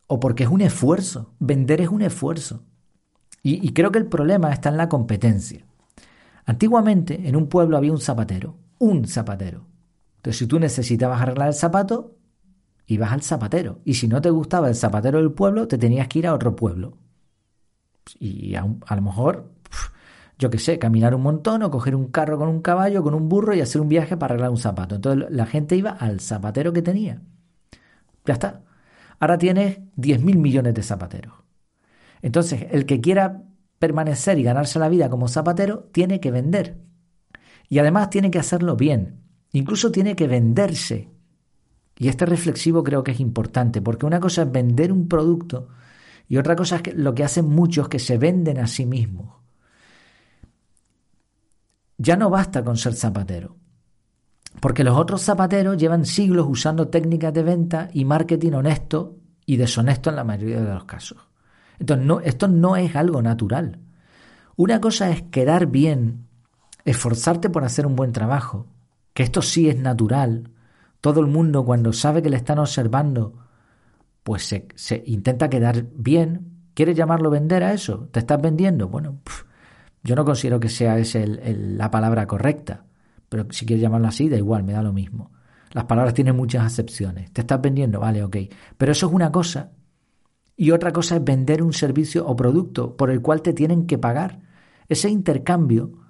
o 0.07 0.21
porque 0.21 0.43
es 0.45 0.51
un 0.51 0.61
esfuerzo. 0.61 1.33
Vender 1.39 1.81
es 1.81 1.89
un 1.89 2.03
esfuerzo. 2.03 2.63
Y, 3.43 3.67
y 3.67 3.73
creo 3.73 3.91
que 3.91 4.01
el 4.01 4.07
problema 4.07 4.53
está 4.53 4.69
en 4.69 4.77
la 4.77 4.91
competencia. 4.91 5.65
Antiguamente 6.45 7.27
en 7.27 7.37
un 7.37 7.47
pueblo 7.47 7.79
había 7.79 7.93
un 7.93 8.03
zapatero 8.03 8.59
un 8.83 9.07
zapatero. 9.07 9.69
Entonces, 10.17 10.39
si 10.39 10.47
tú 10.49 10.59
necesitabas 10.59 11.23
arreglar 11.23 11.49
el 11.49 11.55
zapato, 11.55 12.17
ibas 12.89 13.13
al 13.13 13.23
zapatero. 13.23 13.81
Y 13.85 13.95
si 13.95 14.09
no 14.09 14.21
te 14.21 14.29
gustaba 14.31 14.69
el 14.69 14.75
zapatero 14.75 15.19
del 15.19 15.31
pueblo, 15.31 15.69
te 15.69 15.79
tenías 15.79 16.09
que 16.09 16.19
ir 16.19 16.27
a 16.27 16.35
otro 16.35 16.57
pueblo. 16.57 16.99
Y 18.19 18.57
a, 18.57 18.67
lo 18.67 19.03
mejor, 19.03 19.53
yo 20.37 20.51
qué 20.51 20.59
sé, 20.59 20.81
caminar 20.81 21.15
un 21.15 21.23
montón 21.23 21.63
o 21.63 21.71
coger 21.71 21.95
un 21.95 22.09
carro 22.09 22.39
con 22.39 22.49
un 22.49 22.61
caballo, 22.61 23.05
con 23.05 23.15
un 23.15 23.29
burro 23.29 23.55
y 23.55 23.61
hacer 23.61 23.81
un 23.81 23.89
viaje 23.89 24.17
para 24.17 24.35
arreglar 24.35 24.51
un 24.51 24.59
zapato. 24.59 24.97
Entonces 24.97 25.31
la 25.31 25.47
gente 25.47 25.77
iba 25.77 25.91
al 25.91 26.19
zapatero 26.19 26.73
que 26.73 26.83
tenía. 26.83 27.23
Ya 28.25 28.35
está. 28.35 28.63
Ahora 29.21 29.39
tienes 29.39 29.79
10.000 29.97 30.37
millones 30.37 30.75
de 30.75 30.83
zapateros. 30.83 31.35
Entonces, 32.21 32.67
el 32.71 32.85
que 32.87 33.01
quiera 33.01 33.45
permanecer 33.79 34.39
y 34.41 34.43
ganarse 34.43 34.81
la 34.81 34.89
vida 34.89 35.09
como 35.09 35.29
zapatero, 35.29 35.89
tiene 35.93 36.19
que 36.19 36.33
vender. 36.33 36.92
Y 37.69 37.79
además 37.79 38.11
tiene 38.11 38.31
que 38.31 38.39
hacerlo 38.39 38.77
bien. 38.77 39.21
Incluso 39.53 39.91
tiene 39.91 40.17
que 40.17 40.27
venderse. 40.27 41.11
Y 41.99 42.09
este 42.09 42.27
reflexivo 42.27 42.83
creo 42.83 43.05
que 43.05 43.13
es 43.13 43.21
importante, 43.21 43.81
porque 43.81 44.07
una 44.07 44.21
cosa 44.21 44.43
es 44.43 44.53
vender 44.53 44.93
un 44.93 45.09
producto 45.09 45.69
y 46.33 46.39
otra 46.39 46.57
cosa 46.57 46.77
es 46.77 46.83
que 46.83 46.95
lo 46.95 47.15
que 47.15 47.25
hacen 47.25 47.47
muchos 47.47 47.89
que 47.91 47.99
se 47.99 48.17
venden 48.17 48.59
a 48.59 48.67
sí 48.67 48.87
mismos. 48.87 49.37
Ya 51.99 52.17
no 52.17 52.31
basta 52.31 52.65
con 52.65 52.79
ser 52.79 52.95
zapatero, 52.95 53.57
porque 54.61 54.83
los 54.83 54.97
otros 54.97 55.23
zapateros 55.23 55.77
llevan 55.77 56.07
siglos 56.07 56.47
usando 56.49 56.89
técnicas 56.89 57.35
de 57.35 57.43
venta 57.43 57.91
y 57.93 58.07
marketing 58.07 58.53
honesto 58.53 59.19
y 59.45 59.57
deshonesto 59.57 60.09
en 60.09 60.17
la 60.17 60.25
mayoría 60.25 60.63
de 60.63 60.73
los 60.73 60.85
casos. 60.85 61.19
Entonces, 61.79 62.09
esto 62.25 62.49
no 62.49 62.77
es 62.77 62.97
algo 62.97 63.21
natural. 63.21 63.81
Una 64.57 64.81
cosa 64.81 65.11
es 65.11 65.23
quedar 65.23 65.67
bien 65.67 66.29
esforzarte 66.85 67.51
por 67.51 67.65
hacer 67.65 67.87
un 67.87 67.97
buen 67.97 68.13
trabajo, 68.13 68.67
que 69.15 69.23
esto 69.23 69.43
sí 69.43 69.69
es 69.69 69.77
natural. 69.79 70.51
Todo 71.01 71.21
el 71.21 71.27
mundo 71.27 71.65
cuando 71.65 71.93
sabe 71.93 72.23
que 72.23 72.31
le 72.31 72.37
están 72.37 72.59
observando, 72.59 73.35
pues 74.23 74.55
se, 74.75 75.03
intenta 75.07 75.51
quedar 75.51 75.85
bien. 75.95 76.53
¿Quieres 76.75 76.97
llamarlo 76.97 77.31
vender 77.31 77.65
a 77.65 77.73
eso? 77.73 78.09
¿Te 78.13 78.21
estás 78.21 78.41
vendiendo? 78.41 78.89
Bueno, 78.89 79.19
yo 80.03 80.15
no 80.15 80.25
considero 80.25 80.61
que 80.61 80.69
sea 80.69 80.99
esa 80.99 81.21
la 81.25 81.91
palabra 81.91 82.27
correcta, 82.27 82.85
pero 83.29 83.47
si 83.51 83.67
quieres 83.67 83.83
llamarlo 83.83 84.09
así, 84.09 84.29
da 84.29 84.37
igual, 84.37 84.63
me 84.63 84.73
da 84.73 84.83
lo 84.83 84.93
mismo. 84.93 85.33
Las 85.73 85.85
palabras 85.85 86.15
tienen 86.15 86.37
muchas 86.37 86.65
acepciones. 86.65 87.33
¿Te 87.33 87.41
estás 87.41 87.61
vendiendo? 87.61 88.01
Vale, 88.01 88.23
ok. 88.23 88.37
Pero 88.77 88.93
eso 88.93 89.07
es 89.07 89.13
una 89.13 89.33
cosa. 89.33 89.73
Y 90.57 90.71
otra 90.71 90.93
cosa 90.93 91.17
es 91.17 91.25
vender 91.25 91.63
un 91.63 91.73
servicio 91.73 92.27
o 92.27 92.37
producto 92.37 92.97
por 92.97 93.11
el 93.11 93.23
cual 93.23 93.43
te 93.43 93.53
tienen 93.53 93.87
que 93.87 93.99
pagar. 93.99 94.41
Ese 94.89 95.09
intercambio 95.09 96.02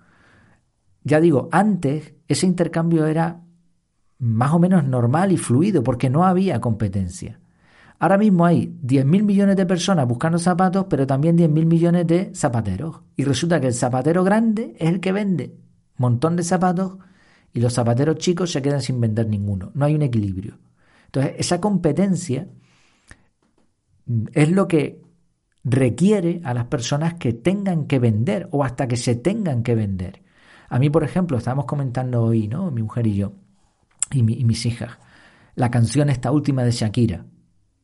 ya 1.04 1.20
digo, 1.20 1.48
antes 1.52 2.14
ese 2.28 2.46
intercambio 2.46 3.06
era 3.06 3.42
más 4.18 4.52
o 4.52 4.58
menos 4.58 4.84
normal 4.84 5.32
y 5.32 5.36
fluido 5.36 5.82
porque 5.82 6.08
no 6.08 6.24
había 6.24 6.60
competencia. 6.60 7.40
Ahora 7.98 8.18
mismo 8.18 8.44
hay 8.44 8.66
10.000 8.82 9.22
millones 9.22 9.56
de 9.56 9.66
personas 9.66 10.08
buscando 10.08 10.38
zapatos, 10.38 10.86
pero 10.88 11.06
también 11.06 11.36
10.000 11.36 11.66
millones 11.66 12.06
de 12.06 12.32
zapateros. 12.34 13.00
Y 13.16 13.24
resulta 13.24 13.60
que 13.60 13.68
el 13.68 13.74
zapatero 13.74 14.24
grande 14.24 14.74
es 14.78 14.88
el 14.88 15.00
que 15.00 15.12
vende 15.12 15.54
un 15.98 16.02
montón 16.02 16.34
de 16.36 16.42
zapatos 16.42 16.98
y 17.52 17.60
los 17.60 17.74
zapateros 17.74 18.16
chicos 18.16 18.50
se 18.50 18.62
quedan 18.62 18.82
sin 18.82 19.00
vender 19.00 19.28
ninguno. 19.28 19.70
No 19.74 19.84
hay 19.84 19.94
un 19.94 20.02
equilibrio. 20.02 20.58
Entonces, 21.06 21.34
esa 21.38 21.60
competencia 21.60 22.48
es 24.32 24.50
lo 24.50 24.66
que 24.66 25.02
requiere 25.64 26.40
a 26.44 26.54
las 26.54 26.64
personas 26.66 27.14
que 27.14 27.32
tengan 27.32 27.86
que 27.86 27.98
vender 27.98 28.48
o 28.50 28.64
hasta 28.64 28.88
que 28.88 28.96
se 28.96 29.14
tengan 29.14 29.62
que 29.62 29.74
vender. 29.74 30.21
A 30.72 30.78
mí, 30.78 30.88
por 30.88 31.04
ejemplo, 31.04 31.36
estábamos 31.36 31.66
comentando 31.66 32.22
hoy, 32.22 32.48
¿no? 32.48 32.70
Mi 32.70 32.82
mujer 32.82 33.06
y 33.06 33.14
yo, 33.14 33.34
y, 34.10 34.22
mis 34.22 34.64
hijas, 34.64 34.96
la 35.54 35.70
canción 35.70 36.08
esta 36.08 36.30
última 36.30 36.64
de 36.64 36.70
Shakira. 36.70 37.26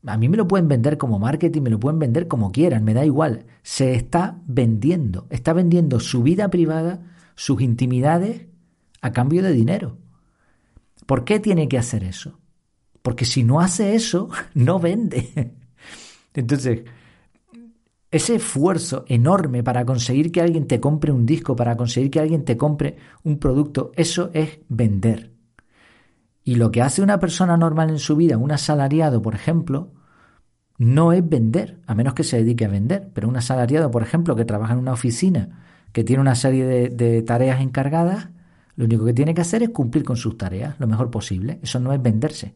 A 0.07 0.16
mí 0.16 0.30
me 0.30 0.39
lo 0.39 0.49
pueden 0.49 0.68
vender 0.68 0.97
como 0.97 1.18
marketing, 1.18 1.61
me 1.61 1.68
lo 1.68 1.78
pueden 1.78 1.99
vender 1.99 2.28
como 2.28 2.51
quieran, 2.51 2.84
me 2.84 2.95
da 2.95 3.05
igual. 3.05 3.45
Se 3.62 3.95
está 3.95 4.39
vendiendo, 4.47 5.26
está 5.28 5.53
vendiendo 5.53 6.01
su 6.01 6.22
vida 6.22 6.49
privada, 6.49 7.03
sus 7.34 7.61
intimidades, 7.61 8.47
a 9.03 9.12
cambio 9.12 9.43
de 9.43 9.53
dinero. 9.53 9.99
¿Por 11.05 11.26
qué 11.26 11.41
tiene 11.41 11.68
que 11.68 11.76
hacer 11.76 12.05
eso? 12.05 12.41
Porque 13.03 13.26
si 13.26 13.45
no 13.45 13.61
hace 13.61 13.97
eso, 13.97 14.30
no 14.55 14.80
vende. 14.80 15.53
Entonces, 16.32 16.84
ese 18.11 18.36
esfuerzo 18.36 19.04
enorme 19.09 19.62
para 19.62 19.84
conseguir 19.84 20.32
que 20.32 20.40
alguien 20.40 20.66
te 20.66 20.80
compre 20.80 21.12
un 21.12 21.26
disco, 21.26 21.56
para 21.56 21.76
conseguir 21.76 22.11
que 22.11 22.20
alguien 22.20 22.44
te 22.44 22.56
compre 22.56 22.96
un 23.22 23.38
producto, 23.38 23.92
eso 23.96 24.30
es 24.32 24.61
vender. 24.68 25.32
Y 26.42 26.54
lo 26.54 26.70
que 26.70 26.80
hace 26.80 27.02
una 27.02 27.20
persona 27.20 27.59
normal 27.59 27.90
en 27.90 27.98
su 27.98 28.16
vida, 28.16 28.38
un 28.38 28.52
asalariado, 28.52 29.20
por 29.20 29.34
ejemplo, 29.34 29.92
no 30.78 31.12
es 31.12 31.28
vender, 31.28 31.80
a 31.86 31.94
menos 31.94 32.14
que 32.14 32.24
se 32.24 32.38
dedique 32.38 32.64
a 32.64 32.68
vender. 32.68 33.11
Pero 33.12 33.28
un 33.28 33.36
asalariado, 33.36 33.90
por 33.90 34.02
ejemplo, 34.02 34.34
que 34.34 34.46
trabaja 34.46 34.72
en 34.72 34.78
una 34.78 34.94
oficina, 34.94 35.66
que 35.92 36.04
tiene 36.04 36.22
una 36.22 36.34
serie 36.34 36.64
de, 36.64 36.88
de 36.88 37.20
tareas 37.22 37.61
encargadas, 37.61 38.28
lo 38.76 38.86
único 38.86 39.04
que 39.04 39.12
tiene 39.12 39.34
que 39.34 39.40
hacer 39.42 39.62
es 39.62 39.70
cumplir 39.70 40.04
con 40.04 40.16
sus 40.16 40.38
tareas 40.38 40.78
lo 40.78 40.86
mejor 40.86 41.11
posible. 41.11 41.59
Eso 41.62 41.80
no 41.80 41.92
es 41.92 42.00
venderse. 42.00 42.54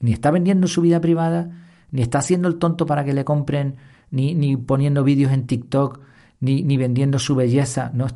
Ni 0.00 0.12
está 0.12 0.30
vendiendo 0.30 0.68
su 0.68 0.80
vida 0.82 1.00
privada, 1.00 1.50
ni 1.90 2.02
está 2.02 2.18
haciendo 2.18 2.46
el 2.46 2.58
tonto 2.58 2.86
para 2.86 3.04
que 3.04 3.14
le 3.14 3.24
compren, 3.24 3.76
ni, 4.10 4.34
ni 4.34 4.56
poniendo 4.56 5.04
vídeos 5.04 5.32
en 5.32 5.46
TikTok, 5.46 6.00
ni, 6.40 6.62
ni, 6.62 6.76
vendiendo 6.76 7.18
su 7.18 7.34
belleza. 7.34 7.90
No, 7.94 8.06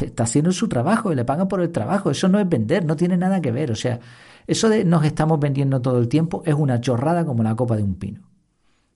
está 0.00 0.24
haciendo 0.24 0.52
su 0.52 0.68
trabajo 0.68 1.12
y 1.12 1.16
le 1.16 1.24
pagan 1.24 1.48
por 1.48 1.60
el 1.60 1.70
trabajo. 1.70 2.10
Eso 2.10 2.28
no 2.28 2.38
es 2.38 2.48
vender, 2.48 2.84
no 2.84 2.96
tiene 2.96 3.16
nada 3.16 3.40
que 3.40 3.52
ver. 3.52 3.70
O 3.70 3.76
sea, 3.76 4.00
eso 4.46 4.68
de 4.68 4.84
nos 4.84 5.04
estamos 5.04 5.40
vendiendo 5.40 5.80
todo 5.80 5.98
el 5.98 6.08
tiempo 6.08 6.42
es 6.44 6.54
una 6.54 6.80
chorrada 6.80 7.24
como 7.24 7.42
la 7.42 7.54
copa 7.54 7.76
de 7.76 7.82
un 7.82 7.94
pino. 7.94 8.20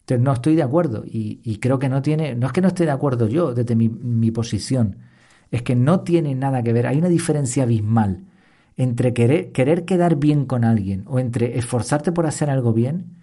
Entonces 0.01 0.25
no 0.25 0.33
estoy 0.33 0.55
de 0.55 0.63
acuerdo 0.63 1.05
y, 1.05 1.41
y 1.43 1.59
creo 1.59 1.79
que 1.79 1.89
no 1.89 2.01
tiene, 2.01 2.37
no 2.37 2.47
es 2.47 2.53
que 2.53 2.61
no 2.61 2.69
esté 2.69 2.85
de 2.85 2.93
acuerdo 2.93 3.27
yo 3.27 3.55
desde 3.55 3.75
mi, 3.75 3.89
mi 3.89 4.31
posición, 4.31 4.99
es 5.51 5.63
que 5.63 5.75
no 5.75 6.01
tiene 6.01 6.35
nada 6.35 6.63
que 6.63 6.73
ver. 6.73 6.87
Hay 6.87 6.99
una 6.99 7.09
diferencia 7.09 7.65
abismal 7.65 8.25
entre 8.77 9.13
querer, 9.15 9.53
querer 9.53 9.85
quedar 9.85 10.17
bien 10.17 10.45
con 10.47 10.65
alguien 10.65 11.05
o 11.07 11.19
entre 11.19 11.59
esforzarte 11.59 12.13
por 12.13 12.27
hacer 12.27 12.51
algo 12.51 12.73
bien 12.73 13.17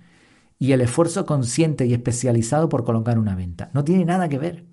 y 0.60 0.72
el 0.72 0.82
esfuerzo 0.82 1.26
consciente 1.26 1.86
y 1.86 1.94
especializado 1.94 2.70
por 2.70 2.84
colocar 2.84 3.20
una 3.20 3.36
venta. 3.36 3.70
No 3.74 3.84
tiene 3.84 4.06
nada 4.06 4.30
que 4.30 4.38
ver. 4.38 4.66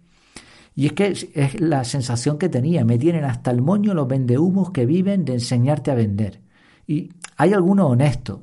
Y 0.75 0.87
es 0.87 0.93
que 0.93 1.07
es 1.35 1.61
la 1.61 1.85
sensación 1.85 2.39
que 2.39 2.49
tenía. 2.49 2.85
Me 2.85 2.99
tienen 2.99 3.25
hasta 3.25 3.51
el 3.51 3.61
moño 3.61 3.93
los 3.95 4.09
vendehumos 4.09 4.71
que 4.71 4.87
viven 4.87 5.25
de 5.25 5.35
enseñarte 5.35 5.91
a 5.91 5.95
vender. 5.95 6.43
Y 6.87 7.11
hay 7.37 7.53
algunos 7.53 7.91
honestos. 7.91 8.41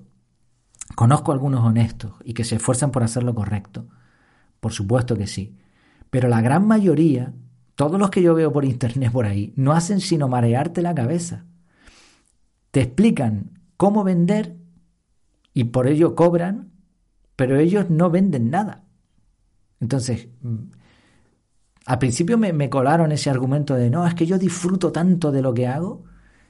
Conozco 0.96 1.32
algunos 1.32 1.64
honestos 1.64 2.14
y 2.24 2.34
que 2.34 2.44
se 2.44 2.56
esfuerzan 2.56 2.92
por 2.92 3.04
hacer 3.04 3.24
lo 3.24 3.34
correcto. 3.34 3.88
Por 4.60 4.74
supuesto 4.74 5.16
que 5.16 5.28
sí. 5.28 5.56
Pero 6.10 6.30
la 6.30 6.42
gran 6.42 6.68
mayoría, 6.68 7.34
todos 7.76 8.00
los 8.00 8.10
que 8.10 8.22
yo 8.22 8.34
veo 8.34 8.52
por 8.52 8.66
internet 8.66 9.12
por 9.12 9.26
ahí, 9.26 9.54
no 9.56 9.74
hacen 9.74 10.00
sino 10.00 10.28
marearte 10.28 10.82
la 10.82 10.96
cabeza. 10.96 11.46
Te 12.72 12.82
explican 12.82 13.60
cómo 13.78 14.04
vender 14.04 14.58
y 15.54 15.66
por 15.66 15.88
ello 15.88 16.16
cobran 16.16 16.72
pero 17.38 17.58
ellos 17.58 17.90
no 17.90 18.10
venden 18.10 18.50
nada. 18.50 18.84
Entonces, 19.80 20.28
mm, 20.42 20.56
al 21.86 22.00
principio 22.00 22.38
me, 22.38 22.70
colaron 22.70 23.14
ese 23.14 23.30
argumento 23.30 23.76
de, 23.76 23.90
no, 23.90 24.06
es 24.06 24.16
que 24.16 24.26
yo 24.26 24.38
disfruto 24.38 24.92
tanto 24.92 25.32
de 25.32 25.42
lo 25.42 25.54
que 25.54 25.68
hago 25.68 26.04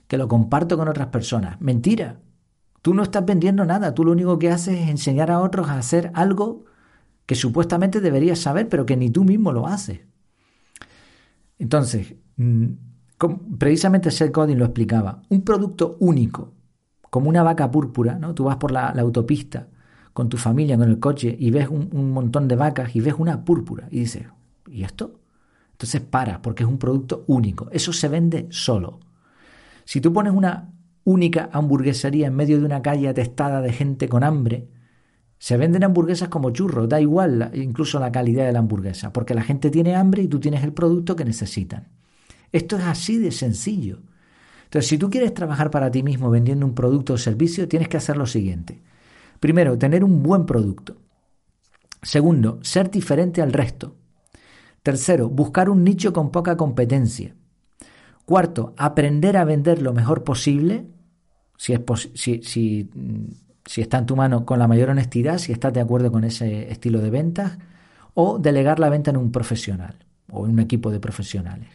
que 0.08 0.18
lo 0.18 0.30
comparto 0.30 0.78
con 0.78 0.88
otras 0.88 1.08
personas. 1.08 1.60
Mentira. 1.62 2.22
Tú 2.82 2.94
no 2.94 3.04
estás 3.04 3.26
vendiendo 3.26 3.66
nada, 3.66 3.94
tú 3.94 4.06
lo 4.06 4.14
único 4.14 4.40
que 4.40 4.50
haces 4.50 4.80
es 4.80 4.90
enseñar 4.90 5.30
a 5.30 5.42
otros 5.42 5.68
a 5.68 5.78
hacer 5.78 6.10
algo 6.14 6.64
que 7.26 7.36
supuestamente 7.36 8.00
deberías 8.00 8.40
saber, 8.40 8.70
pero 8.70 8.86
que 8.86 8.96
ni 8.96 9.10
tú 9.10 9.26
mismo 9.26 9.52
lo 9.52 9.68
haces. 9.68 10.00
Entonces, 11.60 12.16
mm, 12.38 12.66
precisamente 13.60 14.10
Seth 14.10 14.34
Godin 14.34 14.58
lo 14.58 14.66
explicaba, 14.66 15.22
un 15.28 15.44
producto 15.44 15.98
único, 16.00 16.54
como 17.10 17.28
una 17.28 17.44
vaca 17.44 17.70
púrpura, 17.70 18.18
¿no? 18.18 18.34
Tú 18.34 18.46
vas 18.46 18.56
por 18.56 18.72
la 18.72 18.88
autopista 18.92 19.68
con 20.18 20.30
tu 20.30 20.38
familia, 20.38 20.80
con 20.80 20.90
el 20.90 20.98
coche, 20.98 21.36
y 21.40 21.52
ves 21.52 21.68
un, 21.70 22.10
montón 22.10 22.48
de 22.48 22.56
vacas 22.56 22.96
y 22.96 23.02
ves 23.02 23.14
una 23.20 23.46
púrpura, 23.46 23.88
y 23.92 24.00
dices, 24.00 24.24
¿y 24.68 24.84
esto? 24.84 25.20
Entonces 25.74 26.02
para, 26.02 26.42
porque 26.42 26.64
es 26.64 26.70
un 26.70 26.80
producto 26.80 27.24
único. 27.28 27.70
Eso 27.72 27.94
se 27.94 28.08
vende 28.08 28.48
solo. 28.50 29.00
Si 29.86 30.02
tú 30.02 30.12
pones 30.12 30.34
una 30.34 30.74
única 31.04 31.52
hamburguesería 31.54 32.26
en 32.26 32.36
medio 32.36 32.60
de 32.60 32.66
una 32.66 32.82
calle 32.82 33.08
atestada 33.08 33.62
de 33.62 33.72
gente 33.72 34.10
con 34.10 34.24
hambre, 34.24 34.68
se 35.38 35.56
venden 35.56 35.84
hamburguesas 35.84 36.30
como 36.30 36.50
churros, 36.50 36.90
da 36.90 37.00
igual 37.00 37.52
incluso 37.54 38.00
la 38.00 38.12
calidad 38.12 38.48
de 38.48 38.54
la 38.54 38.58
hamburguesa, 38.58 39.14
porque 39.14 39.36
la 39.36 39.44
gente 39.44 39.70
tiene 39.70 39.96
hambre 39.96 40.24
y 40.24 40.28
tú 40.28 40.40
tienes 40.40 40.64
el 40.64 40.74
producto 40.74 41.16
que 41.16 41.26
necesitan. 41.26 41.90
Esto 42.52 42.78
es 42.78 42.86
así 42.86 43.20
de 43.20 43.30
sencillo. 43.30 44.00
Entonces, 44.64 44.90
si 44.90 44.98
tú 44.98 45.12
quieres 45.12 45.36
trabajar 45.36 45.70
para 45.70 45.92
ti 45.92 46.02
mismo 46.02 46.32
vendiendo 46.32 46.66
un 46.66 46.74
producto 46.74 47.14
o 47.14 47.18
servicio, 47.20 47.68
tienes 47.68 47.88
que 47.88 47.98
hacer 47.98 48.18
lo 48.18 48.26
siguiente. 48.26 48.82
Primero, 49.40 49.78
tener 49.78 50.04
un 50.04 50.24
buen 50.24 50.46
producto. 50.46 50.98
Segundo, 52.02 52.60
ser 52.62 52.90
diferente 52.90 53.42
al 53.42 53.54
resto. 53.54 53.96
Tercero, 54.84 55.30
buscar 55.30 55.70
un 55.70 55.84
nicho 55.84 56.14
con 56.14 56.32
poca 56.32 56.56
competencia. 56.56 57.36
Cuarto, 58.26 58.74
aprender 58.78 59.38
a 59.38 59.46
vender 59.46 59.82
lo 59.82 59.94
mejor 59.94 60.24
posible, 60.24 60.88
si, 61.58 61.74
es 61.74 61.82
si, 62.14 62.42
si 62.44 63.82
está 63.82 63.98
en 63.98 64.06
tu 64.06 64.16
mano 64.16 64.46
con 64.46 64.60
la 64.60 64.68
mayor 64.68 64.90
honestidad, 64.90 65.38
si 65.38 65.52
estás 65.52 65.74
de 65.74 65.82
acuerdo 65.82 66.12
con 66.12 66.24
ese 66.24 66.72
estilo 66.72 67.00
de 67.00 67.10
ventas, 67.10 67.58
o 68.14 68.40
delegar 68.40 68.80
la 68.80 68.90
venta 68.90 69.12
en 69.12 69.18
un 69.18 69.32
profesional 69.32 69.96
o 70.32 70.46
en 70.46 70.54
un 70.54 70.60
equipo 70.60 70.92
de 70.92 71.00
profesionales. 71.00 71.70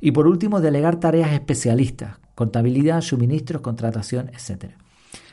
Y 0.00 0.12
por 0.12 0.26
último, 0.26 0.60
delegar 0.60 0.98
tareas 0.98 1.32
especialistas, 1.32 2.18
contabilidad, 2.34 3.00
suministros, 3.02 3.62
contratación, 3.62 4.30
etc. 4.30 4.72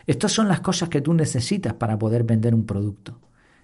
Estas 0.10 0.32
son 0.32 0.48
las 0.48 0.62
cosas 0.62 0.90
que 0.90 1.02
tú 1.02 1.14
necesitas 1.14 1.76
para 1.76 2.00
poder 2.00 2.24
vender 2.24 2.56
un 2.56 2.66
producto. 2.66 3.20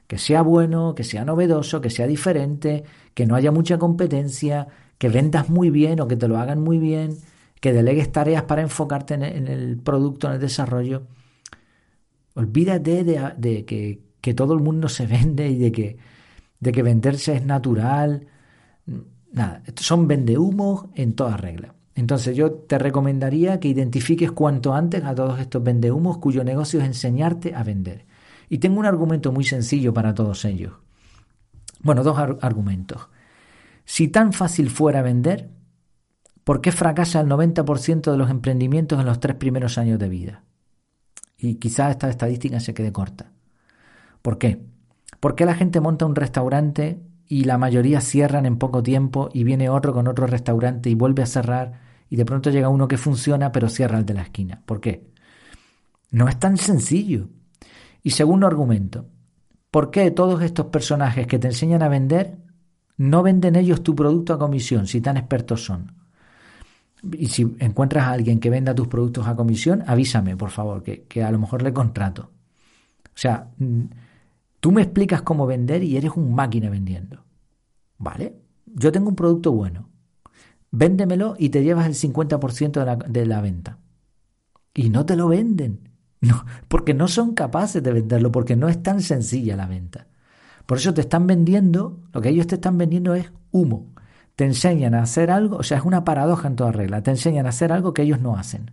Que 0.05 0.19
sea 0.19 0.43
bueno, 0.43 0.93
que 0.93 1.03
sea 1.03 1.25
novedoso, 1.25 1.81
que 1.81 1.89
sea 1.89 2.05
diferente, 2.05 2.83
que 3.15 3.25
no 3.25 3.33
haya 3.33 3.51
mucha 3.51 3.79
competencia, 3.79 4.67
que 4.99 5.09
vendas 5.09 5.49
muy 5.49 5.71
bien 5.71 5.99
o 6.01 6.07
que 6.07 6.15
te 6.15 6.27
lo 6.27 6.37
hagan 6.37 6.61
muy 6.61 6.77
bien, 6.77 7.17
que 7.59 7.73
delegues 7.73 8.11
tareas 8.11 8.43
para 8.43 8.61
enfocarte 8.61 9.15
en 9.15 9.23
el, 9.23 9.77
producto, 9.77 10.27
en 10.27 10.33
el 10.33 10.39
desarrollo. 10.39 11.07
Olvídate 12.35 13.03
de, 13.03 13.65
que, 13.65 14.33
todo 14.35 14.53
el 14.53 14.59
mundo 14.59 14.87
se 14.87 15.07
vende 15.07 15.49
y 15.49 15.57
de 15.57 15.71
que, 15.71 15.97
de 16.59 16.71
que 16.71 16.83
venderse 16.83 17.37
es 17.37 17.43
natural. 17.43 18.27
Nada, 19.31 19.63
son 19.77 20.07
vendehumos 20.07 20.89
en 20.93 21.15
toda 21.15 21.37
regla. 21.37 21.74
Entonces 21.95 22.35
yo 22.35 22.51
te 22.51 22.77
recomendaría 22.77 23.59
que 23.61 23.69
identifiques 23.69 24.31
cuanto 24.31 24.75
antes 24.75 25.03
a 25.05 25.15
todos 25.15 25.39
estos 25.39 25.63
vendehumos 25.63 26.17
cuyo 26.17 26.43
negocio 26.43 26.81
es 26.81 26.85
enseñarte 26.85 27.55
a 27.55 27.63
vender. 27.63 28.05
Y 28.49 28.57
tengo 28.57 28.79
un 28.79 28.85
argumento 28.85 29.31
muy 29.31 29.45
sencillo 29.45 29.93
para 29.93 30.13
todos 30.13 30.43
ellos. 30.43 30.73
Bueno, 31.81 32.03
dos 32.03 32.17
argumentos. 32.41 33.07
Si 33.85 34.09
tan 34.09 34.33
fácil 34.33 34.69
fuera 34.69 35.01
vender, 35.01 35.49
¿por 36.43 36.59
qué 36.59 36.71
fracasa 36.71 37.21
el 37.21 37.27
90% 37.27 38.11
de 38.11 38.17
los 38.17 38.29
emprendimientos 38.29 38.99
en 38.99 39.05
los 39.05 39.19
tres 39.19 39.37
primeros 39.37 39.77
años 39.77 39.97
de 39.97 40.09
vida? 40.09 40.43
Y 41.37 41.55
quizás 41.55 41.91
esta 41.91 42.09
estadística 42.09 42.59
se 42.59 42.73
quede 42.73 42.91
corta. 42.91 43.31
¿Por 44.21 44.37
qué? 44.37 44.65
¿Por 45.21 45.35
qué 45.35 45.45
la 45.45 45.55
gente 45.55 45.79
monta 45.79 46.05
un 46.05 46.15
restaurante 46.15 46.99
y 47.27 47.45
la 47.45 47.57
mayoría 47.57 48.01
cierran 48.01 48.45
en 48.45 48.57
poco 48.57 48.83
tiempo 48.83 49.29
y 49.31 49.43
viene 49.43 49.69
otro 49.69 49.93
con 49.93 50.07
otro 50.07 50.27
restaurante 50.27 50.89
y 50.89 50.95
vuelve 50.95 51.23
a 51.23 51.27
cerrar 51.27 51.84
y 52.15 52.17
de 52.17 52.23
pronto 52.23 52.49
llega 52.49 52.69
uno 52.69 52.87
que 52.87 52.97
funciona 52.97 53.51
pero 53.51 53.67
cierra 53.67 53.97
el 53.97 54.05
de 54.05 54.13
la 54.13 54.21
esquina. 54.21 54.61
¿Por 54.65 54.79
qué? 54.79 55.11
No 56.11 56.29
es 56.29 56.39
tan 56.39 56.55
sencillo. 56.55 57.27
Y 58.03 58.11
segundo 58.11 58.47
argumento, 58.47 59.05
¿por 59.69 59.91
qué 59.91 60.09
todos 60.11 60.41
estos 60.41 60.67
personajes 60.67 61.27
que 61.27 61.39
te 61.39 61.47
enseñan 61.47 61.83
a 61.83 61.89
vender 61.89 62.37
no 62.95 63.21
venden 63.21 63.57
ellos 63.57 63.83
tu 63.83 63.95
producto 63.95 64.33
a 64.33 64.39
comisión 64.39 64.87
si 64.87 65.01
tan 65.01 65.17
expertos 65.17 65.65
son? 65.65 65.91
Y 67.11 67.27
si 67.27 67.53
encuentras 67.59 68.05
a 68.05 68.11
alguien 68.11 68.39
que 68.39 68.49
venda 68.49 68.73
tus 68.73 68.87
productos 68.87 69.27
a 69.27 69.35
comisión, 69.35 69.83
avísame, 69.85 70.37
por 70.37 70.51
favor, 70.51 70.83
que, 70.83 71.21
a 71.21 71.31
lo 71.31 71.37
mejor 71.37 71.63
le 71.63 71.73
contrato. 71.73 72.31
O 73.07 73.17
sea, 73.17 73.49
Tú 74.61 74.71
me 74.71 74.83
explicas 74.83 75.21
cómo 75.21 75.45
vender 75.45 75.83
y 75.83 75.97
eres 75.97 76.13
un 76.15 76.33
máquina 76.33 76.69
vendiendo. 76.69 77.25
¿Vale? 77.97 78.39
Yo 78.65 78.89
tengo 78.93 79.09
un 79.09 79.15
producto 79.17 79.51
bueno. 79.51 79.89
Véndemelo 80.77 81.35
y 81.39 81.49
te 81.49 81.63
llevas 81.63 81.85
el 81.85 81.93
50% 81.93 82.71
de 82.71 82.85
la, 82.85 82.95
de 82.97 83.25
la 83.25 83.39
venta. 83.39 83.79
Y 84.73 84.89
no 84.89 85.05
te 85.05 85.15
lo 85.15 85.27
venden. 85.27 85.89
No, 86.21 86.43
porque 86.69 86.95
no 86.95 87.07
son 87.07 87.35
capaces 87.35 87.83
de 87.83 87.91
venderlo, 87.91 88.31
porque 88.31 88.55
no 88.55 88.67
es 88.67 88.81
tan 88.81 89.01
sencilla 89.01 89.55
la 89.55 89.67
venta. 89.67 90.07
Por 90.65 90.79
eso 90.79 90.91
te 90.91 91.01
están 91.01 91.27
vendiendo, 91.27 91.99
lo 92.11 92.19
que 92.19 92.29
ellos 92.29 92.47
te 92.47 92.55
están 92.55 92.79
vendiendo 92.79 93.13
es 93.13 93.31
humo. 93.51 93.93
Te 94.35 94.45
enseñan 94.45 94.95
a 94.95 95.03
hacer 95.03 95.29
algo, 95.29 95.57
o 95.57 95.63
sea, 95.63 95.77
es 95.77 95.83
una 95.83 96.03
paradoja 96.03 96.47
en 96.47 96.55
toda 96.55 96.71
regla, 96.71 97.03
te 97.03 97.11
enseñan 97.11 97.45
a 97.45 97.49
hacer 97.49 97.71
algo 97.71 97.93
que 97.93 98.01
ellos 98.01 98.21
no 98.21 98.37
hacen. 98.37 98.71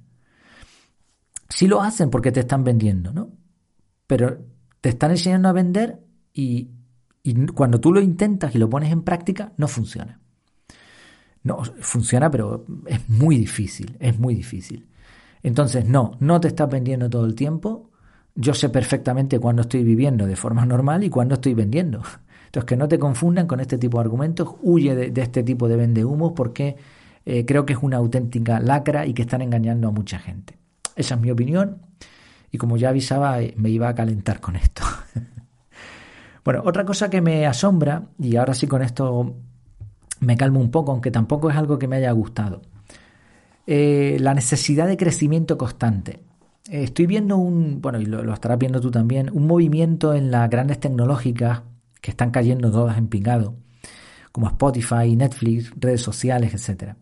Sí 1.51 1.67
lo 1.67 1.83
hacen 1.83 2.09
porque 2.09 2.33
te 2.33 2.41
están 2.41 2.65
vendiendo, 2.65 3.13
¿no? 3.13 3.29
Pero 4.07 4.39
te 4.81 4.89
están 4.89 5.11
enseñando 5.11 5.51
a 5.51 5.53
vender 5.53 6.01
y, 6.33 6.71
y 7.23 7.47
cuando 7.49 7.81
tú 7.81 7.93
lo 7.93 8.01
intentas 8.01 8.55
y 8.55 8.59
lo 8.59 8.71
pones 8.71 8.93
en 8.93 9.03
práctica, 9.03 9.53
no 9.59 9.69
funciona. 9.69 10.22
No, 11.45 11.63
funciona, 11.81 12.31
pero 12.31 12.65
es 12.87 13.09
muy 13.09 13.37
difícil, 13.37 13.97
es 13.99 14.19
muy 14.19 14.35
difícil. 14.35 14.87
Entonces, 15.43 15.87
no, 15.87 16.13
no 16.21 16.41
te 16.41 16.49
estás 16.49 16.71
vendiendo 16.71 17.11
todo 17.11 17.27
el 17.27 17.35
tiempo. 17.35 17.91
Yo 18.35 18.55
sé 18.55 18.69
perfectamente 18.69 19.39
cuándo 19.39 19.63
estoy 19.63 19.83
viviendo 19.83 20.27
de 20.27 20.37
forma 20.37 20.65
normal 20.65 21.03
y 21.03 21.11
cuándo 21.11 21.35
estoy 21.35 21.55
vendiendo. 21.55 22.03
Entonces, 22.47 22.69
que 22.69 22.77
no 22.77 22.87
te 22.87 22.99
confundan 22.99 23.47
con 23.47 23.61
este 23.61 23.79
tipo 23.79 23.99
de 23.99 24.03
argumentos. 24.03 24.55
Huye 24.63 24.95
de, 24.95 25.23
este 25.23 25.43
tipo 25.43 25.69
de 25.69 25.77
vendehumos 25.77 26.33
porque 26.37 26.77
eh, 27.27 27.45
creo 27.45 27.67
que 27.67 27.73
es 27.73 27.79
una 27.83 27.97
auténtica 27.97 28.61
lacra 28.61 29.07
y 29.07 29.15
que 29.15 29.23
están 29.23 29.43
engañando 29.43 29.89
a 29.89 29.91
mucha 29.91 30.19
gente. 30.19 30.57
Esa 30.95 31.15
es 31.17 31.21
mi 31.21 31.31
opinión. 31.31 31.79
Y 32.53 32.59
como 32.59 32.77
ya 32.77 32.91
avisaba, 32.91 33.41
eh, 33.41 33.55
me 33.57 33.71
iba 33.71 33.89
a 33.89 33.95
calentar 33.95 34.41
con 34.41 34.57
esto. 34.57 34.83
bueno, 36.45 36.63
otra 36.65 36.85
cosa 36.85 37.11
que 37.11 37.21
me 37.21 37.47
asombra, 37.47 38.05
y 38.19 38.37
ahora 38.37 38.55
sí 38.55 38.67
con 38.67 38.83
esto 38.83 39.35
me 40.23 40.37
calmo 40.37 40.61
un 40.61 40.71
poco, 40.71 40.93
aunque 40.93 41.11
tampoco 41.11 41.51
es 41.51 41.57
algo 41.57 41.79
que 41.79 41.89
me 41.89 41.97
haya 41.97 42.13
gustado. 42.13 42.63
Eh, 43.67 44.17
la 44.21 44.35
necesidad 44.35 44.87
de 44.87 44.97
crecimiento 44.97 45.59
constante. 45.59 46.21
Eh, 46.71 46.85
estoy 46.85 47.07
viendo 47.07 47.37
un, 47.37 47.81
bueno, 47.81 48.01
y 48.01 48.07
lo, 48.07 48.33
estarás 48.33 48.59
viendo 48.59 48.81
tú 48.81 48.91
también, 48.91 49.31
un 49.33 49.47
movimiento 49.47 50.15
en 50.15 50.31
las 50.31 50.49
grandes 50.49 50.79
tecnológicas 50.81 51.63
que 52.01 52.13
están 52.13 52.31
cayendo 52.31 52.71
todas 52.71 52.99
en 52.99 53.09
pingado, 53.09 53.57
como 54.31 54.47
Spotify, 54.47 55.15
Netflix, 55.17 55.73
redes 55.77 56.01
sociales, 56.01 56.55
etc. 56.55 56.95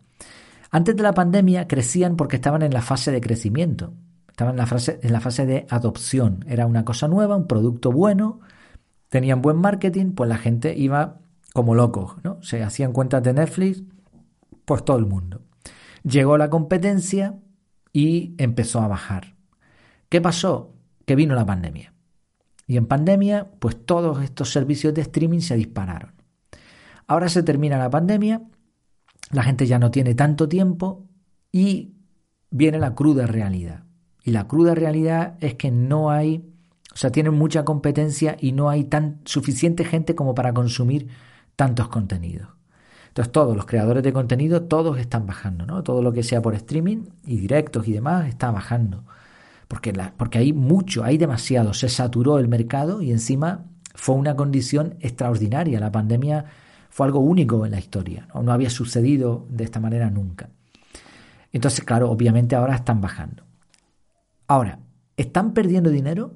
Antes 0.71 0.95
de 0.95 1.03
la 1.03 1.13
pandemia 1.13 1.67
crecían 1.67 2.15
porque 2.15 2.37
estaban 2.37 2.63
en 2.63 2.73
la 2.73 2.81
fase 2.81 3.11
de 3.11 3.21
crecimiento, 3.21 3.93
estaban 4.27 4.53
en 4.53 4.59
la, 4.59 4.65
fase, 4.65 4.99
en 5.01 5.13
la 5.13 5.19
fase 5.19 5.45
de 5.45 5.67
adopción. 5.69 6.43
Era 6.47 6.65
una 6.65 6.85
cosa 6.85 7.07
nueva, 7.07 7.35
un 7.35 7.47
producto 7.47 7.91
bueno, 7.91 8.39
tenían 9.09 9.41
buen 9.41 9.57
marketing, 9.57 10.13
pues 10.13 10.29
la 10.29 10.37
gente 10.37 10.75
iba 10.77 11.21
como 11.53 11.75
locos, 11.75 12.15
¿no? 12.23 12.41
Se 12.41 12.63
hacían 12.63 12.93
cuentas 12.93 13.23
de 13.23 13.33
Netflix, 13.33 13.83
pues 14.65 14.85
todo 14.85 14.97
el 14.97 15.05
mundo. 15.05 15.41
Llegó 16.03 16.37
la 16.37 16.49
competencia 16.49 17.39
y 17.93 18.35
empezó 18.37 18.79
a 18.81 18.87
bajar. 18.87 19.35
¿Qué 20.09 20.21
pasó? 20.21 20.73
Que 21.05 21.15
vino 21.15 21.35
la 21.35 21.45
pandemia. 21.45 21.93
Y 22.67 22.77
en 22.77 22.85
pandemia, 22.85 23.51
pues 23.59 23.85
todos 23.85 24.23
estos 24.23 24.51
servicios 24.51 24.93
de 24.93 25.01
streaming 25.01 25.39
se 25.39 25.55
dispararon. 25.55 26.13
Ahora 27.07 27.27
se 27.27 27.43
termina 27.43 27.77
la 27.77 27.89
pandemia, 27.89 28.43
la 29.31 29.43
gente 29.43 29.65
ya 29.67 29.79
no 29.79 29.91
tiene 29.91 30.15
tanto 30.15 30.47
tiempo 30.47 31.05
y 31.51 31.95
viene 32.49 32.79
la 32.79 32.95
cruda 32.95 33.27
realidad. 33.27 33.83
Y 34.23 34.31
la 34.31 34.47
cruda 34.47 34.75
realidad 34.75 35.37
es 35.41 35.55
que 35.55 35.71
no 35.71 36.11
hay, 36.11 36.45
o 36.93 36.95
sea, 36.95 37.11
tienen 37.11 37.33
mucha 37.33 37.65
competencia 37.65 38.37
y 38.39 38.53
no 38.53 38.69
hay 38.69 38.85
tan 38.85 39.19
suficiente 39.25 39.83
gente 39.83 40.15
como 40.15 40.35
para 40.35 40.53
consumir 40.53 41.09
tantos 41.55 41.87
contenidos. 41.87 42.49
Entonces 43.11 43.33
todos 43.33 43.57
los 43.57 43.65
creadores 43.65 44.03
de 44.03 44.13
contenido, 44.13 44.63
todos 44.63 44.97
están 44.97 45.25
bajando, 45.25 45.65
¿no? 45.65 45.83
Todo 45.83 46.01
lo 46.01 46.13
que 46.13 46.23
sea 46.23 46.41
por 46.41 46.55
streaming 46.55 47.07
y 47.25 47.37
directos 47.37 47.85
y 47.89 47.91
demás 47.91 48.29
está 48.29 48.51
bajando. 48.51 49.03
Porque, 49.67 49.91
la, 49.91 50.13
porque 50.15 50.37
hay 50.37 50.53
mucho, 50.53 51.03
hay 51.03 51.17
demasiado, 51.17 51.73
se 51.73 51.89
saturó 51.89 52.39
el 52.39 52.47
mercado 52.47 53.01
y 53.01 53.11
encima 53.11 53.65
fue 53.95 54.15
una 54.15 54.37
condición 54.37 54.95
extraordinaria. 55.01 55.81
La 55.81 55.91
pandemia 55.91 56.45
fue 56.89 57.05
algo 57.05 57.19
único 57.19 57.65
en 57.65 57.71
la 57.71 57.79
historia, 57.79 58.27
¿no? 58.33 58.43
no 58.43 58.53
había 58.53 58.69
sucedido 58.69 59.45
de 59.49 59.65
esta 59.65 59.81
manera 59.81 60.09
nunca. 60.09 60.49
Entonces, 61.51 61.83
claro, 61.83 62.09
obviamente 62.09 62.55
ahora 62.55 62.75
están 62.75 63.01
bajando. 63.01 63.43
Ahora, 64.47 64.79
¿están 65.17 65.53
perdiendo 65.53 65.89
dinero? 65.89 66.33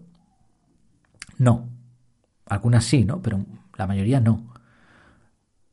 No. 1.38 1.70
Algunas 2.47 2.84
sí, 2.84 3.05
¿no? 3.05 3.22
Pero 3.22 3.45
la 3.78 3.88
mayoría 3.88 4.20
no 4.20 4.54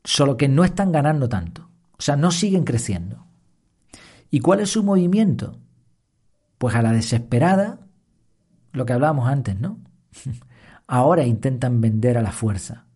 solo 0.04 0.36
que 0.36 0.48
no 0.48 0.64
están 0.64 0.92
ganando 0.92 1.28
tanto. 1.28 1.70
O 1.98 2.02
sea, 2.02 2.16
no 2.16 2.30
siguen 2.30 2.64
creciendo. 2.64 3.26
¿Y 4.30 4.40
cuál 4.40 4.60
es 4.60 4.70
su 4.70 4.82
movimiento? 4.82 5.58
Pues 6.58 6.74
a 6.74 6.82
la 6.82 6.92
desesperada, 6.92 7.80
lo 8.72 8.86
que 8.86 8.92
hablábamos 8.92 9.28
antes, 9.28 9.58
¿no? 9.58 9.78
Ahora 10.86 11.24
intentan 11.24 11.80
vender 11.80 12.18
a 12.18 12.22
la 12.22 12.32
fuerza. 12.32 12.86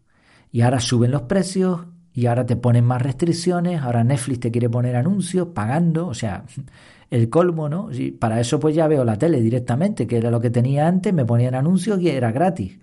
Y 0.52 0.62
ahora 0.62 0.80
suben 0.80 1.10
los 1.10 1.22
precios, 1.22 1.86
y 2.16 2.24
ahora 2.26 2.46
te 2.46 2.56
ponen 2.56 2.82
más 2.82 3.02
restricciones, 3.02 3.82
ahora 3.82 4.02
Netflix 4.02 4.40
te 4.40 4.50
quiere 4.50 4.70
poner 4.70 4.96
anuncios 4.96 5.48
pagando, 5.48 6.06
o 6.06 6.14
sea, 6.14 6.44
el 7.10 7.28
colmo, 7.28 7.68
¿no? 7.68 7.92
Y 7.92 8.10
para 8.10 8.40
eso 8.40 8.58
pues 8.58 8.74
ya 8.74 8.88
veo 8.88 9.04
la 9.04 9.18
tele 9.18 9.42
directamente, 9.42 10.06
que 10.06 10.16
era 10.16 10.30
lo 10.30 10.40
que 10.40 10.48
tenía 10.48 10.88
antes, 10.88 11.12
me 11.12 11.26
ponían 11.26 11.54
anuncios 11.54 12.00
y 12.00 12.08
era 12.08 12.32
gratis. 12.32 12.78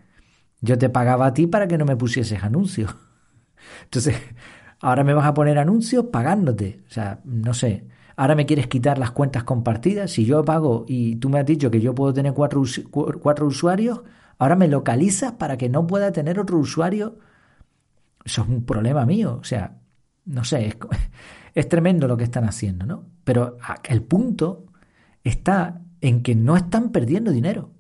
Yo 0.61 0.77
te 0.77 0.87
pagaba 0.89 1.25
a 1.25 1.33
ti 1.33 1.47
para 1.47 1.67
que 1.67 1.79
no 1.79 1.85
me 1.85 1.95
pusieses 1.95 2.43
anuncios. 2.43 2.95
Entonces, 3.83 4.17
ahora 4.79 5.03
me 5.03 5.13
vas 5.13 5.25
a 5.25 5.33
poner 5.33 5.57
anuncios 5.57 6.05
pagándote. 6.05 6.81
O 6.87 6.91
sea, 6.91 7.21
no 7.23 7.53
sé. 7.53 7.87
Ahora 8.15 8.35
me 8.35 8.45
quieres 8.45 8.67
quitar 8.67 8.97
las 8.97 9.11
cuentas 9.11 9.43
compartidas. 9.43 10.11
Si 10.11 10.25
yo 10.25 10.43
pago 10.43 10.85
y 10.87 11.15
tú 11.15 11.29
me 11.29 11.39
has 11.39 11.45
dicho 11.45 11.71
que 11.71 11.81
yo 11.81 11.95
puedo 11.95 12.13
tener 12.13 12.33
cuatro, 12.33 12.63
cuatro 12.91 13.47
usuarios, 13.47 14.01
ahora 14.37 14.55
me 14.55 14.67
localizas 14.67 15.33
para 15.33 15.57
que 15.57 15.69
no 15.69 15.87
pueda 15.87 16.11
tener 16.11 16.39
otro 16.39 16.57
usuario. 16.57 17.17
Eso 18.23 18.43
es 18.43 18.47
un 18.47 18.65
problema 18.65 19.05
mío. 19.05 19.39
O 19.41 19.43
sea, 19.43 19.79
no 20.25 20.43
sé, 20.43 20.67
es, 20.67 20.77
es 21.55 21.69
tremendo 21.69 22.07
lo 22.07 22.17
que 22.17 22.25
están 22.25 22.45
haciendo, 22.45 22.85
¿no? 22.85 23.05
Pero 23.23 23.57
el 23.83 24.03
punto 24.03 24.65
está 25.23 25.81
en 26.01 26.21
que 26.21 26.35
no 26.35 26.55
están 26.55 26.91
perdiendo 26.91 27.31
dinero. 27.31 27.71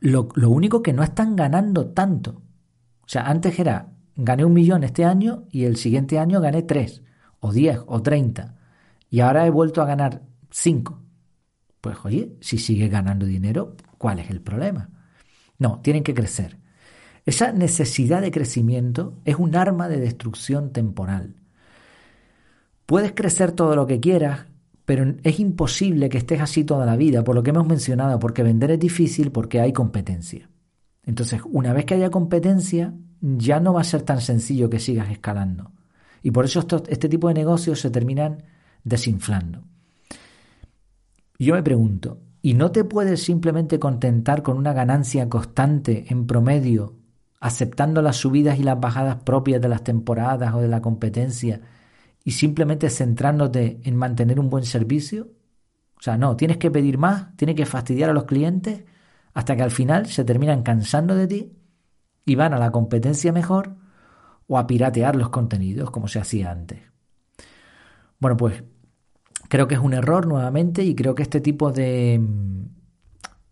Lo, 0.00 0.28
lo 0.34 0.50
único 0.50 0.82
que 0.82 0.92
no 0.92 1.02
están 1.02 1.34
ganando 1.36 1.88
tanto. 1.88 2.42
O 3.02 3.08
sea, 3.08 3.26
antes 3.26 3.58
era 3.58 3.88
gané 4.16 4.44
un 4.44 4.52
millón 4.52 4.84
este 4.84 5.04
año 5.04 5.44
y 5.50 5.64
el 5.64 5.76
siguiente 5.76 6.18
año 6.18 6.40
gané 6.40 6.62
tres, 6.62 7.02
o 7.40 7.52
diez, 7.52 7.80
o 7.86 8.02
treinta. 8.02 8.56
Y 9.08 9.20
ahora 9.20 9.46
he 9.46 9.50
vuelto 9.50 9.82
a 9.82 9.86
ganar 9.86 10.22
cinco. 10.50 11.02
Pues 11.80 11.96
oye, 12.04 12.36
si 12.40 12.58
sigue 12.58 12.88
ganando 12.88 13.26
dinero, 13.26 13.76
¿cuál 13.98 14.18
es 14.18 14.30
el 14.30 14.40
problema? 14.40 14.90
No, 15.58 15.80
tienen 15.80 16.02
que 16.02 16.14
crecer. 16.14 16.58
Esa 17.26 17.52
necesidad 17.52 18.22
de 18.22 18.30
crecimiento 18.30 19.18
es 19.24 19.36
un 19.36 19.54
arma 19.56 19.88
de 19.88 20.00
destrucción 20.00 20.72
temporal. 20.72 21.36
Puedes 22.86 23.12
crecer 23.12 23.52
todo 23.52 23.76
lo 23.76 23.86
que 23.86 24.00
quieras, 24.00 24.46
pero 24.84 25.14
es 25.22 25.38
imposible 25.38 26.08
que 26.08 26.18
estés 26.18 26.40
así 26.40 26.64
toda 26.64 26.86
la 26.86 26.96
vida, 26.96 27.22
por 27.22 27.34
lo 27.34 27.42
que 27.42 27.50
hemos 27.50 27.66
mencionado, 27.66 28.18
porque 28.18 28.42
vender 28.42 28.72
es 28.72 28.80
difícil 28.80 29.30
porque 29.30 29.60
hay 29.60 29.72
competencia. 29.72 30.50
Entonces, 31.04 31.40
una 31.44 31.72
vez 31.72 31.84
que 31.84 31.94
haya 31.94 32.10
competencia, 32.10 32.94
ya 33.20 33.60
no 33.60 33.74
va 33.74 33.82
a 33.82 33.84
ser 33.84 34.02
tan 34.02 34.20
sencillo 34.20 34.70
que 34.70 34.78
sigas 34.78 35.10
escalando. 35.10 35.72
Y 36.22 36.30
por 36.30 36.44
eso 36.44 36.66
este 36.88 37.08
tipo 37.08 37.28
de 37.28 37.34
negocios 37.34 37.80
se 37.80 37.90
terminan 37.90 38.44
desinflando. 38.84 39.64
Yo 41.38 41.54
me 41.54 41.62
pregunto, 41.62 42.20
¿y 42.42 42.54
no 42.54 42.70
te 42.70 42.84
puedes 42.84 43.22
simplemente 43.22 43.78
contentar 43.78 44.42
con 44.42 44.58
una 44.58 44.72
ganancia 44.72 45.28
constante 45.28 46.06
en 46.08 46.26
promedio, 46.26 46.96
aceptando 47.40 48.02
las 48.02 48.16
subidas 48.16 48.58
y 48.58 48.62
las 48.62 48.78
bajadas 48.78 49.16
propias 49.24 49.60
de 49.62 49.68
las 49.68 49.82
temporadas 49.82 50.54
o 50.54 50.60
de 50.60 50.68
la 50.68 50.82
competencia 50.82 51.62
y 52.22 52.32
simplemente 52.32 52.90
centrándote 52.90 53.80
en 53.84 53.96
mantener 53.96 54.38
un 54.38 54.50
buen 54.50 54.64
servicio? 54.64 55.28
O 55.98 56.02
sea, 56.02 56.18
no, 56.18 56.36
tienes 56.36 56.58
que 56.58 56.70
pedir 56.70 56.98
más, 56.98 57.34
tienes 57.36 57.56
que 57.56 57.66
fastidiar 57.66 58.10
a 58.10 58.14
los 58.14 58.24
clientes 58.24 58.84
hasta 59.32 59.56
que 59.56 59.62
al 59.62 59.70
final 59.70 60.06
se 60.06 60.24
terminan 60.24 60.62
cansando 60.62 61.14
de 61.14 61.26
ti 61.26 61.59
y 62.30 62.36
van 62.36 62.54
a 62.54 62.60
la 62.60 62.70
competencia 62.70 63.32
mejor 63.32 63.74
o 64.46 64.56
a 64.56 64.64
piratear 64.68 65.16
los 65.16 65.30
contenidos 65.30 65.90
como 65.90 66.06
se 66.06 66.20
hacía 66.20 66.52
antes. 66.52 66.78
Bueno, 68.20 68.36
pues 68.36 68.62
creo 69.48 69.66
que 69.66 69.74
es 69.74 69.80
un 69.80 69.94
error 69.94 70.28
nuevamente 70.28 70.84
y 70.84 70.94
creo 70.94 71.16
que 71.16 71.24
este 71.24 71.40
tipo 71.40 71.72
de, 71.72 72.20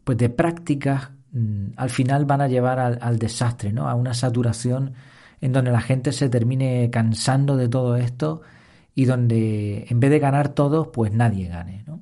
pues 0.05 0.16
de 0.16 0.29
prácticas 0.31 1.11
mm, 1.33 1.70
al 1.74 1.91
final 1.91 2.24
van 2.24 2.41
a 2.41 2.47
llevar 2.47 2.79
al, 2.79 3.18
desastre, 3.18 3.72
¿no? 3.72 3.89
a 3.89 3.97
una 3.97 4.14
saturación 4.14 4.93
en 5.41 5.53
donde 5.53 5.72
la 5.72 5.81
gente 5.81 6.12
se 6.12 6.29
termine 6.29 6.89
cansando 6.89 7.57
de 7.57 7.68
todo 7.68 7.97
esto 7.97 8.43
y 8.95 9.07
donde 9.07 9.87
en 9.89 9.99
vez 9.99 10.11
de 10.11 10.20
ganar 10.20 10.51
todos, 10.51 10.87
pues 10.93 11.12
nadie 11.12 11.49
gane. 11.49 11.83
¿no? 11.85 11.99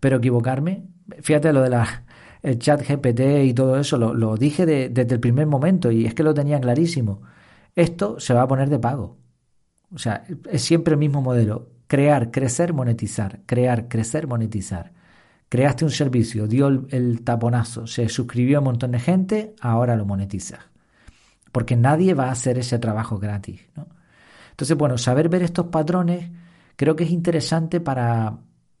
Pero 0.00 0.16
equivocarme, 0.16 0.82
fíjate 1.20 1.52
lo 1.52 1.62
de 1.62 1.70
la, 1.70 2.02
el 2.42 2.58
chat 2.58 2.86
GPT 2.86 3.44
y 3.44 3.54
todo 3.54 3.78
eso, 3.78 3.96
lo, 3.98 4.36
dije 4.36 4.66
desde 4.66 5.14
el 5.14 5.20
primer 5.20 5.46
momento 5.46 5.90
y 5.90 6.06
es 6.06 6.14
que 6.14 6.22
lo 6.22 6.34
tenía 6.34 6.60
clarísimo. 6.60 7.22
Esto 7.74 8.18
se 8.20 8.34
va 8.34 8.42
a 8.42 8.48
poner 8.48 8.68
de 8.68 8.78
pago. 8.78 9.18
O 9.94 9.98
sea, 9.98 10.24
es 10.50 10.62
siempre 10.62 10.94
el 10.94 10.98
mismo 10.98 11.22
modelo. 11.22 11.70
Crear, 11.86 12.30
crecer, 12.30 12.72
monetizar. 12.72 13.40
Crear, 13.46 13.88
crecer, 13.88 14.26
monetizar. 14.26 14.92
Creaste 15.48 15.84
un 15.84 15.90
servicio, 15.90 16.46
dio 16.46 16.68
el, 16.68 17.22
taponazo, 17.24 17.86
se 17.86 18.08
suscribió 18.08 18.60
un 18.60 18.64
montón 18.64 18.92
de 18.92 18.98
gente, 18.98 19.54
ahora 19.60 19.96
lo 19.96 20.06
monetizas. 20.06 20.60
Porque 21.52 21.76
nadie 21.76 22.14
va 22.14 22.28
a 22.28 22.32
hacer 22.32 22.56
ese 22.56 22.78
trabajo 22.78 23.18
gratis. 23.18 23.60
Entonces, 24.50 24.78
bueno, 24.78 24.96
saber 24.96 25.28
ver 25.28 25.42
estos 25.42 25.66
patrones 25.66 26.30
creo 26.76 26.96
que 26.96 27.04
es 27.04 27.10
interesante 27.10 27.80
para, 27.80 28.38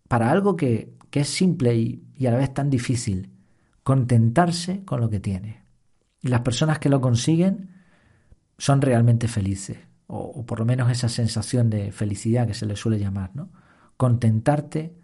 para 0.08 0.30
algo 0.30 0.56
que, 0.56 0.94
es 1.12 1.28
simple 1.28 1.76
y, 1.76 2.02
y, 2.16 2.26
a 2.26 2.30
la 2.30 2.38
vez 2.38 2.54
tan 2.54 2.70
difícil. 2.70 3.31
Contentarse 3.82 4.84
con 4.84 5.00
lo 5.00 5.10
que 5.10 5.20
tiene. 5.20 5.62
Y 6.20 6.28
las 6.28 6.42
personas 6.42 6.78
que 6.78 6.88
lo 6.88 7.00
consiguen 7.00 7.70
son 8.58 8.80
realmente 8.80 9.28
felices 9.28 9.78
o, 10.14 10.44
por 10.44 10.58
lo 10.58 10.66
menos 10.66 10.90
esa 10.90 11.08
sensación 11.08 11.70
de 11.70 11.90
felicidad 11.90 12.46
que 12.46 12.52
se 12.52 12.66
le 12.66 12.76
suele 12.76 12.98
llamar, 12.98 13.30
¿no? 13.34 13.48
Contentarte 13.96 14.94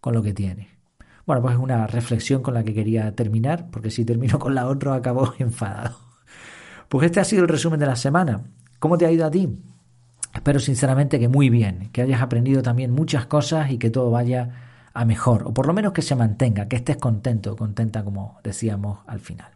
con 0.00 0.14
lo 0.14 0.22
que 0.22 0.32
tienes. 0.32 0.68
Bueno, 1.26 1.42
pues 1.42 1.54
es 1.54 1.60
una 1.60 1.88
reflexión 1.88 2.42
con 2.42 2.54
la 2.54 2.62
que 2.62 2.72
quería 2.72 3.12
terminar, 3.16 3.70
porque 3.70 3.90
si 3.90 4.04
termino 4.04 4.38
con 4.38 4.54
la 4.54 4.68
otra 4.68 4.94
acabo 4.94 5.34
enfadado. 5.38 5.96
Pues 6.88 7.06
este 7.06 7.18
ha 7.18 7.24
sido 7.24 7.42
el 7.42 7.48
resumen 7.48 7.80
de 7.80 7.86
la 7.86 7.96
semana. 7.96 8.44
¿Cómo 8.78 8.96
te 8.96 9.06
ha 9.06 9.10
ido 9.10 9.26
a 9.26 9.30
ti? 9.32 9.48
Espero 10.32 10.60
sinceramente 10.60 11.18
que 11.18 11.28
muy 11.28 11.50
bien, 11.50 11.90
que 11.92 12.02
hayas 12.02 12.22
aprendido 12.22 12.62
también 12.62 12.92
muchas 12.92 13.26
cosas 13.26 13.70
y 13.72 13.78
que 13.78 13.90
todo 13.90 14.12
vaya 14.12 14.71
a 14.94 15.04
mejor, 15.04 15.44
o 15.46 15.54
por 15.54 15.66
lo 15.66 15.72
menos 15.72 15.92
que 15.92 16.02
se 16.02 16.14
mantenga, 16.14 16.68
que 16.68 16.76
estés 16.76 16.96
contento, 16.96 17.56
contenta 17.56 18.04
como 18.04 18.38
decíamos 18.42 19.00
al 19.06 19.20
final. 19.20 19.50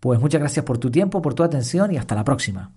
Pues 0.00 0.20
muchas 0.20 0.40
gracias 0.40 0.64
por 0.64 0.78
tu 0.78 0.90
tiempo, 0.90 1.20
por 1.22 1.34
tu 1.34 1.42
atención 1.42 1.92
y 1.92 1.96
hasta 1.96 2.14
la 2.14 2.24
próxima. 2.24 2.72